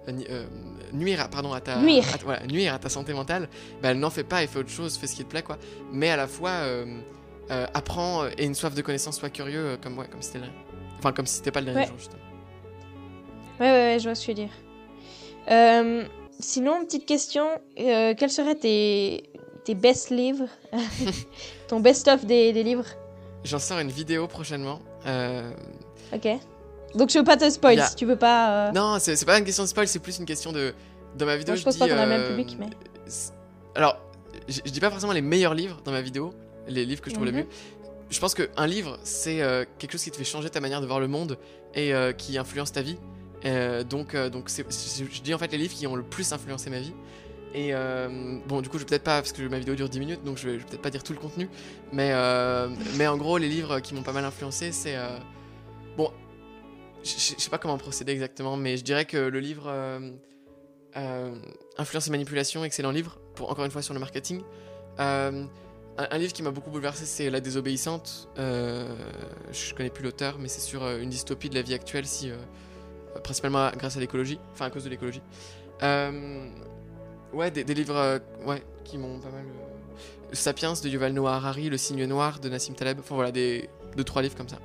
[0.08, 0.46] euh, euh,
[0.94, 2.04] nuire, à, pardon, à ta, Nuire.
[2.14, 3.50] à- voilà, nuire à ta santé mentale,
[3.82, 5.58] bah, n'en fais pas et fais autre chose, fais ce qui te plaît, quoi.
[5.92, 6.86] Mais à la fois, euh,
[7.74, 10.46] apprends et une soif de connaissance, sois curieux, comme, ouais, comme si c'était.
[11.00, 11.88] Enfin, comme si c'était pas le dernier Ouais.
[11.88, 12.22] jour, justement.
[13.60, 16.10] Ouais, ouais, ouais, je vois ce que tu veux dire.
[16.42, 17.46] Sinon, petite question,
[17.76, 19.24] quels seraient tes,
[19.66, 20.48] tes best livres
[21.68, 22.86] Ton best-of des, des livres
[23.44, 24.80] J'en sors une vidéo prochainement.
[25.06, 25.52] euh,
[26.14, 26.28] Ok.
[26.96, 28.70] Donc je veux pas te spoil si tu veux pas.
[28.70, 30.74] euh, Non, c'est pas une question de spoil, c'est plus une question de.
[31.18, 32.70] Dans ma vidéo, Non, je pense dis, pas qu'on a le même euh, public, mais-
[33.76, 33.98] Alors,
[34.48, 36.34] je je dis pas forcément les meilleurs livres dans ma vidéo,
[36.68, 37.40] les livres que je trouve les Mhm.
[37.40, 37.48] mieux.
[38.10, 40.86] Je pense qu'un livre, c'est euh, quelque chose qui te fait changer ta manière de
[40.88, 41.38] voir le monde
[41.76, 42.98] et euh, qui influence ta vie.
[43.46, 46.70] Euh, donc, euh, donc je dis en fait les livres qui ont le plus influencé
[46.70, 46.94] ma vie.
[47.56, 50.00] Et euh, bon, du coup, je vais peut-être pas, parce que ma vidéo dure 10
[50.00, 51.50] minutes, donc je vais, je vais peut-être pas dire tout le contenu.
[51.92, 52.68] Mais, euh,
[52.98, 54.96] mais en gros, les livres qui m'ont pas mal influencé, c'est.
[54.96, 55.18] euh,
[55.98, 56.12] bon,
[57.04, 60.12] je je- sais pas comment procéder exactement, mais je dirais que le livre euh,
[60.98, 61.36] euh,
[61.78, 64.42] Influence et manipulation, excellent livre, pour encore une fois sur le marketing.
[65.00, 65.46] Euh,
[65.98, 68.30] un, livre qui m'a beaucoup bouleversé, c'est La désobéissante.
[68.38, 72.32] Je connais plus l'auteur, mais c'est sur une dystopie de la vie actuelle, si,
[73.24, 75.22] principalement grâce à l'écologie, enfin à cause de l'écologie.
[75.82, 79.46] Ouais, des, livres ouais, qui m'ont pas mal.
[80.32, 84.04] Sapiens de Yuval Noah Harari, Le signe noir de Nassim Taleb, enfin voilà, des, deux,
[84.04, 84.60] trois livres comme ça.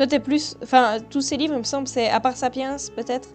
[0.00, 0.56] Toi, t'es plus.
[0.62, 3.28] Enfin, tous ces livres, il me semble, c'est à part Sapiens, peut-être,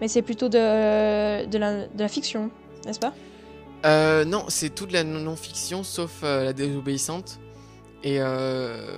[0.00, 2.50] mais c'est plutôt de, de, la, de la fiction,
[2.84, 3.14] n'est-ce pas?
[3.86, 7.38] Euh, non, c'est toute la non- non-fiction sauf euh, la désobéissante.
[8.02, 8.96] Et euh...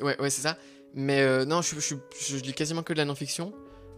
[0.00, 0.56] Ouais, ouais c'est ça.
[0.94, 3.52] Mais non, je, je, je, je lis quasiment que de la non-fiction.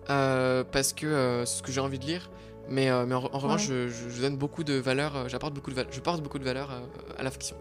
[0.09, 2.33] parce que c'est ce que j'ai envie de lire.
[2.69, 6.01] Mais, mais en, en revanche, je, donne beaucoup de valeur, j'apporte beaucoup de valeur, je
[6.01, 6.83] porte beaucoup de valeur
[7.17, 7.55] à la fiction.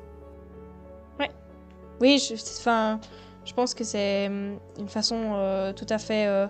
[2.01, 2.99] Oui, je, enfin,
[3.45, 6.47] je pense que c'est hum, une façon euh, tout à fait euh,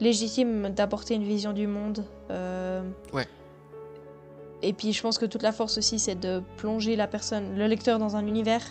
[0.00, 2.04] légitime d'apporter une vision du monde.
[2.30, 3.26] euh, Ouais.
[4.62, 7.66] Et puis, je pense que toute la force aussi, c'est de plonger la personne, le
[7.66, 8.62] lecteur, dans un univers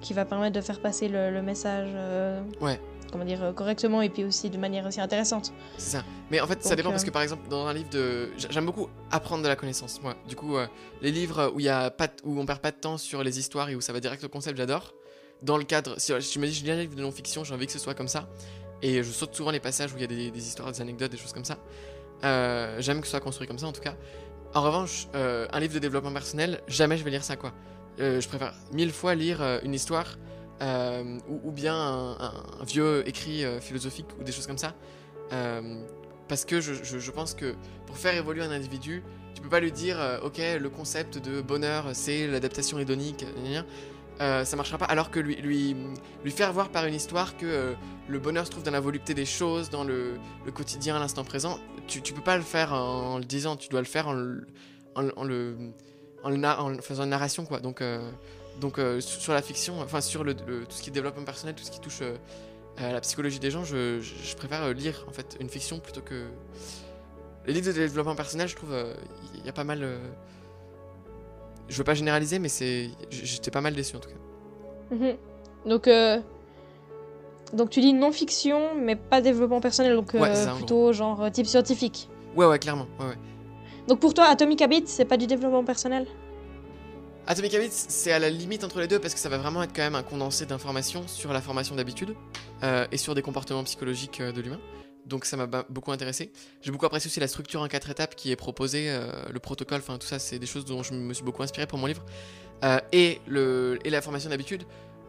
[0.00, 1.88] qui va permettre de faire passer le, le message.
[2.60, 2.80] Ouais.
[3.12, 5.52] Comment dire correctement et puis aussi de manière aussi intéressante.
[5.78, 6.04] C'est ça.
[6.30, 8.30] Mais en fait, ça dépend parce que par exemple, dans un livre de.
[8.36, 10.14] j'a- J'aime beaucoup apprendre de la connaissance, moi.
[10.28, 10.56] Du coup,
[11.02, 13.38] les livres où, il y a pas où on perd pas de temps sur les
[13.40, 14.94] histoires et où ça va direct au concept, j'adore.
[15.42, 15.98] Dans le cadre.
[15.98, 17.94] Si tu me dis, je lis un livre de non-fiction, j'ai envie que ce soit
[17.94, 18.28] comme ça.
[18.82, 21.18] Et je saute souvent les passages où il y a des, histoires, des anecdotes, des
[21.18, 21.58] choses comme ça.
[22.24, 23.94] Euh, J'aime que ce soit construit comme ça, en tout cas.
[24.52, 27.52] En revanche, euh, un livre de développement personnel, jamais je vais lire ça, quoi.
[28.00, 30.18] Euh, je préfère mille fois lire euh, une histoire
[30.62, 34.74] ou, bien un, vieux écrit philosophique ou des choses comme ça.
[36.28, 37.54] Parce que je, pense que
[37.86, 39.02] pour faire évoluer un individu,
[39.34, 43.24] tu peux pas lui dire ok le concept de bonheur c'est l'adaptation hédonique.
[44.20, 44.84] Euh, ça marchera pas.
[44.84, 45.74] Alors que lui, lui,
[46.24, 47.74] lui faire voir par une histoire que euh,
[48.08, 50.18] le bonheur se trouve dans la volupté des choses, dans le,
[50.52, 53.86] quotidien, l'instant présent, tu, tu peux pas le faire en, le disant, tu dois le
[53.86, 54.46] faire en, le-
[54.94, 55.56] en, en le
[56.22, 57.60] en, faisant une narration quoi.
[57.60, 58.10] Donc euh,
[58.60, 61.64] donc euh, sur la fiction, enfin sur le, tout ce qui est développement personnel, tout
[61.64, 62.02] ce qui touche
[62.76, 66.26] à la psychologie des gens, je, je- préfère lire en fait une fiction plutôt que
[67.46, 68.48] les livres de développement personnel.
[68.48, 68.74] Je trouve
[69.34, 69.98] il y a pas mal.
[71.70, 74.94] Je veux pas généraliser, mais c'est j'étais pas mal déçu en tout cas.
[74.94, 75.16] Mhm.
[75.66, 76.18] Donc, euh,
[77.52, 81.46] donc tu dis non-fiction, mais pas développement personnel, donc Ouais, euh, plutôt genre euh, type
[81.46, 82.08] scientifique.
[82.36, 82.86] Ouais ouais clairement.
[82.98, 83.18] Ouais ouais.
[83.86, 86.06] Donc pour toi, Atomic Habits, c'est pas du développement personnel?
[87.28, 89.72] Atomic Habits, c'est à la limite entre les deux parce que ça va vraiment être
[89.74, 92.16] quand même un condensé d'informations sur la formation d'habitude
[92.64, 94.58] euh, et sur des comportements psychologiques de l'humain.
[95.06, 96.30] Donc ça m'a beaucoup intéressé.
[96.62, 99.78] J'ai beaucoup apprécié aussi la structure en quatre étapes qui est proposée, euh, le protocole,
[99.78, 102.04] enfin tout ça, c'est des choses dont je me suis beaucoup inspiré pour mon livre.
[102.64, 104.64] Euh, et, le, et la formation d'habitude,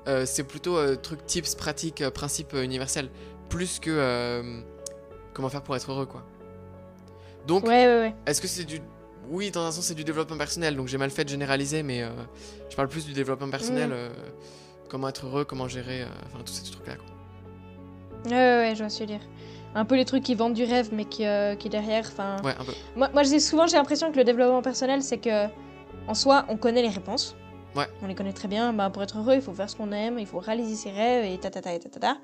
[0.08, 3.10] euh, c'est plutôt trucs, tips, pratiques, principes universels,
[3.50, 4.64] plus que
[5.34, 6.26] comment faire pour être heureux, quoi.
[7.48, 8.16] Donc, Ouais, ouais, ouais.
[8.26, 8.80] est-ce que c'est du
[9.30, 12.04] oui, dans un sens, c'est du développement personnel, donc j'ai mal fait de généraliser, mais
[12.70, 13.90] je parle plus du développement personnel.
[13.90, 14.12] Mm.
[14.90, 16.96] comment être heureux, comment gérer, enfin, tous ces trucs-là.
[16.96, 17.06] quoi.
[18.26, 19.28] Ouais, ouais, ouais, je vois ce que tu veux dire.
[19.74, 22.38] Un peu les trucs qui vendent du rêve, mais qui, euh, qui derrière, enfin.
[22.44, 22.74] Ouais, un peu.
[22.96, 25.48] Moi, moi dis souvent, j'ai l'impression que le développement personnel, c'est que,
[26.08, 27.36] en soi, on connaît les réponses.
[27.76, 27.86] Ouais.
[28.04, 28.74] On les connaît très bien.
[28.74, 31.24] Bah, pour être heureux, il faut faire ce qu'on aime, il faut réaliser ses rêves,
[31.24, 32.18] et tatata et tatata.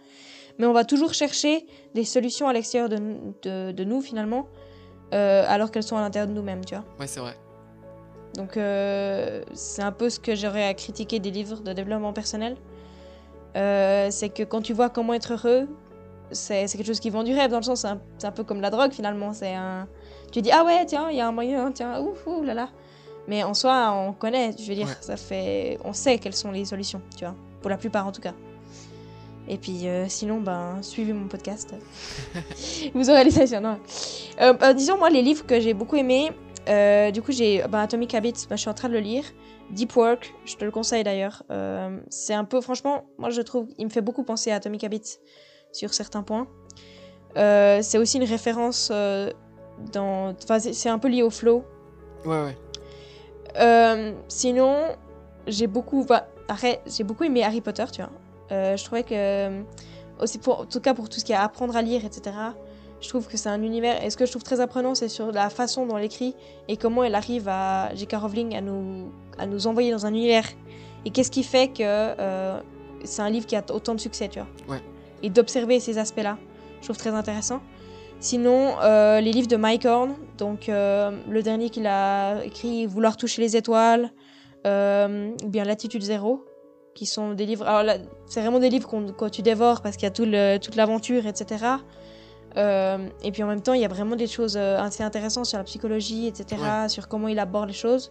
[0.59, 4.47] Mais on va toujours chercher des solutions à l'extérieur de, nous- de, de nous, finalement,
[5.13, 6.83] euh, alors qu'elles sont à l'intérieur de nous-mêmes, tu vois.
[6.99, 7.37] Ouais, c'est vrai.
[8.35, 12.57] Donc, euh, c'est un peu ce que j'aurais à critiquer des livres de développement personnel.
[13.55, 15.67] Euh, c'est que quand tu vois comment être heureux,
[16.31, 18.61] c'est quelque chose qui vend du rêve, dans le sens, c'est un, un peu comme
[18.61, 19.33] la drogue finalement.
[19.33, 19.87] C'est un.
[20.31, 22.69] Tu dis, ah ouais, tiens, il y a un moyen, tiens, ouf, ouh là là.
[23.27, 24.93] Mais en soi, on connaît, je veux dire, Ouais.
[25.01, 25.77] ça fait.
[25.83, 27.35] On sait quelles sont les solutions, tu vois.
[27.61, 28.33] Pour la plupart en tout cas.
[29.49, 31.73] Et puis euh, sinon, ben, suivez mon podcast.
[32.93, 33.61] Vous aurez les solutions.
[33.61, 33.77] Non.
[34.41, 36.31] Euh, euh, disons, moi, les livres que j'ai beaucoup aimés,
[36.67, 39.23] euh, du coup, j'ai ben, Atomic Habits, ben, je suis en train de le lire.
[39.69, 41.43] Deep Work, je te le conseille d'ailleurs.
[41.51, 44.83] Euh, c'est un peu, franchement, moi je trouve, il me fait beaucoup penser à Atomic
[44.85, 45.17] Habits
[45.77, 46.47] sur certains points.
[47.37, 49.31] Euh, c'est aussi une référence euh,
[49.93, 50.33] dans.
[50.43, 51.63] Enfin, c'est- un peu lié au flow.
[52.25, 52.57] Ouais, ouais.
[53.59, 54.75] Euh, sinon,
[55.45, 58.11] j'ai beaucoup, bah, arrête, j'ai beaucoup aimé Harry Potter, tu vois.
[58.49, 59.61] Je trouvais que,
[60.19, 62.35] aussi pour, en tout cas pour tout ce qui est apprendre à lire, etc.
[63.01, 64.03] Je trouve que c'est un univers.
[64.03, 66.35] Et ce que je trouve très apprenant, c'est sur la façon dont elle écrit
[66.67, 68.13] et comment elle arrive à J.K.
[68.15, 70.45] Rowling à nous, à nous envoyer dans un univers.
[71.05, 72.13] Et qu'est-ce qui fait que
[73.03, 74.47] c'est un livre qui a autant de succès, tu vois.
[74.75, 74.81] Ouais.
[75.23, 76.37] Et d'observer ces aspects-là,
[76.79, 77.61] je trouve très intéressant.
[78.19, 83.15] Sinon, euh, les livres de Mike Horn, donc euh, le dernier qu'il a écrit, Vouloir
[83.17, 84.11] toucher les étoiles,
[84.65, 86.43] euh, ou bien Latitude Zéro,
[86.95, 87.67] qui sont des livres.
[87.67, 90.25] Alors là, c'est vraiment des livres qu'on quand tu dévores parce qu'il y a tout
[90.25, 91.65] le- toute l'aventure, etc.
[93.23, 95.63] Et puis en même temps, il y a vraiment des choses assez intéressantes sur la
[95.63, 98.09] psychologie, etc., sur comment il aborde les choses.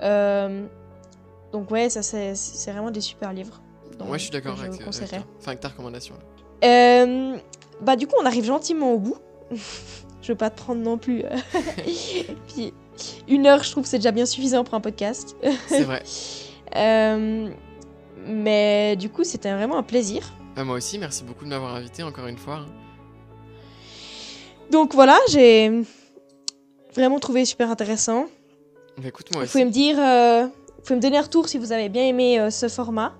[0.00, 3.60] Donc ouais, ça c'est c'est vraiment des super livres.
[3.98, 4.88] Donc, ouais, je suis d'accord avec, toi.
[4.88, 6.14] Enfin, avec ta recommandation.
[6.64, 7.36] Euh,
[7.80, 9.16] bah du coup on arrive gentiment au bout.
[10.22, 11.24] je veux pas te prendre non plus.
[11.24, 11.36] euh.
[12.48, 12.72] Puis
[13.28, 15.36] une heure je trouve c'est déjà bien suffisant pour un podcast.
[15.68, 16.02] C'est vrai.
[16.76, 17.50] Euh,
[18.26, 20.32] mais du coup c'était vraiment un plaisir.
[20.56, 22.56] Bah, moi aussi, merci beaucoup de m'avoir invité encore une fois.
[22.56, 22.66] hein.
[24.72, 25.70] Donc voilà j'ai
[26.94, 28.26] vraiment trouvé super intéressant.
[28.96, 29.52] Bah, écoute, moi Vous aussi.
[29.52, 32.40] pouvez me dire, euh, vous pouvez me donner un retour si vous avez bien aimé
[32.40, 33.12] euh, ce format.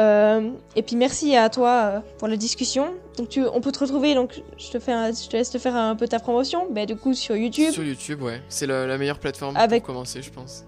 [0.00, 2.86] Euh, et puis merci à toi euh, pour la discussion.
[3.18, 5.58] Donc tu, on peut te retrouver, donc je te, fais un- je te laisse te
[5.58, 7.72] faire un peu ta promotion, mais du coup sur YouTube.
[7.72, 8.40] Sur YouTube, ouais.
[8.48, 10.64] C'est la, la meilleure plateforme Avec- pour commencer, je pense.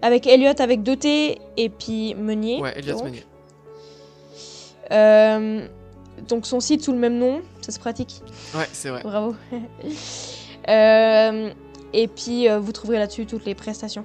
[0.00, 2.60] Avec Elliot avec 2T et puis Meunier.
[2.60, 3.04] Ouais, donc.
[3.04, 3.24] Meunier.
[4.90, 5.66] Euh,
[6.28, 8.20] donc son site sous le même nom, ça se pratique.
[8.54, 9.02] Ouais, c'est vrai.
[9.02, 9.34] Bravo.
[10.68, 11.50] Euh,
[11.92, 14.04] et puis vous trouverez là-dessus toutes les prestations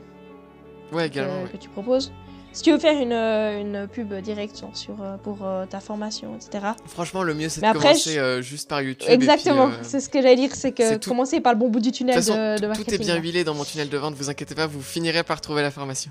[0.91, 1.43] Ouais, que, également.
[1.43, 1.49] ouais.
[1.51, 2.11] que tu proposes.
[2.57, 5.79] Si tu veux faire une, euh, une pub directe sur, sur, euh, pour euh, ta
[5.79, 6.65] formation, etc.
[6.87, 9.07] Franchement, le mieux, c'est de après, commencer je- juste par YouTube.
[9.11, 11.07] Exactement, c'est ce que j'allais dire, c'est que tout.
[11.09, 12.95] commencer par le bon bout du De tunnel toute façon, de, de marketing.
[12.95, 15.39] tout est bien huilé dans mon tunnel de vente, vous inquiétez pas, vous finirez par
[15.39, 16.09] trouver la formation.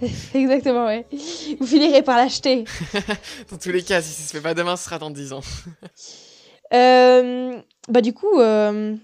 [0.34, 1.06] Exactement, ouais.
[1.60, 2.64] Vous finirez par l'acheter.
[3.50, 5.40] Dans tous les cas, si ça se fait pas demain, ce sera dans 10 ans.
[6.72, 7.56] Euh,
[7.88, 8.96] bah du coup, euh,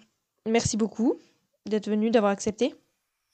[0.49, 1.19] merci beaucoup
[1.67, 2.75] d'être venu, d'avoir accepté.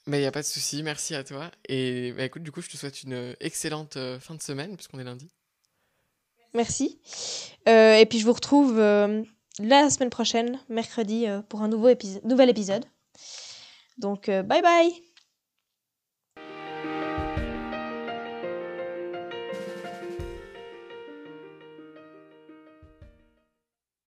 [0.07, 1.51] Mais y a pas de souci, merci à toi.
[1.69, 5.01] Et bah, écoute, du coup, je te souhaite une excellente euh, fin de semaine, puisqu'on
[5.01, 5.29] est lundi.
[6.55, 7.01] Merci.
[7.69, 9.23] Euh, et puis je vous retrouve euh,
[9.59, 11.89] la semaine prochaine, mercredi, pour un nouveau
[12.25, 12.85] nouvel épisode.
[13.99, 15.06] Donc, bye bye